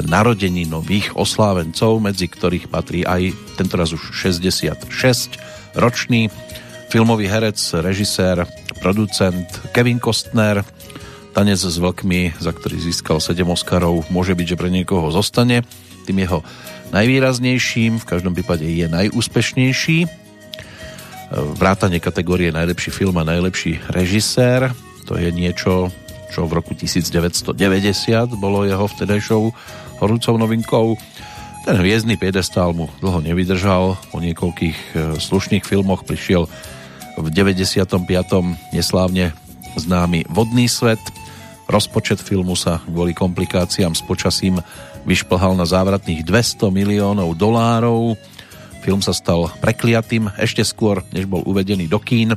narodení 0.01 0.65
nových 0.65 1.13
oslávencov, 1.13 2.01
medzi 2.01 2.25
ktorých 2.33 2.73
patrí 2.73 3.05
aj 3.05 3.37
tentoraz 3.61 3.93
už 3.93 4.17
66 4.17 4.81
ročný 5.77 6.33
filmový 6.89 7.29
herec, 7.29 7.57
režisér, 7.81 8.49
producent 8.81 9.49
Kevin 9.73 10.01
Costner, 10.01 10.65
tanec 11.33 11.61
s 11.61 11.77
vlkmi, 11.81 12.37
za 12.37 12.53
ktorý 12.53 12.77
získal 12.77 13.21
7 13.21 13.41
Oscarov, 13.49 14.05
môže 14.13 14.37
byť, 14.37 14.47
že 14.53 14.61
pre 14.61 14.69
niekoho 14.69 15.09
zostane. 15.09 15.65
Tým 16.05 16.21
jeho 16.21 16.45
najvýraznejším, 16.93 17.97
v 18.01 18.09
každom 18.09 18.37
prípade 18.37 18.69
je 18.69 18.85
najúspešnejší. 18.85 20.05
Vrátanie 21.57 21.97
kategórie 22.05 22.53
najlepší 22.53 22.93
film 22.93 23.17
a 23.17 23.25
najlepší 23.25 23.81
režisér, 23.89 24.77
to 25.09 25.17
je 25.17 25.33
niečo, 25.33 25.89
čo 26.29 26.45
v 26.45 26.61
roku 26.61 26.77
1990 26.77 27.57
bolo 28.37 28.69
jeho 28.69 28.85
vtedajšou 28.85 29.53
horúcou 30.03 30.35
novinkou. 30.35 30.99
Ten 31.63 31.79
hviezdny 31.79 32.19
piedestál 32.19 32.75
mu 32.75 32.91
dlho 32.99 33.23
nevydržal, 33.23 33.95
po 34.11 34.19
niekoľkých 34.19 34.79
e, 34.79 34.95
slušných 35.23 35.63
filmoch 35.63 36.03
prišiel 36.03 36.51
v 37.15 37.27
95. 37.31 37.87
neslávne 38.75 39.31
známy 39.79 40.27
Vodný 40.27 40.67
svet. 40.67 40.99
Rozpočet 41.71 42.19
filmu 42.19 42.59
sa 42.59 42.83
kvôli 42.83 43.15
komplikáciám 43.15 43.95
s 43.95 44.03
počasím 44.03 44.59
vyšplhal 45.07 45.55
na 45.55 45.63
závratných 45.63 46.27
200 46.27 46.75
miliónov 46.75 47.39
dolárov. 47.39 48.19
Film 48.83 48.99
sa 48.99 49.15
stal 49.15 49.47
prekliatým 49.63 50.35
ešte 50.43 50.67
skôr, 50.67 51.07
než 51.15 51.31
bol 51.31 51.47
uvedený 51.47 51.87
do 51.87 52.03
kín 52.03 52.35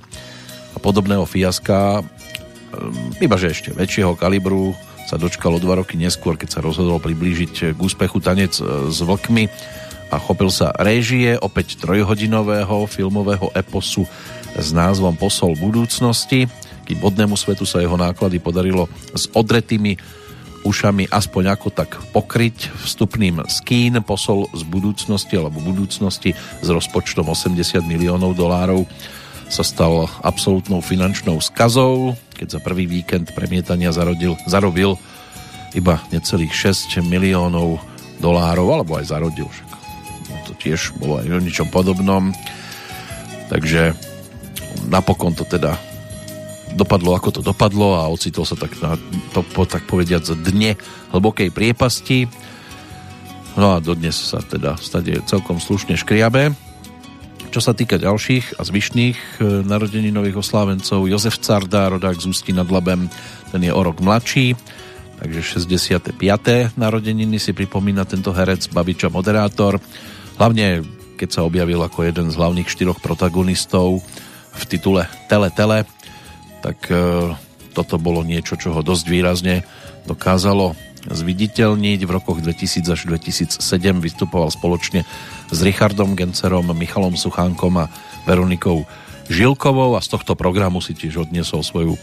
a 0.76 0.78
podobného 0.78 1.26
fiaska, 1.26 2.06
ehm, 2.06 3.18
iba 3.18 3.36
že 3.42 3.58
ešte 3.58 3.74
väčšieho 3.74 4.14
kalibru, 4.14 4.78
sa 5.06 5.22
dočkalo 5.22 5.62
dva 5.62 5.82
roky 5.82 5.96
neskôr, 5.96 6.36
keď 6.36 6.58
sa 6.58 6.64
rozhodol 6.66 6.98
priblížiť 6.98 7.78
k 7.78 7.80
úspechu 7.80 8.18
tanec 8.20 8.58
e, 8.58 8.90
s 8.90 9.00
vlkmi 9.00 9.46
a 10.10 10.16
chopil 10.18 10.50
sa 10.50 10.74
réžie 10.78 11.38
opäť 11.38 11.78
trojhodinového 11.82 12.86
filmového 12.90 13.54
eposu 13.54 14.06
s 14.58 14.70
názvom 14.74 15.14
Posol 15.18 15.58
budúcnosti. 15.58 16.50
Kým 16.86 17.02
bodnému 17.02 17.34
svetu 17.34 17.66
sa 17.66 17.82
jeho 17.82 17.98
náklady 17.98 18.38
podarilo 18.38 18.86
s 19.14 19.26
odretými 19.34 19.98
ušami 20.66 21.14
aspoň 21.14 21.44
ako 21.54 21.68
tak 21.70 21.94
pokryť 22.10 22.74
vstupným 22.82 23.46
skín 23.46 24.02
posol 24.02 24.50
z 24.58 24.66
budúcnosti 24.66 25.38
alebo 25.38 25.62
budúcnosti 25.62 26.34
s 26.34 26.68
rozpočtom 26.68 27.30
80 27.30 27.86
miliónov 27.86 28.34
dolárov 28.34 28.90
sa 29.46 29.62
stal 29.62 30.10
absolútnou 30.26 30.82
finančnou 30.82 31.38
skazou, 31.38 32.18
keď 32.36 32.48
za 32.56 32.60
prvý 32.60 32.84
víkend 32.86 33.32
premietania 33.32 33.96
zarodil, 33.96 34.36
zarobil 34.46 35.00
iba 35.72 36.04
necelých 36.12 36.52
6 36.52 37.00
miliónov 37.08 37.80
dolárov, 38.20 38.68
alebo 38.68 39.00
aj 39.00 39.12
zarodil. 39.12 39.48
Však 39.48 39.70
to 40.48 40.52
tiež 40.60 40.96
bolo 41.00 41.24
aj 41.24 41.28
o 41.32 41.40
ničom 41.40 41.72
podobnom. 41.72 42.36
Takže 43.48 43.96
napokon 44.92 45.32
to 45.32 45.48
teda 45.48 45.80
dopadlo 46.76 47.16
ako 47.16 47.40
to 47.40 47.42
dopadlo 47.42 47.96
a 47.96 48.12
ocitol 48.12 48.44
sa 48.44 48.60
tak 48.60 48.76
na 48.84 49.00
to, 49.32 49.42
tak 49.64 49.88
povediať, 49.88 50.36
dne 50.44 50.76
hlbokej 51.16 51.50
priepasti. 51.56 52.28
No 53.56 53.76
a 53.76 53.80
dodnes 53.80 54.20
sa 54.20 54.44
teda 54.44 54.76
stade 54.76 55.24
celkom 55.24 55.64
slušne 55.64 55.96
škriabe. 55.96 56.52
Čo 57.52 57.60
sa 57.62 57.74
týka 57.74 57.98
ďalších 57.98 58.58
a 58.58 58.62
zvyšných 58.66 59.18
e, 59.18 59.66
narodení 59.66 60.12
nových 60.12 60.42
oslávencov, 60.42 61.10
Jozef 61.10 61.42
Carda, 61.42 61.92
rodák 61.92 62.20
z 62.20 62.30
Ústí 62.30 62.52
nad 62.52 62.68
Labem, 62.68 63.08
ten 63.52 63.62
je 63.64 63.72
o 63.72 63.82
rok 63.82 64.02
mladší, 64.02 64.56
takže 65.20 65.64
65. 65.64 66.18
narodeniny 66.76 67.40
si 67.40 67.52
pripomína 67.56 68.04
tento 68.04 68.36
herec, 68.36 68.68
babič 68.70 69.08
a 69.08 69.14
moderátor. 69.14 69.80
Hlavne 70.36 70.84
keď 71.16 71.30
sa 71.32 71.48
objavil 71.48 71.80
ako 71.80 72.04
jeden 72.04 72.28
z 72.28 72.36
hlavných 72.36 72.68
štyroch 72.68 73.00
protagonistov 73.00 74.04
v 74.56 74.64
titule 74.68 75.08
Tele 75.32 75.50
Tele, 75.50 75.88
tak 76.60 76.92
e, 76.92 77.32
toto 77.72 77.96
bolo 77.96 78.22
niečo, 78.22 78.60
čo 78.60 78.76
ho 78.76 78.84
dosť 78.84 79.06
výrazne 79.08 79.64
dokázalo 80.06 80.76
zviditeľniť. 81.08 82.00
V 82.04 82.12
rokoch 82.12 82.40
2000 82.44 82.84
až 82.86 83.02
2007 83.08 83.60
vystupoval 84.04 84.52
spoločne 84.52 85.08
s 85.52 85.60
Richardom 85.62 86.18
Gencerom, 86.18 86.74
Michalom 86.74 87.14
Suchánkom 87.14 87.86
a 87.86 87.86
Veronikou 88.26 88.86
Žilkovou 89.30 89.98
a 89.98 90.02
z 90.02 90.14
tohto 90.14 90.38
programu 90.38 90.82
si 90.82 90.94
tiež 90.94 91.26
odniesol 91.26 91.66
svoju 91.66 91.98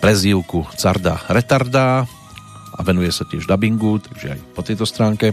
prezývku 0.00 0.68
Carda 0.76 1.20
Retarda 1.32 2.04
a 2.74 2.78
venuje 2.84 3.08
sa 3.14 3.24
tiež 3.24 3.48
dubbingu, 3.48 4.02
takže 4.02 4.36
aj 4.36 4.40
po 4.52 4.60
tejto 4.60 4.84
stránke 4.84 5.32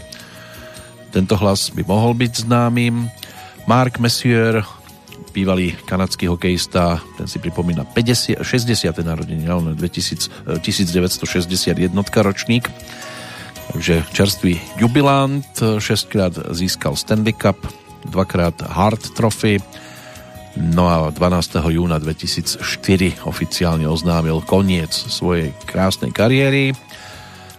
tento 1.11 1.35
hlas 1.35 1.73
by 1.75 1.83
mohol 1.83 2.15
byť 2.15 2.47
známym. 2.47 3.11
Mark 3.67 3.99
Messier, 3.99 4.63
bývalý 5.35 5.75
kanadský 5.83 6.31
hokejista, 6.31 7.03
ten 7.19 7.27
si 7.27 7.37
pripomína 7.43 7.83
50, 7.83 8.39
60. 8.39 8.95
narodenie, 9.03 9.47
ale 9.51 9.75
2000, 9.75 10.63
1961 10.63 11.91
ročník 12.23 12.71
Takže 13.71 14.03
čerstvý 14.11 14.59
jubilant, 14.77 15.47
šestkrát 15.79 16.35
získal 16.51 16.99
Stanley 16.99 17.31
Cup, 17.31 17.55
dvakrát 18.03 18.59
Hart 18.67 19.15
Trophy, 19.15 19.63
no 20.59 20.91
a 20.91 21.07
12. 21.07 21.71
júna 21.71 21.95
2004 21.95 22.61
oficiálne 23.23 23.87
oznámil 23.87 24.43
koniec 24.43 24.91
svojej 24.91 25.55
krásnej 25.63 26.11
kariéry. 26.11 26.75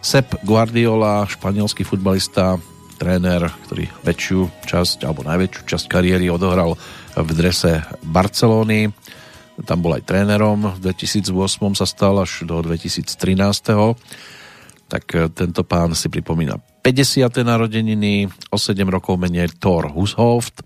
Sepp 0.05 0.45
Guardiola, 0.45 1.25
španielský 1.25 1.89
futbalista, 1.89 2.61
tréner, 3.01 3.49
ktorý 3.67 3.89
väčšiu 4.05 4.69
časť 4.69 5.09
alebo 5.09 5.25
najväčšiu 5.25 5.63
časť 5.65 5.87
kariéry 5.89 6.29
odohral 6.29 6.77
v 7.17 7.31
drese 7.33 7.89
Barcelóny. 8.05 8.93
Tam 9.65 9.81
bol 9.81 9.97
aj 9.97 10.05
trénerom, 10.05 10.77
v 10.77 10.93
2008 10.93 11.73
sa 11.73 11.87
stal 11.89 12.21
až 12.21 12.45
do 12.45 12.61
2013 12.61 13.09
tak 14.93 15.05
e, 15.17 15.33
tento 15.33 15.65
pán 15.65 15.97
si 15.97 16.13
pripomína 16.13 16.61
50. 16.85 17.33
narodeniny, 17.41 18.29
o 18.53 18.61
7 18.61 18.85
rokov 18.85 19.17
menej 19.17 19.57
Thor 19.57 19.89
Hushoft, 19.89 20.61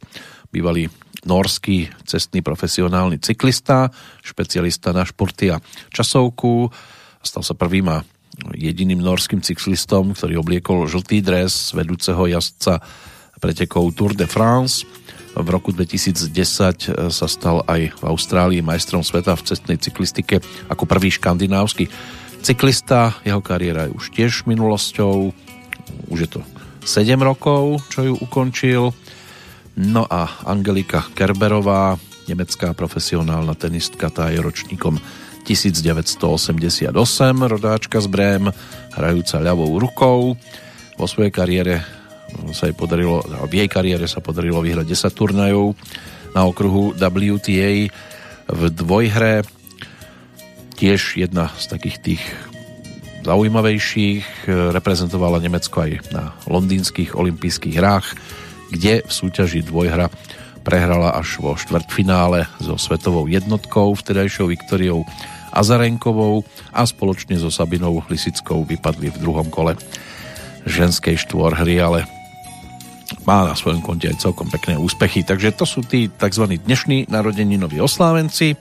bývalý 0.51 0.91
norský 1.23 1.87
cestný 2.03 2.43
profesionálny 2.43 3.23
cyklista, 3.23 3.87
špecialista 4.27 4.91
na 4.91 5.07
športy 5.07 5.55
a 5.55 5.63
časovku. 5.95 6.71
Stal 7.23 7.43
sa 7.43 7.55
prvým 7.55 7.87
a 7.91 8.03
jediným 8.55 8.99
norským 8.99 9.43
cyklistom, 9.43 10.15
ktorý 10.15 10.43
obliekol 10.43 10.87
žltý 10.91 11.23
dres 11.23 11.75
vedúceho 11.75 12.27
jazdca 12.27 12.83
pretekov 13.39 13.95
Tour 13.95 14.15
de 14.15 14.27
France. 14.27 14.83
V 15.37 15.49
roku 15.53 15.71
2010 15.71 16.33
e, 16.33 17.13
sa 17.13 17.27
stal 17.29 17.63
aj 17.69 17.95
v 17.95 18.03
Austrálii 18.09 18.65
majstrom 18.65 19.05
sveta 19.07 19.37
v 19.39 19.47
cestnej 19.47 19.79
cyklistike 19.79 20.41
ako 20.73 20.89
prvý 20.89 21.13
škandinávsky 21.13 21.87
cyklista, 22.47 23.19
jeho 23.27 23.43
kariéra 23.43 23.91
je 23.91 23.99
už 23.99 24.05
tiež 24.15 24.33
minulosťou, 24.47 25.35
už 26.07 26.19
je 26.23 26.31
to 26.31 26.41
7 26.87 27.19
rokov, 27.19 27.83
čo 27.91 28.07
ju 28.07 28.15
ukončil. 28.23 28.95
No 29.75 30.07
a 30.07 30.31
Angelika 30.47 31.03
Kerberová, 31.11 31.99
nemecká 32.31 32.71
profesionálna 32.71 33.59
tenistka, 33.59 34.15
tá 34.15 34.31
je 34.31 34.39
ročníkom 34.39 34.95
1988, 35.43 36.87
rodáčka 37.51 37.99
z 37.99 38.07
Brém, 38.07 38.47
hrajúca 38.95 39.43
ľavou 39.43 39.83
rukou. 39.83 40.39
Vo 40.95 41.07
svojej 41.11 41.35
kariére 41.35 41.83
sa 42.55 42.71
jej 42.71 42.77
podarilo, 42.79 43.27
v 43.27 43.53
jej 43.59 43.67
kariére 43.67 44.07
sa 44.07 44.23
podarilo 44.23 44.63
vyhrať 44.63 44.87
10 44.87 45.19
turnajov 45.19 45.75
na 46.31 46.47
okruhu 46.47 46.95
WTA 46.95 47.91
v 48.47 48.61
dvojhre 48.71 49.43
tiež 50.77 51.17
jedna 51.17 51.49
z 51.57 51.73
takých 51.73 51.99
tých 51.99 52.23
zaujímavejších. 53.25 54.47
Reprezentovala 54.77 55.41
Nemecko 55.41 55.89
aj 55.89 55.93
na 56.13 56.37
londýnskych 56.47 57.17
olympijských 57.17 57.75
hrách, 57.81 58.15
kde 58.71 59.03
v 59.03 59.11
súťaži 59.11 59.67
dvojhra 59.67 60.13
prehrala 60.63 61.17
až 61.17 61.41
vo 61.41 61.57
štvrtfinále 61.57 62.47
so 62.61 62.77
svetovou 62.77 63.27
jednotkou, 63.27 63.97
vtedajšou 63.97 64.51
Viktoriou 64.53 65.03
Azarenkovou 65.55 66.45
a 66.75 66.85
spoločne 66.85 67.41
so 67.41 67.49
Sabinou 67.49 68.05
Lisickou 68.11 68.67
vypadli 68.67 69.15
v 69.15 69.21
druhom 69.23 69.49
kole 69.49 69.79
ženskej 70.67 71.17
štvorhry, 71.23 71.79
ale 71.81 72.05
má 73.23 73.47
na 73.47 73.55
svojom 73.55 73.83
konte 73.83 74.11
aj 74.11 74.23
celkom 74.23 74.51
pekné 74.51 74.75
úspechy. 74.75 75.23
Takže 75.23 75.55
to 75.55 75.65
sú 75.65 75.87
tí 75.87 76.11
tzv. 76.11 76.59
dnešní 76.63 77.07
narodeninoví 77.07 77.79
oslávenci. 77.79 78.59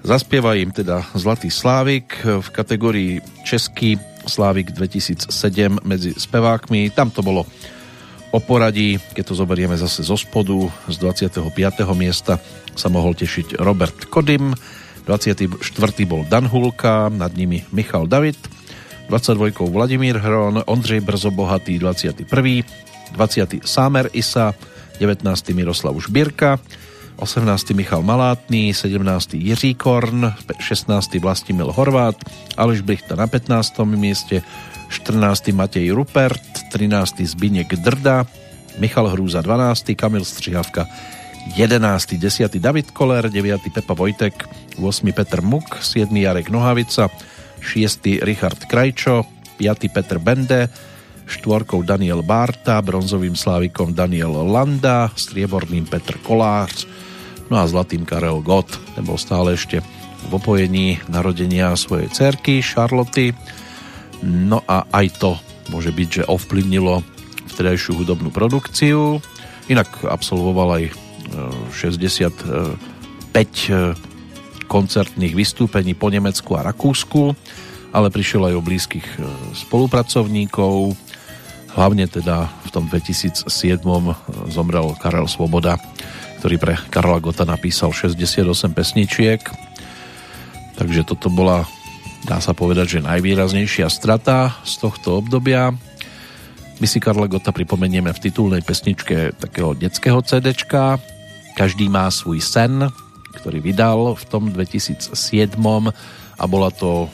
Zaspieva 0.00 0.56
im 0.56 0.72
teda 0.72 1.04
Zlatý 1.12 1.52
Slávik 1.52 2.24
v 2.24 2.48
kategórii 2.48 3.12
Český 3.44 4.00
Slávik 4.24 4.72
2007 4.72 5.28
medzi 5.84 6.16
spevákmi. 6.16 6.88
Tam 6.92 7.12
to 7.12 7.20
bolo 7.20 7.44
o 8.32 8.38
poradí, 8.40 8.96
keď 9.12 9.24
to 9.28 9.34
zoberieme 9.36 9.76
zase 9.76 10.00
zo 10.00 10.16
spodu, 10.16 10.72
z 10.88 10.96
25. 11.02 11.52
miesta 11.92 12.40
sa 12.72 12.88
mohol 12.88 13.12
tešiť 13.12 13.60
Robert 13.60 14.08
Kodym, 14.08 14.56
24. 15.04 15.60
bol 16.06 16.22
Dan 16.30 16.46
Hulka, 16.46 17.10
nad 17.12 17.34
nimi 17.34 17.66
Michal 17.74 18.06
David, 18.06 18.38
22. 19.10 19.66
Vladimír 19.68 20.16
Hron, 20.16 20.62
Ondřej 20.64 21.00
Brzo 21.02 21.34
Bohatý, 21.34 21.76
21. 21.82 22.64
20. 23.12 23.66
Sámer 23.66 24.06
Isa, 24.14 24.54
19. 25.02 25.26
Miroslav 25.50 25.98
Žbírka, 25.98 26.62
18. 27.20 27.70
Michal 27.76 28.02
Malátny, 28.02 28.74
17. 28.74 29.34
Jiří 29.34 29.74
Korn, 29.74 30.32
16. 30.58 31.14
Vlastimil 31.20 31.72
Horvát, 31.72 32.16
Aleš 32.56 32.80
Brichta 32.80 33.14
na 33.14 33.26
15. 33.26 33.84
mieste, 33.84 34.42
14. 34.88 35.52
Matej 35.52 35.90
Rupert, 35.90 36.42
13. 36.72 37.20
Zbinek 37.20 37.76
Drda, 37.76 38.26
Michal 38.78 39.08
Hrúza 39.08 39.40
12. 39.40 39.94
Kamil 39.94 40.24
Střihavka 40.24 40.86
11. 41.56 42.14
10. 42.16 42.56
David 42.56 42.90
Koller, 42.90 43.30
9. 43.30 43.60
Pepa 43.74 43.94
Vojtek, 43.94 44.48
8. 44.80 45.12
Petr 45.12 45.42
Muk, 45.42 45.76
7. 45.80 46.16
Jarek 46.16 46.50
Nohavica, 46.50 47.08
6. 47.60 48.00
Richard 48.22 48.64
Krajčo, 48.64 49.24
5. 49.56 49.88
Petr 49.92 50.18
Bende, 50.18 50.68
štvorkou 51.30 51.82
Daniel 51.82 52.22
Barta, 52.22 52.82
bronzovým 52.82 53.36
slávikom 53.36 53.94
Daniel 53.94 54.32
Landa, 54.32 55.12
strieborným 55.14 55.86
Petr 55.86 56.18
Kolář, 56.18 56.86
no 57.50 57.60
a 57.60 57.66
zlatým 57.66 58.06
Karel 58.06 58.40
Gott. 58.40 58.70
Ten 58.94 59.04
bol 59.04 59.18
stále 59.18 59.58
ešte 59.58 59.82
v 60.30 60.32
opojení 60.32 61.02
narodenia 61.10 61.74
svojej 61.74 62.08
cerky 62.08 62.62
Charloty. 62.62 63.34
No 64.24 64.62
a 64.64 64.86
aj 64.94 65.06
to 65.18 65.30
môže 65.74 65.90
byť, 65.90 66.08
že 66.22 66.30
ovplyvnilo 66.30 67.02
vtedajšiu 67.50 67.98
hudobnú 67.98 68.30
produkciu. 68.30 69.18
Inak 69.66 70.06
absolvoval 70.06 70.68
aj 70.80 70.84
65 71.74 72.78
e, 73.38 73.72
koncertných 74.66 75.34
vystúpení 75.34 75.94
po 75.94 76.10
Nemecku 76.10 76.58
a 76.58 76.66
Rakúsku, 76.66 77.34
ale 77.94 78.10
prišiel 78.10 78.50
aj 78.50 78.54
o 78.58 78.66
blízkych 78.66 79.08
e, 79.18 79.22
spolupracovníkov. 79.66 80.94
Hlavne 81.70 82.10
teda 82.10 82.50
v 82.66 82.70
tom 82.74 82.90
2007 82.90 83.46
zomrel 84.50 84.90
Karel 84.98 85.30
Svoboda, 85.30 85.78
ktorý 86.40 86.56
pre 86.56 86.74
Karla 86.88 87.20
Gota 87.20 87.44
napísal 87.44 87.92
68 87.92 88.48
pesničiek. 88.72 89.44
Takže 90.80 91.04
toto 91.04 91.28
bola, 91.28 91.68
dá 92.24 92.40
sa 92.40 92.56
povedať, 92.56 92.96
že 92.96 93.04
najvýraznejšia 93.04 93.92
strata 93.92 94.56
z 94.64 94.80
tohto 94.80 95.20
obdobia. 95.20 95.76
My 96.80 96.86
si 96.88 96.96
Karla 96.96 97.28
Gota 97.28 97.52
pripomenieme 97.52 98.08
v 98.08 98.22
titulnej 98.24 98.64
pesničke 98.64 99.36
takého 99.36 99.76
detského 99.76 100.24
CDčka. 100.24 100.96
Každý 101.60 101.92
má 101.92 102.08
svoj 102.08 102.40
sen, 102.40 102.88
ktorý 103.36 103.60
vydal 103.60 104.16
v 104.16 104.24
tom 104.24 104.48
2007 104.48 105.12
a 106.40 106.44
bola 106.48 106.72
to 106.72 107.12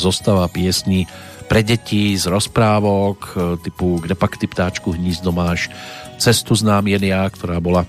zostava 0.00 0.48
piesní 0.48 1.04
pre 1.44 1.60
deti 1.60 2.16
z 2.16 2.24
rozprávok 2.24 3.18
e, 3.20 3.32
typu 3.60 4.00
Kde 4.00 4.16
pak 4.16 4.40
ty 4.40 4.48
ptáčku 4.48 4.96
hnízdo 4.96 5.28
máš, 5.28 5.68
Cestu 6.16 6.56
znám 6.56 6.88
jen 6.88 7.04
ja, 7.04 7.28
ktorá 7.28 7.60
bola 7.60 7.84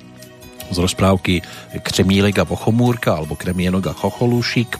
z 0.73 0.81
rozprávky 0.81 1.45
Křemílek 1.79 2.41
a 2.41 2.49
Pochomúrka 2.49 3.15
alebo 3.15 3.37
Kremienok 3.37 3.87
a 3.87 3.93
Chocholúšik 3.93 4.75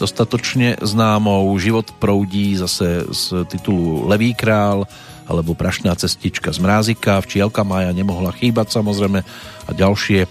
dostatočne 0.00 0.80
známou. 0.82 1.46
Život 1.58 1.94
proudí 1.98 2.58
zase 2.58 3.06
z 3.10 3.46
titulu 3.46 4.06
Levý 4.10 4.34
král 4.34 4.86
alebo 5.30 5.54
Prašná 5.54 5.94
cestička 5.94 6.50
z 6.50 6.58
Mrázika, 6.58 7.22
Včielka 7.22 7.62
Mája 7.62 7.94
nemohla 7.94 8.34
chýbať 8.34 8.74
samozrejme 8.74 9.22
a 9.66 9.70
ďalšie 9.70 10.26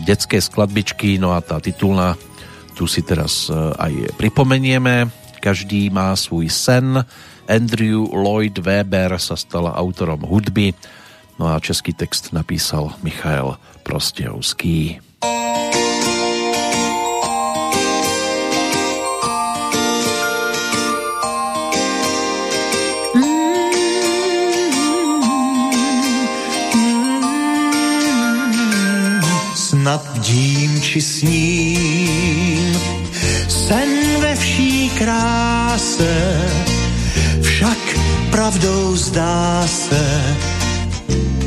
detské 0.00 0.40
skladbičky, 0.40 1.20
no 1.20 1.36
a 1.36 1.44
tá 1.44 1.60
titulná 1.60 2.16
tu 2.74 2.88
si 2.90 3.04
teraz 3.04 3.46
e, 3.46 3.54
aj 3.54 4.16
pripomenieme. 4.18 5.12
Každý 5.38 5.92
má 5.92 6.16
svůj 6.16 6.48
sen. 6.48 7.04
Andrew 7.44 8.08
Lloyd 8.08 8.56
Webber 8.58 9.20
sa 9.20 9.36
stal 9.36 9.68
autorom 9.68 10.24
hudby, 10.24 10.72
no 11.36 11.52
a 11.52 11.60
český 11.60 11.92
text 11.92 12.32
napísal 12.32 12.96
Michael 13.04 13.60
Prostějovský. 13.84 15.00
snad 29.84 30.18
dím 30.18 30.80
či 30.80 31.00
sním. 31.00 32.78
Sen 33.48 34.20
ve 34.20 34.34
vší 34.34 34.90
kráse, 34.98 36.40
však 37.42 37.78
pravdou 38.30 38.96
zdá 38.96 39.66
se, 39.66 40.36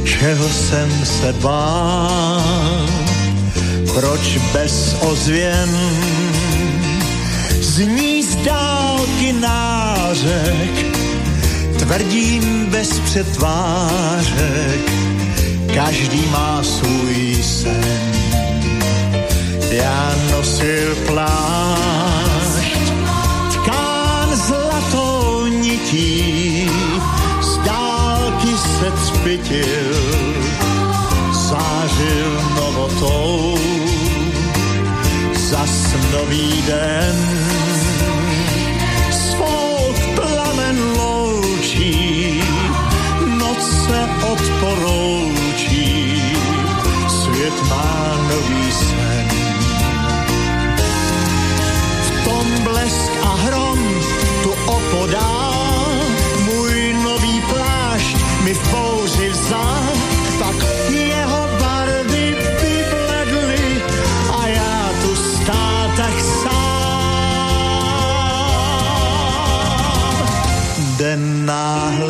čeho 0.03 0.49
jsem 0.49 1.05
se 1.05 1.33
bál. 1.33 2.87
Proč 3.93 4.37
bez 4.53 4.95
ozvěn? 5.01 5.69
Zní 7.61 8.23
z 8.23 8.35
dálky 8.35 9.33
nářek, 9.33 10.85
tvrdím 11.79 12.65
bez 12.65 12.99
přetvářek, 12.99 14.91
každý 15.75 16.25
má 16.31 16.63
svůj 16.63 17.43
sen. 17.43 18.17
Já 19.71 20.15
nosil 20.31 20.95
plášť, 21.05 22.26
se 29.37 29.43
cpitil, 29.43 29.93
zářil 31.31 32.41
novotou, 32.55 33.57
zas 35.49 35.95
nový 36.11 36.63
den, 36.67 37.15
svou 39.11 39.93
plamen 40.15 40.77
loučí, 40.97 42.41
noc 43.39 43.85
se 43.85 44.09
odporoučí, 44.31 46.21
svět 47.07 47.69
má 47.69 48.06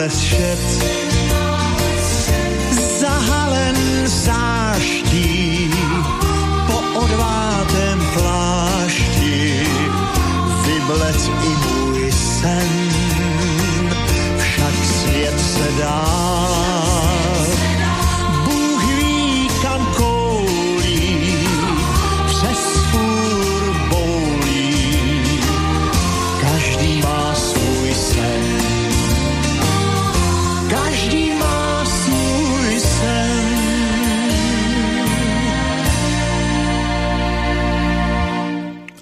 last 0.07 0.23
ship 0.23 0.66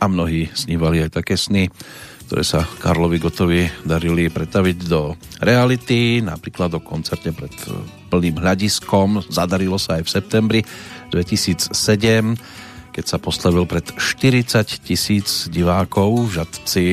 A 0.05 0.13
mnohí 0.13 0.53
snívali 0.53 1.01
aj 1.01 1.17
také 1.17 1.33
sny, 1.33 1.65
ktoré 2.29 2.45
sa 2.45 2.61
Karlovi 2.61 3.17
Gotovi 3.17 3.65
darili 3.89 4.29
pretaviť 4.29 4.77
do 4.85 5.17
reality, 5.41 6.21
napríklad 6.21 6.77
o 6.77 6.85
koncerte 6.85 7.33
pred 7.33 7.49
e, 7.65 7.73
plným 8.13 8.37
hľadiskom. 8.37 9.25
Zadarilo 9.33 9.81
sa 9.81 9.97
aj 9.97 10.05
v 10.05 10.13
septembri 10.13 10.61
2007, 11.09 11.73
keď 12.93 13.01
sa 13.01 13.17
poslavil 13.17 13.65
pred 13.65 13.97
40 13.97 14.85
tisíc 14.85 15.49
divákov 15.49 16.29
v 16.29 16.33
Žadci. 16.37 16.87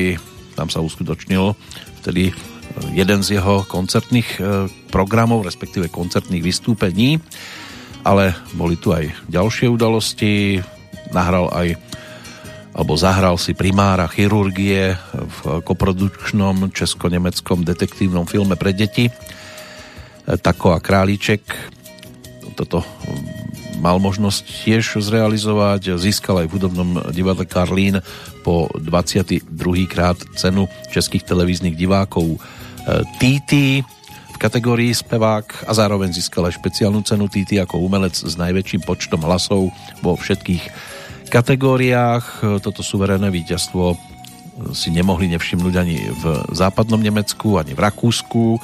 Tam 0.57 0.73
sa 0.73 0.81
uskutočnil 0.81 1.53
vtedy 2.01 2.29
e, 2.29 2.33
jeden 2.97 3.21
z 3.21 3.37
jeho 3.37 3.61
koncertných 3.69 4.29
e, 4.41 4.65
programov, 4.89 5.45
respektíve 5.45 5.93
koncertných 5.93 6.41
vystúpení, 6.41 7.21
ale 8.01 8.33
boli 8.57 8.73
tu 8.73 8.89
aj 8.89 9.05
ďalšie 9.29 9.69
udalosti. 9.69 10.65
Nahral 11.13 11.53
aj 11.53 11.77
alebo 12.73 12.97
zahral 12.97 13.37
si 13.37 13.53
primára 13.53 14.09
chirurgie 14.09 14.97
v 15.13 15.37
koprodukčnom 15.61 16.73
česko-nemeckom 16.73 17.61
detektívnom 17.61 18.25
filme 18.25 18.57
pre 18.57 18.73
deti 18.73 19.07
Tako 20.23 20.73
a 20.73 20.79
Králíček 20.79 21.43
toto 22.53 22.85
mal 23.81 23.97
možnosť 23.97 24.45
tiež 24.63 25.01
zrealizovať. 25.01 25.97
Získal 25.99 26.45
aj 26.45 26.47
v 26.47 26.53
hudobnom 26.55 26.89
divadle 27.11 27.43
Karlín 27.43 27.99
po 28.45 28.69
22. 28.77 29.43
krát 29.89 30.15
cenu 30.37 30.69
českých 30.93 31.27
televíznych 31.27 31.75
divákov 31.75 32.39
TT 33.19 33.83
v 34.33 34.37
kategórii 34.37 34.95
spevák 34.95 35.67
a 35.67 35.71
zároveň 35.75 36.15
získal 36.15 36.47
aj 36.47 36.61
špeciálnu 36.61 37.03
cenu 37.03 37.27
TT 37.27 37.59
ako 37.59 37.83
umelec 37.83 38.15
s 38.15 38.33
najväčším 38.39 38.87
počtom 38.87 39.25
hlasov 39.27 39.73
vo 39.99 40.15
všetkých 40.15 40.92
kategóriách. 41.33 42.45
Toto 42.61 42.85
suverénne 42.85 43.33
víťazstvo 43.33 43.97
si 44.77 44.93
nemohli 44.93 45.33
nevšimnúť 45.33 45.73
ani 45.81 45.97
v 46.13 46.23
západnom 46.53 47.01
Nemecku, 47.01 47.57
ani 47.57 47.73
v 47.73 47.81
Rakúsku, 47.81 48.61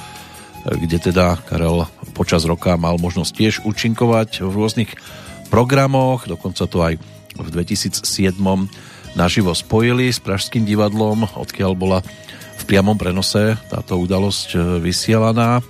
kde 0.69 0.97
teda 1.01 1.41
Karel 1.49 1.89
počas 2.13 2.45
roka 2.45 2.77
mal 2.77 3.01
možnosť 3.01 3.31
tiež 3.33 3.55
účinkovať 3.65 4.45
v 4.45 4.53
rôznych 4.53 4.91
programoch, 5.49 6.29
dokonca 6.29 6.69
to 6.69 6.77
aj 6.85 6.93
v 7.41 7.47
2007 7.49 8.37
naživo 9.17 9.57
spojili 9.57 10.13
s 10.13 10.21
Pražským 10.21 10.61
divadlom, 10.61 11.25
odkiaľ 11.25 11.73
bola 11.73 11.99
v 12.59 12.63
priamom 12.69 12.99
prenose 12.99 13.57
táto 13.71 13.97
udalosť 13.97 14.47
e, 14.53 14.57
vysielaná. 14.83 15.63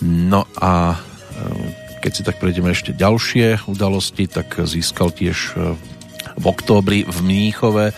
No 0.00 0.48
a 0.56 0.94
e, 0.94 1.81
keď 2.02 2.12
si 2.12 2.22
tak 2.26 2.42
prejdeme 2.42 2.74
ešte 2.74 2.90
ďalšie 2.90 3.70
udalosti, 3.70 4.26
tak 4.26 4.58
získal 4.58 5.14
tiež 5.14 5.38
e, 5.54 5.78
v 6.34 6.44
októbri 6.44 7.06
v 7.06 7.18
Mníchove 7.22 7.94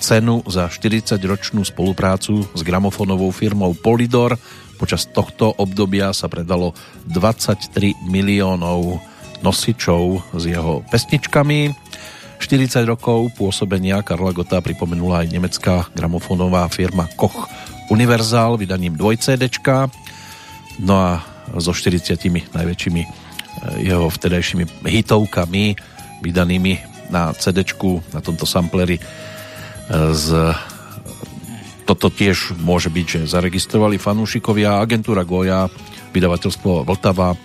cenu 0.00 0.40
za 0.48 0.72
40-ročnú 0.72 1.62
spoluprácu 1.62 2.48
s 2.56 2.60
gramofonovou 2.64 3.30
firmou 3.30 3.76
Polydor 3.76 4.40
Počas 4.82 5.06
tohto 5.06 5.54
obdobia 5.62 6.10
sa 6.10 6.26
predalo 6.26 6.74
23 7.06 8.02
miliónov 8.02 8.98
nosičov 9.38 10.34
s 10.34 10.42
jeho 10.42 10.82
pesničkami. 10.90 11.70
40 12.42 12.82
rokov 12.90 13.30
pôsobenia 13.38 14.02
Karla 14.02 14.34
Gota 14.34 14.58
pripomenula 14.58 15.22
aj 15.22 15.30
nemecká 15.30 15.86
gramofónová 15.94 16.66
firma 16.66 17.06
Koch 17.14 17.46
Universal 17.94 18.58
vydaním 18.58 18.98
2 18.98 19.22
CD. 19.22 19.46
No 20.82 20.98
a 20.98 21.22
so 21.62 21.70
40 21.70 22.18
najväčšími 22.50 23.21
jeho 23.78 24.10
vtedajšími 24.10 24.86
hitovkami 24.86 25.76
vydanými 26.22 26.72
na 27.12 27.34
CD 27.36 27.62
na 28.14 28.20
tomto 28.24 28.48
sampleri 28.48 28.96
eh, 28.96 30.14
z 30.14 30.54
toto 31.82 32.08
tiež 32.08 32.54
môže 32.62 32.88
byť, 32.88 33.06
že 33.20 33.20
zaregistrovali 33.34 33.98
fanúšikovia. 33.98 34.78
Agentúra 34.78 35.26
Goja, 35.26 35.66
vydavateľstvo 36.14 36.86
Vltava 36.86 37.34
e, 37.34 37.36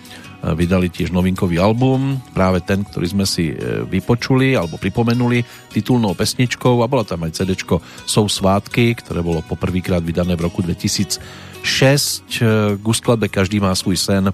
vydali 0.54 0.88
tiež 0.88 1.10
novinkový 1.10 1.58
album, 1.58 2.22
práve 2.32 2.62
ten, 2.62 2.86
ktorý 2.86 3.06
sme 3.18 3.26
si 3.26 3.50
e, 3.50 3.84
vypočuli 3.84 4.54
alebo 4.54 4.78
pripomenuli 4.78 5.42
titulnou 5.74 6.14
pesničkou 6.14 6.80
a 6.80 6.88
bola 6.88 7.02
tam 7.02 7.26
aj 7.26 7.34
CD 7.42 7.58
Sú 8.06 8.30
svátky, 8.30 9.02
ktoré 9.02 9.20
bolo 9.26 9.42
poprvýkrát 9.42 10.00
vydané 10.00 10.38
v 10.38 10.46
roku 10.46 10.62
2006. 10.62 11.18
K 12.78 12.86
skladbe 12.94 13.26
Každý 13.26 13.58
má 13.58 13.74
svůj 13.74 13.98
sen 13.98 14.30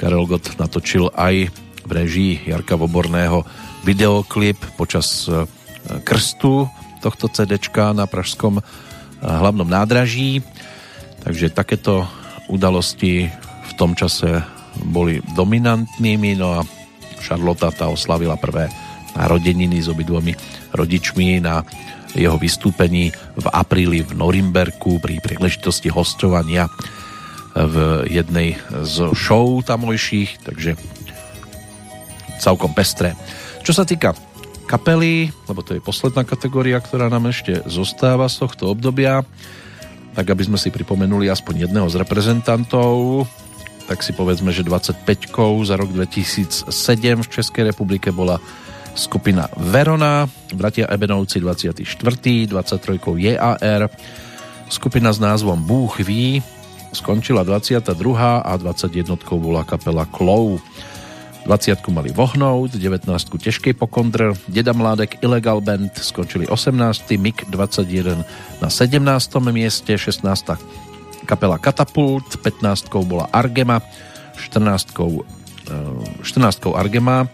Karel 0.00 0.24
Gott 0.24 0.56
natočil 0.56 1.12
aj 1.12 1.52
v 1.84 1.90
režii 1.92 2.48
Jarka 2.48 2.80
Voborného 2.80 3.44
videoklip 3.84 4.56
počas 4.80 5.28
e, 5.28 5.44
krstu 6.00 6.64
tohto 7.04 7.28
CD 7.28 7.60
na 7.92 8.08
Pražskom 8.08 8.64
hlavnom 9.20 9.68
nádraží. 9.68 10.40
Takže 11.20 11.52
takéto 11.52 12.08
udalosti 12.48 13.28
v 13.68 13.72
tom 13.76 13.92
čase 13.92 14.40
boli 14.88 15.20
dominantnými, 15.36 16.40
no 16.40 16.60
a 16.60 16.66
Charlotte 17.20 17.68
tá 17.76 17.92
oslavila 17.92 18.40
prvé 18.40 18.72
narodeniny 19.12 19.84
s 19.84 19.92
obidvomi 19.92 20.32
rodičmi 20.72 21.44
na 21.44 21.60
jeho 22.16 22.40
vystúpení 22.40 23.12
v 23.36 23.46
apríli 23.52 24.02
v 24.02 24.16
Norimberku 24.16 24.98
pri 24.98 25.20
príležitosti 25.20 25.92
hostovania 25.92 26.66
v 27.54 28.06
jednej 28.06 28.58
z 28.86 29.10
show 29.14 29.58
tamojších, 29.62 30.46
takže 30.46 30.78
celkom 32.38 32.72
pestré. 32.72 33.12
Čo 33.60 33.76
sa 33.76 33.84
týka 33.84 34.16
kapely, 34.70 35.34
lebo 35.50 35.60
to 35.66 35.74
je 35.74 35.82
posledná 35.82 36.22
kategória, 36.22 36.78
ktorá 36.78 37.10
nám 37.10 37.28
ešte 37.28 37.60
zostáva 37.66 38.30
z 38.30 38.46
tohto 38.46 38.70
obdobia, 38.70 39.26
tak 40.14 40.30
aby 40.30 40.46
sme 40.46 40.58
si 40.58 40.70
pripomenuli 40.70 41.26
aspoň 41.26 41.66
jedného 41.66 41.90
z 41.90 41.98
reprezentantov, 41.98 43.26
tak 43.90 44.06
si 44.06 44.14
povedzme, 44.14 44.54
že 44.54 44.62
25 44.62 45.02
za 45.66 45.74
rok 45.74 45.90
2007 45.90 46.70
v 47.26 47.28
Českej 47.28 47.74
republike 47.74 48.14
bola 48.14 48.38
skupina 48.94 49.50
Verona, 49.58 50.30
bratia 50.54 50.86
Ebenovci 50.86 51.42
24., 51.42 51.74
23. 52.46 53.02
JAR, 53.18 53.90
skupina 54.70 55.10
s 55.10 55.18
názvom 55.18 55.58
Búh 55.58 55.90
ví, 55.98 56.38
skončila 56.92 57.44
22. 57.44 57.94
a 58.18 58.52
21. 58.58 59.16
bola 59.38 59.64
kapela 59.64 60.06
Klou. 60.06 60.60
20 61.46 61.80
mali 61.88 62.12
Vohnout, 62.12 62.76
19 62.76 63.08
Težkej 63.40 63.72
pokondr, 63.72 64.36
Deda 64.44 64.76
Mládek 64.76 65.24
Illegal 65.24 65.64
Band 65.64 65.96
skončili 65.96 66.44
18, 66.44 67.16
MIG 67.16 67.48
21 67.48 68.28
na 68.60 68.68
17. 68.68 69.00
mieste, 69.48 69.96
16. 69.96 70.60
kapela 71.24 71.56
Katapult, 71.56 72.36
15 72.44 72.92
bola 73.08 73.26
Argema, 73.32 73.80
14 74.36 74.92
14 76.22 76.76
Argema, 76.76 77.26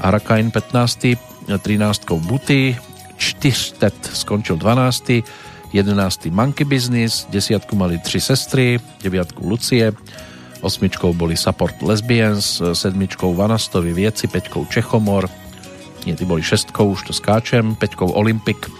Arakain 0.00 0.50
15, 0.50 1.16
13 1.46 2.20
Buty, 2.26 2.74
4 3.16 4.12
skončil 4.12 4.56
12, 4.56 5.22
11 5.76 6.32
Monkey 6.32 6.64
Business, 6.64 7.28
10 7.28 7.68
mali 7.76 8.00
3 8.00 8.16
sestry, 8.16 8.80
9 9.04 9.44
Lucie, 9.44 9.92
osmičkou 10.64 11.12
boli 11.12 11.36
Support 11.36 11.84
Lesbians, 11.84 12.64
sedmičkou 12.72 13.36
Vanastovi 13.36 13.92
Vieci, 13.92 14.24
peťkou 14.24 14.64
Čechomor, 14.72 15.28
nie, 16.06 16.14
ty 16.14 16.22
boli 16.22 16.40
šestkou, 16.40 16.94
už 16.94 17.10
to 17.10 17.12
skáčem, 17.12 17.74
peťkou 17.76 18.14
Olympic, 18.14 18.70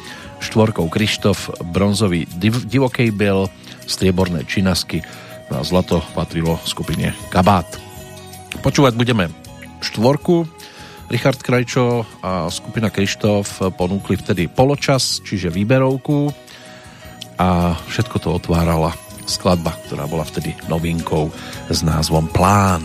štvorkou 0.40 0.86
Krištof, 0.86 1.50
bronzový 1.74 2.24
div, 2.38 2.64
Divokej 2.64 3.10
Biel, 3.10 3.50
strieborné 3.84 4.46
Činasky 4.46 5.02
no 5.50 5.60
a 5.60 5.66
zlato 5.66 6.00
patrilo 6.14 6.56
skupine 6.62 7.12
Kabát. 7.34 7.66
Počúvať 8.62 8.94
budeme 8.94 9.28
štvorku, 9.82 10.46
Richard 11.10 11.38
Krajčo 11.42 12.06
a 12.22 12.46
skupina 12.50 12.90
Krištof 12.94 13.74
ponúkli 13.74 14.18
vtedy 14.18 14.46
poločas, 14.46 15.22
čiže 15.22 15.54
výberovku 15.54 16.45
a 17.36 17.76
všetko 17.88 18.16
to 18.20 18.28
otvárala 18.36 18.96
skladba, 19.26 19.74
ktorá 19.86 20.08
bola 20.08 20.24
vtedy 20.24 20.54
novinkou 20.70 21.28
s 21.68 21.80
názvom 21.82 22.30
Plán. 22.30 22.84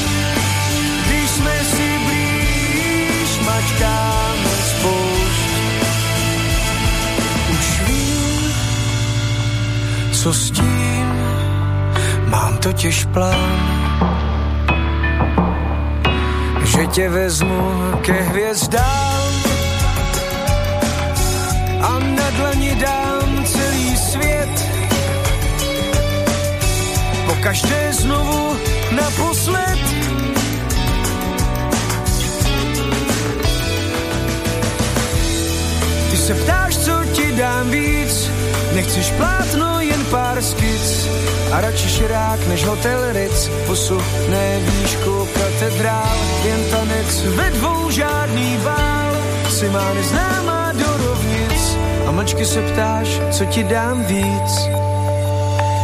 co 10.21 10.33
s 10.33 10.51
tím, 10.51 11.05
mám 12.29 12.57
totiž 12.57 13.05
plán 13.05 13.81
že 16.65 16.87
tě 16.87 17.09
vezmu 17.09 17.93
ke 18.01 18.13
hvězdám 18.13 19.33
a 21.81 21.99
na 21.99 22.29
dlani 22.29 22.75
dám 22.75 23.45
celý 23.45 23.97
svět. 23.97 24.49
Po 27.25 27.33
každé 27.41 27.93
znovu 27.93 28.57
naposled. 28.91 29.79
Ty 36.11 36.17
se 36.17 36.33
ptáš, 36.35 36.77
co 36.77 36.91
ti 37.11 37.31
dám 37.31 37.69
víc, 37.69 38.31
nechceš 38.75 39.11
plátno, 39.11 39.80
pár 40.11 40.43
skic 40.43 41.07
a 41.51 41.61
radši 41.61 41.89
širák 41.89 42.41
než 42.47 42.61
hotel 42.67 42.99
Ritz. 43.15 43.47
Posuhne 43.67 44.45
výšku 44.67 45.27
katedrál, 45.31 46.19
jen 46.43 46.61
tanec 46.71 47.11
ve 47.39 47.47
dvou 47.49 47.89
žádný 47.91 48.59
bál. 48.63 49.13
Si 49.49 49.69
má 49.69 49.93
neznámá 49.93 50.71
do 50.75 50.89
rovnic 50.97 51.61
a 52.07 52.11
mlčky 52.11 52.45
se 52.45 52.61
ptáš, 52.61 53.07
co 53.31 53.45
ti 53.45 53.63
dám 53.63 54.03
víc. 54.03 54.51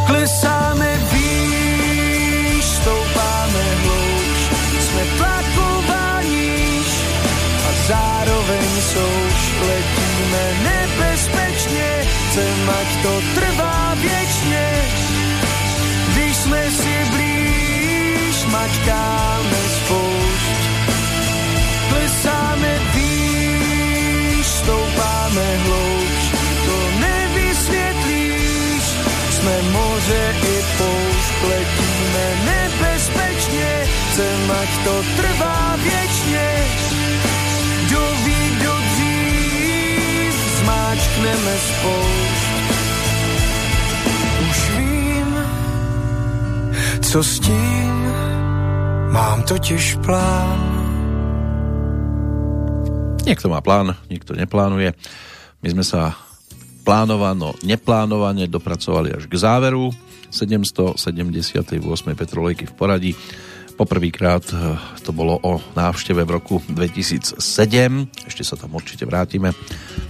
Klesáme 0.08 0.92
výš, 1.12 2.66
stoupáme 2.66 3.64
hlouš, 3.84 4.40
jsme 4.80 5.04
tlakováníš 5.18 6.90
a 7.68 7.70
zároveň 7.88 8.68
souš 8.92 9.42
letíme 9.68 10.44
nebezpečně, 10.64 11.88
chcem, 12.04 12.60
ať 12.70 12.90
to 13.04 13.14
trvá 13.36 13.67
mačkáme 18.68 19.62
spoušť. 19.80 20.60
Plesáme 21.88 22.72
výš, 22.96 24.46
stoupáme 24.46 25.48
hlouš, 25.64 26.22
to 26.68 26.78
nevysvětlíš. 27.00 28.84
Jsme 29.32 29.56
moře 29.72 30.24
i 30.44 30.58
poušť, 30.78 31.36
letíme 31.48 32.28
nebezpečně, 32.46 33.72
chcem, 33.88 34.52
to 34.84 34.96
trvá 35.16 35.76
věčně. 35.84 36.48
Kdo 37.88 38.04
ví, 38.26 38.42
kdo 38.60 38.74
dřív, 38.92 40.34
zmáčkneme 40.60 41.56
spoušť. 41.72 42.48
Co 47.02 47.24
s 47.24 47.40
tím? 47.40 48.37
Mám 49.18 49.50
totiž 49.50 49.98
plán. 50.06 50.62
Niekto 53.26 53.50
má 53.50 53.66
plán, 53.66 53.98
niekto 54.14 54.38
neplánuje. 54.38 54.94
My 55.66 55.68
sme 55.74 55.82
sa 55.82 56.14
plánovano, 56.86 57.58
neplánovane 57.66 58.46
dopracovali 58.46 59.18
až 59.18 59.26
k 59.26 59.42
záveru 59.42 59.90
778. 60.30 61.02
petrolejky 62.14 62.70
v 62.70 62.74
poradí. 62.78 63.12
Poprvýkrát 63.74 64.46
eh, 64.54 64.78
to 65.02 65.10
bolo 65.10 65.42
o 65.42 65.58
návšteve 65.74 66.22
v 66.22 66.38
roku 66.38 66.62
2007. 66.70 67.42
Ešte 68.22 68.44
sa 68.46 68.54
tam 68.54 68.78
určite 68.78 69.10
vrátime, 69.10 69.50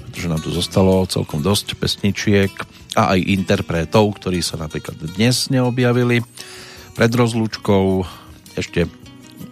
pretože 0.04 0.28
nám 0.28 0.44
tu 0.44 0.52
zostalo 0.52 1.08
celkom 1.08 1.40
dosť 1.40 1.80
pesničiek 1.80 2.52
a 3.00 3.16
aj 3.16 3.24
interpretov, 3.24 4.20
ktorí 4.20 4.44
sa 4.44 4.60
napríklad 4.60 5.00
dnes 5.16 5.48
neobjavili. 5.48 6.28
Pred 6.92 7.12
rozlúčkou 7.16 8.04
ešte 8.58 8.90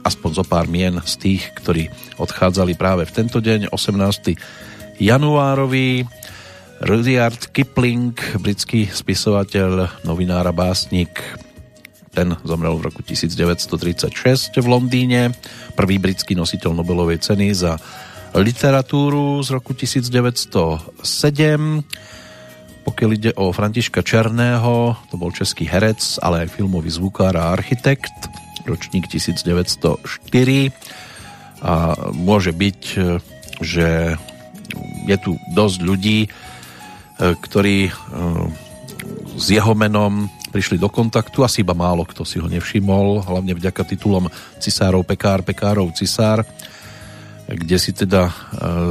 aspoň 0.05 0.31
zo 0.37 0.45
pár 0.45 0.69
mien 0.69 1.01
z 1.01 1.13
tých, 1.17 1.49
ktorí 1.57 1.89
odchádzali 2.21 2.77
práve 2.77 3.09
v 3.09 3.15
tento 3.17 3.41
deň, 3.41 3.73
18. 3.73 5.01
januárový. 5.01 6.05
Rudyard 6.85 7.49
Kipling, 7.49 8.13
britský 8.37 8.85
spisovateľ, 8.85 10.03
novinár 10.05 10.45
a 10.45 10.53
básnik, 10.53 11.17
ten 12.13 12.31
zomrel 12.47 12.77
v 12.79 12.87
roku 12.91 13.01
1936 13.03 14.55
v 14.61 14.67
Londýne. 14.67 15.33
Prvý 15.73 15.99
britský 15.99 16.37
nositeľ 16.37 16.71
Nobelovej 16.77 17.19
ceny 17.25 17.51
za 17.51 17.75
literatúru 18.35 19.43
z 19.43 19.49
roku 19.55 19.75
1907 19.75 20.93
pokiaľ 22.85 23.09
ide 23.17 23.31
o 23.33 23.49
Františka 23.49 24.05
Černého, 24.05 24.93
to 25.09 25.17
bol 25.17 25.33
český 25.33 25.65
herec, 25.65 26.21
ale 26.21 26.45
aj 26.45 26.53
filmový 26.53 26.93
zvukár 26.93 27.33
a 27.33 27.49
architekt, 27.49 28.13
ročník 28.65 29.07
1904 29.07 30.73
a 31.65 31.73
môže 32.13 32.51
byť, 32.51 32.81
že 33.61 34.19
je 35.05 35.17
tu 35.21 35.37
dosť 35.53 35.77
ľudí, 35.85 36.19
e, 36.25 36.29
ktorí 37.17 37.77
e, 37.87 37.91
s 39.37 39.45
jeho 39.51 39.73
menom 39.77 40.27
prišli 40.49 40.79
do 40.79 40.87
kontaktu, 40.87 41.43
asi 41.43 41.61
iba 41.61 41.75
málo 41.75 42.07
kto 42.07 42.23
si 42.23 42.39
ho 42.41 42.47
nevšimol, 42.47 43.27
hlavne 43.27 43.53
vďaka 43.53 43.83
titulom 43.85 44.31
Cisárov 44.57 45.03
pekár, 45.03 45.43
pekárov 45.43 45.91
cisár, 45.93 46.47
kde 47.45 47.77
si 47.77 47.93
teda 47.93 48.29
e, 48.29 48.33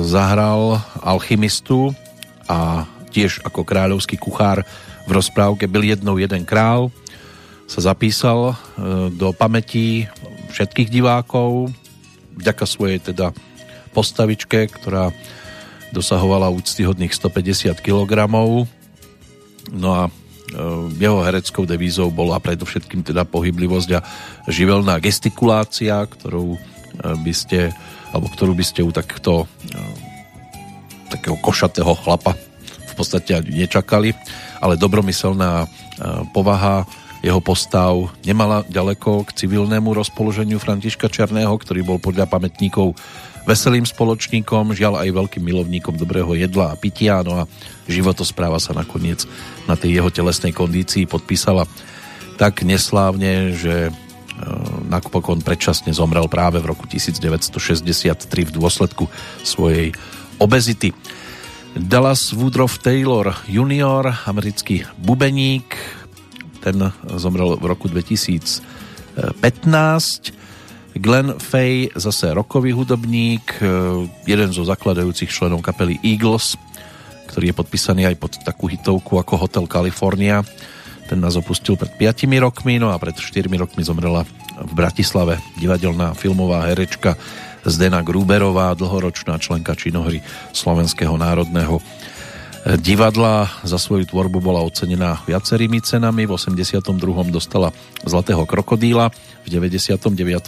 zahral 0.06 0.78
alchymistu 1.02 1.90
a 2.46 2.86
tiež 3.10 3.42
ako 3.46 3.66
kráľovský 3.66 4.18
kuchár 4.18 4.62
v 5.04 5.10
rozprávke 5.10 5.66
Byl 5.68 5.94
jednou 5.94 6.16
jeden 6.18 6.44
král 6.46 6.90
sa 7.64 7.80
zapísal 7.80 8.52
e, 8.52 8.54
do 9.14 9.32
pamätí 9.32 10.08
všetkých 10.52 10.88
divákov 10.92 11.72
vďaka 12.36 12.64
svojej 12.66 12.98
teda 13.00 13.32
postavičke, 13.96 14.68
ktorá 14.68 15.14
dosahovala 15.94 16.50
úctyhodných 16.50 17.14
150 17.14 17.78
kg. 17.80 18.12
No 19.72 19.88
a 19.94 20.02
e, 20.06 20.10
jeho 20.98 21.24
hereckou 21.24 21.64
devízou 21.64 22.12
bola 22.12 22.42
predovšetkým 22.42 23.06
teda 23.06 23.24
pohyblivosť 23.24 23.90
a 23.96 24.04
živelná 24.50 25.00
gestikulácia, 25.00 26.04
ktorou 26.04 26.54
e, 26.54 26.60
by 27.00 27.32
ste, 27.32 27.72
alebo 28.12 28.28
ktorú 28.28 28.52
by 28.52 28.64
ste 28.66 28.80
u 28.84 28.92
takto 28.92 29.48
takého 31.08 31.38
košatého 31.38 31.94
chlapa 32.02 32.34
v 32.90 32.94
podstate 32.98 33.38
ani 33.38 33.66
nečakali, 33.66 34.10
ale 34.58 34.74
dobromyselná 34.78 35.66
povaha 36.34 36.86
jeho 37.24 37.40
postav 37.40 38.12
nemala 38.20 38.68
ďaleko 38.68 39.24
k 39.24 39.30
civilnému 39.32 39.96
rozpoloženiu 39.96 40.60
Františka 40.60 41.08
Černého, 41.08 41.56
ktorý 41.56 41.80
bol 41.80 41.96
podľa 41.96 42.28
pamätníkov 42.28 42.92
veselým 43.48 43.88
spoločníkom, 43.88 44.76
žiaľ 44.76 45.00
aj 45.00 45.08
veľkým 45.08 45.40
milovníkom 45.40 45.96
dobrého 45.96 46.36
jedla 46.36 46.76
a 46.76 46.78
pitia, 46.80 47.24
no 47.24 47.44
a 47.44 47.48
životospráva 47.88 48.60
sa 48.60 48.76
nakoniec 48.76 49.24
na 49.64 49.72
tej 49.72 50.00
jeho 50.00 50.12
telesnej 50.12 50.52
kondícii 50.52 51.08
podpísala 51.08 51.64
tak 52.36 52.60
neslávne, 52.60 53.56
že 53.56 53.88
e, 53.88 53.92
napokon 54.92 55.40
predčasne 55.40 55.96
zomrel 55.96 56.28
práve 56.28 56.60
v 56.60 56.76
roku 56.76 56.84
1963 56.84 58.48
v 58.48 58.52
dôsledku 58.52 59.08
svojej 59.40 59.96
obezity. 60.36 60.92
Dallas 61.74 62.36
Woodruff 62.36 62.84
Taylor 62.84 63.34
junior, 63.48 64.12
americký 64.28 64.86
bubeník, 65.00 66.03
ten 66.64 66.80
zomrel 67.20 67.60
v 67.60 67.68
roku 67.68 67.92
2015. 67.92 68.64
Glenn 70.96 71.36
Fay, 71.36 71.92
zase 71.92 72.32
rokový 72.32 72.72
hudobník, 72.72 73.60
jeden 74.24 74.50
zo 74.54 74.64
zakladajúcich 74.64 75.28
členov 75.28 75.60
kapely 75.60 76.00
Eagles, 76.00 76.56
ktorý 77.28 77.52
je 77.52 77.58
podpísaný 77.60 78.08
aj 78.08 78.16
pod 78.16 78.32
takú 78.40 78.70
hitovku 78.70 79.20
ako 79.20 79.44
Hotel 79.44 79.68
California. 79.68 80.40
Ten 81.04 81.20
nás 81.20 81.36
opustil 81.36 81.76
pred 81.76 81.92
5 82.00 82.24
rokmi, 82.40 82.80
no 82.80 82.88
a 82.88 82.96
pred 82.96 83.12
4 83.12 83.44
rokmi 83.60 83.84
zomrela 83.84 84.24
v 84.54 84.72
Bratislave 84.72 85.36
divadelná 85.60 86.16
filmová 86.16 86.64
herečka 86.70 87.18
Zdena 87.66 88.00
Gruberová, 88.00 88.72
dlhoročná 88.72 89.36
členka 89.36 89.76
činohry 89.76 90.22
Slovenského 90.54 91.16
národného 91.18 91.82
divadla. 92.64 93.52
Za 93.60 93.76
svoju 93.76 94.08
tvorbu 94.08 94.40
bola 94.40 94.64
ocenená 94.64 95.20
viacerými 95.28 95.84
cenami. 95.84 96.24
V 96.24 96.40
82. 96.40 96.80
dostala 97.28 97.76
Zlatého 98.04 98.48
krokodíla. 98.48 99.12
V 99.44 99.48
99. 99.52 100.00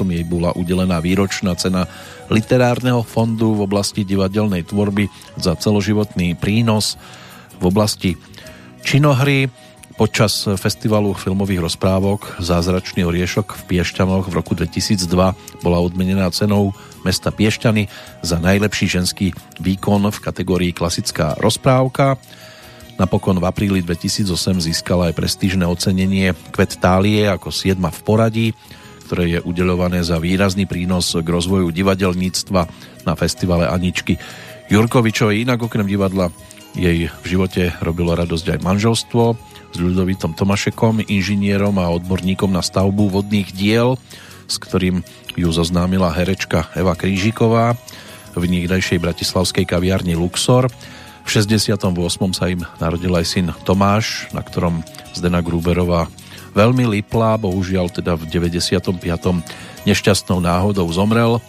jej 0.09 0.25
bola 0.25 0.57
udelená 0.57 0.97
výročná 1.05 1.53
cena 1.61 1.85
literárneho 2.33 3.05
fondu 3.05 3.53
v 3.61 3.69
oblasti 3.69 4.09
divadelnej 4.09 4.65
tvorby 4.65 5.13
za 5.37 5.53
celoživotný 5.61 6.41
prínos 6.41 6.97
v 7.61 7.65
oblasti 7.69 8.11
činohry. 8.81 9.53
Počas 9.97 10.45
festivalu 10.61 11.17
filmových 11.17 11.73
rozprávok 11.73 12.37
Zázračný 12.37 13.09
oriešok 13.09 13.57
v 13.57 13.63
Piešťanoch 13.65 14.29
v 14.29 14.37
roku 14.37 14.53
2002 14.53 15.09
bola 15.65 15.79
odmenená 15.81 16.29
cenou 16.37 16.77
mesta 17.01 17.33
Piešťany 17.33 17.89
za 18.21 18.37
najlepší 18.37 18.93
ženský 18.93 19.33
výkon 19.57 20.05
v 20.13 20.19
kategórii 20.21 20.77
klasická 20.77 21.41
rozprávka. 21.41 22.21
Napokon 23.01 23.41
v 23.41 23.49
apríli 23.49 23.81
2008 23.81 24.69
získala 24.69 25.09
aj 25.09 25.17
prestížne 25.17 25.65
ocenenie 25.65 26.37
Kvet 26.53 26.77
Tálie 26.77 27.25
ako 27.33 27.49
siedma 27.49 27.89
v 27.89 28.01
poradí, 28.05 28.47
ktoré 29.09 29.33
je 29.33 29.41
udeľované 29.49 30.05
za 30.05 30.21
výrazný 30.21 30.69
prínos 30.69 31.09
k 31.17 31.25
rozvoju 31.25 31.73
divadelníctva 31.73 32.69
na 33.09 33.17
festivale 33.17 33.65
Aničky 33.65 34.21
Jurkovičovej. 34.69 35.49
Inak 35.49 35.65
okrem 35.65 35.89
divadla 35.89 36.29
jej 36.77 37.09
v 37.09 37.25
živote 37.25 37.73
robilo 37.81 38.13
radosť 38.13 38.61
aj 38.61 38.61
manželstvo 38.61 39.56
s 39.73 39.77
Ľudovitom 39.77 40.37
Tomašekom, 40.37 41.07
inžinierom 41.07 41.79
a 41.81 41.91
odborníkom 41.91 42.53
na 42.53 42.63
stavbu 42.63 43.11
vodných 43.11 43.51
diel, 43.55 43.99
s 44.47 44.57
ktorým 44.63 45.03
ju 45.37 45.49
zoznámila 45.53 46.15
herečka 46.15 46.71
Eva 46.73 46.95
Krížiková 46.95 47.77
v 48.37 48.45
nikdajšej 48.45 49.01
bratislavskej 49.01 49.65
kaviarni 49.65 50.15
Luxor. 50.15 50.69
V 51.25 51.29
68. 51.29 51.83
sa 52.37 52.47
im 52.47 52.63
narodil 52.79 53.11
aj 53.11 53.27
syn 53.27 53.49
Tomáš, 53.67 54.31
na 54.31 54.45
ktorom 54.45 54.85
Zdena 55.17 55.43
Gruberová 55.43 56.07
veľmi 56.57 56.89
lipla, 56.89 57.37
bohužiaľ 57.37 57.93
teda 57.93 58.17
v 58.17 58.25
95. 58.33 58.97
nešťastnou 59.85 60.41
náhodou 60.41 60.89
zomrel. 60.89 61.43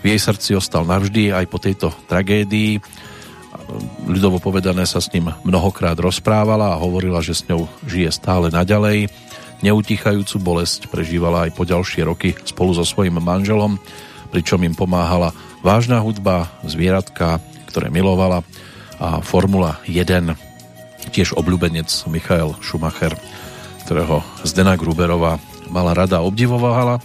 V 0.00 0.14
jej 0.14 0.20
srdci 0.20 0.56
ostal 0.56 0.88
navždy 0.88 1.34
aj 1.34 1.44
po 1.50 1.58
tejto 1.60 1.92
tragédii 2.08 2.80
ľudovo 4.06 4.38
povedané 4.40 4.86
sa 4.88 5.02
s 5.02 5.12
ním 5.12 5.32
mnohokrát 5.44 5.96
rozprávala 5.98 6.74
a 6.74 6.80
hovorila, 6.80 7.20
že 7.20 7.36
s 7.36 7.46
ňou 7.48 7.68
žije 7.84 8.10
stále 8.12 8.48
naďalej. 8.52 9.08
Neutichajúcu 9.64 10.36
bolesť 10.40 10.92
prežívala 10.92 11.48
aj 11.48 11.56
po 11.56 11.64
ďalšie 11.64 12.04
roky 12.04 12.36
spolu 12.44 12.76
so 12.76 12.84
svojím 12.84 13.18
manželom, 13.20 13.80
pričom 14.28 14.60
im 14.64 14.76
pomáhala 14.76 15.32
vážna 15.64 16.00
hudba, 16.04 16.52
zvieratka, 16.62 17.40
ktoré 17.72 17.88
milovala 17.88 18.44
a 18.96 19.20
Formula 19.20 19.80
1, 19.88 20.32
tiež 21.12 21.36
obľúbenec 21.36 21.88
Michael 22.08 22.56
Schumacher, 22.64 23.12
ktorého 23.84 24.24
Zdena 24.42 24.74
Gruberová 24.74 25.38
mala 25.68 25.92
rada 25.92 26.20
a 26.20 26.26
obdivovala. 26.26 27.02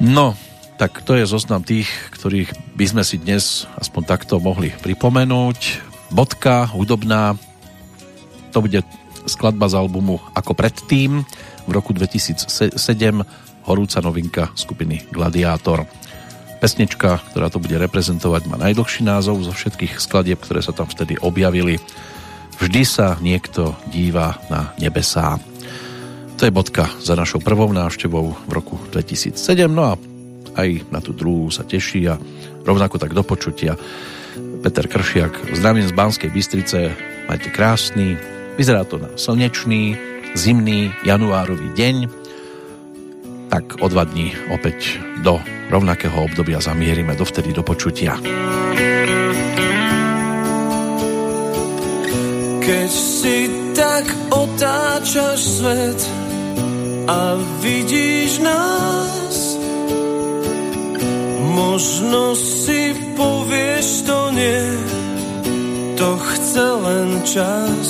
No, 0.00 0.32
tak 0.80 1.04
to 1.04 1.12
je 1.12 1.28
zoznam 1.28 1.60
tých, 1.60 1.92
ktorých 2.16 2.56
by 2.72 2.86
sme 2.88 3.02
si 3.04 3.20
dnes 3.20 3.68
aspoň 3.76 4.16
takto 4.16 4.40
mohli 4.40 4.72
pripomenúť. 4.80 5.76
Bodka, 6.08 6.64
hudobná, 6.72 7.36
to 8.48 8.64
bude 8.64 8.80
skladba 9.28 9.68
z 9.68 9.76
albumu 9.76 10.16
Ako 10.32 10.56
predtým 10.56 11.20
v 11.68 11.70
roku 11.70 11.92
2007 11.92 12.80
horúca 13.68 14.00
novinka 14.00 14.48
skupiny 14.56 15.04
Gladiátor. 15.12 15.84
Pesnička, 16.64 17.20
ktorá 17.28 17.52
to 17.52 17.60
bude 17.60 17.76
reprezentovať, 17.76 18.48
má 18.48 18.56
najdlhší 18.56 19.04
názov 19.04 19.44
zo 19.44 19.52
všetkých 19.52 20.00
skladieb, 20.00 20.40
ktoré 20.40 20.64
sa 20.64 20.72
tam 20.72 20.88
vtedy 20.88 21.20
objavili. 21.20 21.76
Vždy 22.56 22.82
sa 22.88 23.20
niekto 23.20 23.76
díva 23.92 24.40
na 24.48 24.72
nebesá. 24.80 25.36
To 26.40 26.48
je 26.48 26.56
bodka 26.56 26.88
za 27.04 27.12
našou 27.12 27.44
prvou 27.44 27.68
návštevou 27.68 28.32
v 28.48 28.52
roku 28.56 28.80
2007. 28.96 29.68
No 29.68 29.92
a 29.92 30.09
aj 30.56 30.90
na 30.90 30.98
tú 31.02 31.14
druhú 31.14 31.50
sa 31.52 31.66
teší 31.66 32.08
a 32.10 32.18
rovnako 32.64 32.98
tak 32.98 33.14
do 33.14 33.22
počutia. 33.22 33.74
Peter 34.60 34.86
Kršiak, 34.86 35.56
zdravím 35.56 35.88
z 35.88 35.96
Banskej 35.96 36.30
Bystrice, 36.30 36.92
majte 37.26 37.48
krásny, 37.48 38.20
vyzerá 38.60 38.84
to 38.84 39.00
na 39.00 39.08
slnečný, 39.16 39.96
zimný 40.36 40.92
januárový 41.02 41.72
deň, 41.74 41.96
tak 43.50 43.82
o 43.82 43.86
dva 43.90 44.06
dní 44.06 44.30
opäť 44.54 45.02
do 45.26 45.42
rovnakého 45.74 46.14
obdobia 46.22 46.62
zamierime, 46.62 47.18
dovtedy 47.18 47.50
do 47.50 47.66
počutia. 47.66 48.14
Keď 52.62 52.90
si 52.90 53.50
tak 53.74 54.06
otáčaš 54.30 55.40
svet 55.40 56.00
a 57.10 57.34
vidíš 57.58 58.38
nás, 58.38 59.49
Možno 61.50 62.38
si 62.38 62.94
povieš 63.18 64.06
to 64.06 64.18
nie, 64.30 64.62
to 65.98 66.10
chce 66.16 66.66
len 66.86 67.08
čas. 67.26 67.88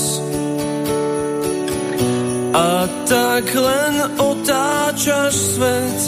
A 2.51 2.89
tak 3.07 3.47
len 3.55 3.95
otáčaš 4.19 5.35
svet, 5.55 6.01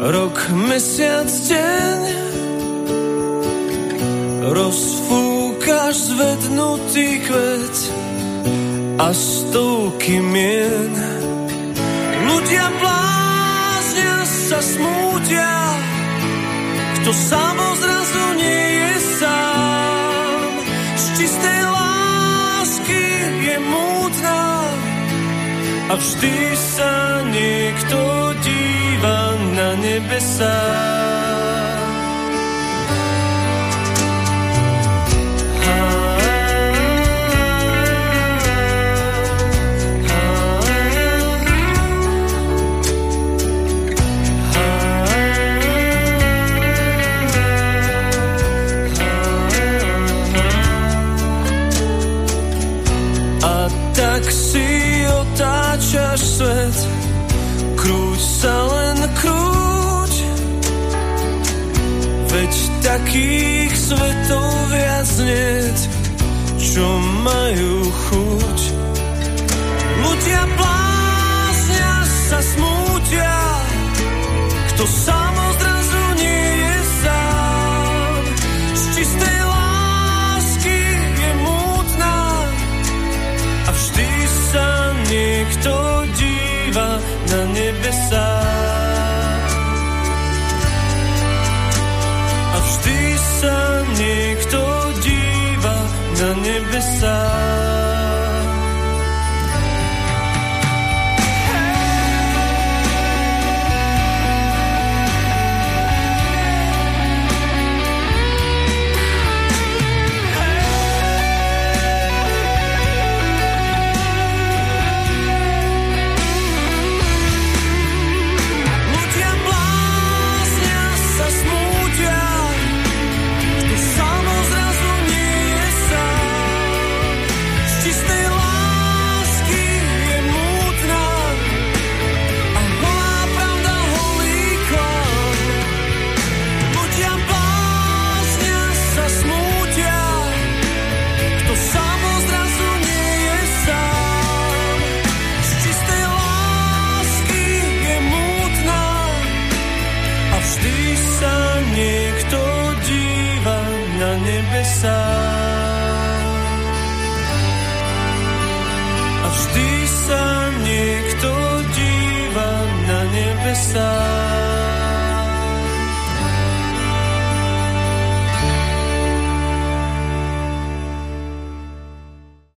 rok, 0.00 0.36
mesiac, 0.52 1.28
deň. 1.28 2.00
Rozfúkaš 4.42 5.94
zvednutý 6.12 7.22
kvet 7.24 7.76
a 8.98 9.08
stovky 9.14 10.18
mien. 10.18 10.92
Ľudia 12.26 12.66
bláznia 12.82 14.18
sa 14.26 14.58
smútia, 14.58 15.54
kto 17.02 17.10
sám 17.10 17.58
zrazu 17.82 18.24
nie 18.38 18.62
je 18.78 18.94
sám. 19.18 20.50
Z 20.94 21.04
čistej 21.18 21.60
lásky 21.66 23.04
je 23.42 23.56
múdna 23.58 24.70
a 25.90 25.94
vždy 25.98 26.36
sa 26.54 27.26
niekto 27.26 27.98
díva 28.46 29.34
na 29.50 29.74
nebesá. 54.32 54.82
otáčaš 55.82 56.20
svet, 56.20 56.78
krúť 57.76 58.20
sa 58.20 58.54
len 58.68 58.98
krúť. 59.20 60.14
Veď 62.32 62.52
takých 62.80 63.72
svetov 63.76 64.48
viac 64.72 65.10
niet, 65.24 65.78
čo 66.60 66.86
majú 67.24 67.74
chuť. 68.08 68.58
Ľudia 70.00 70.42
bláznia 70.56 71.94
sa 72.30 72.38
smútia, 72.40 73.36
kto 74.72 74.84
sám 74.86 75.21
na 87.32 87.42
nebesá. 87.56 88.28
A 92.52 92.58
vždy 92.60 93.00
sa 93.40 93.58
niekto 93.96 94.60
díva 95.00 95.76
na 96.20 96.30
nebesá. 96.44 97.18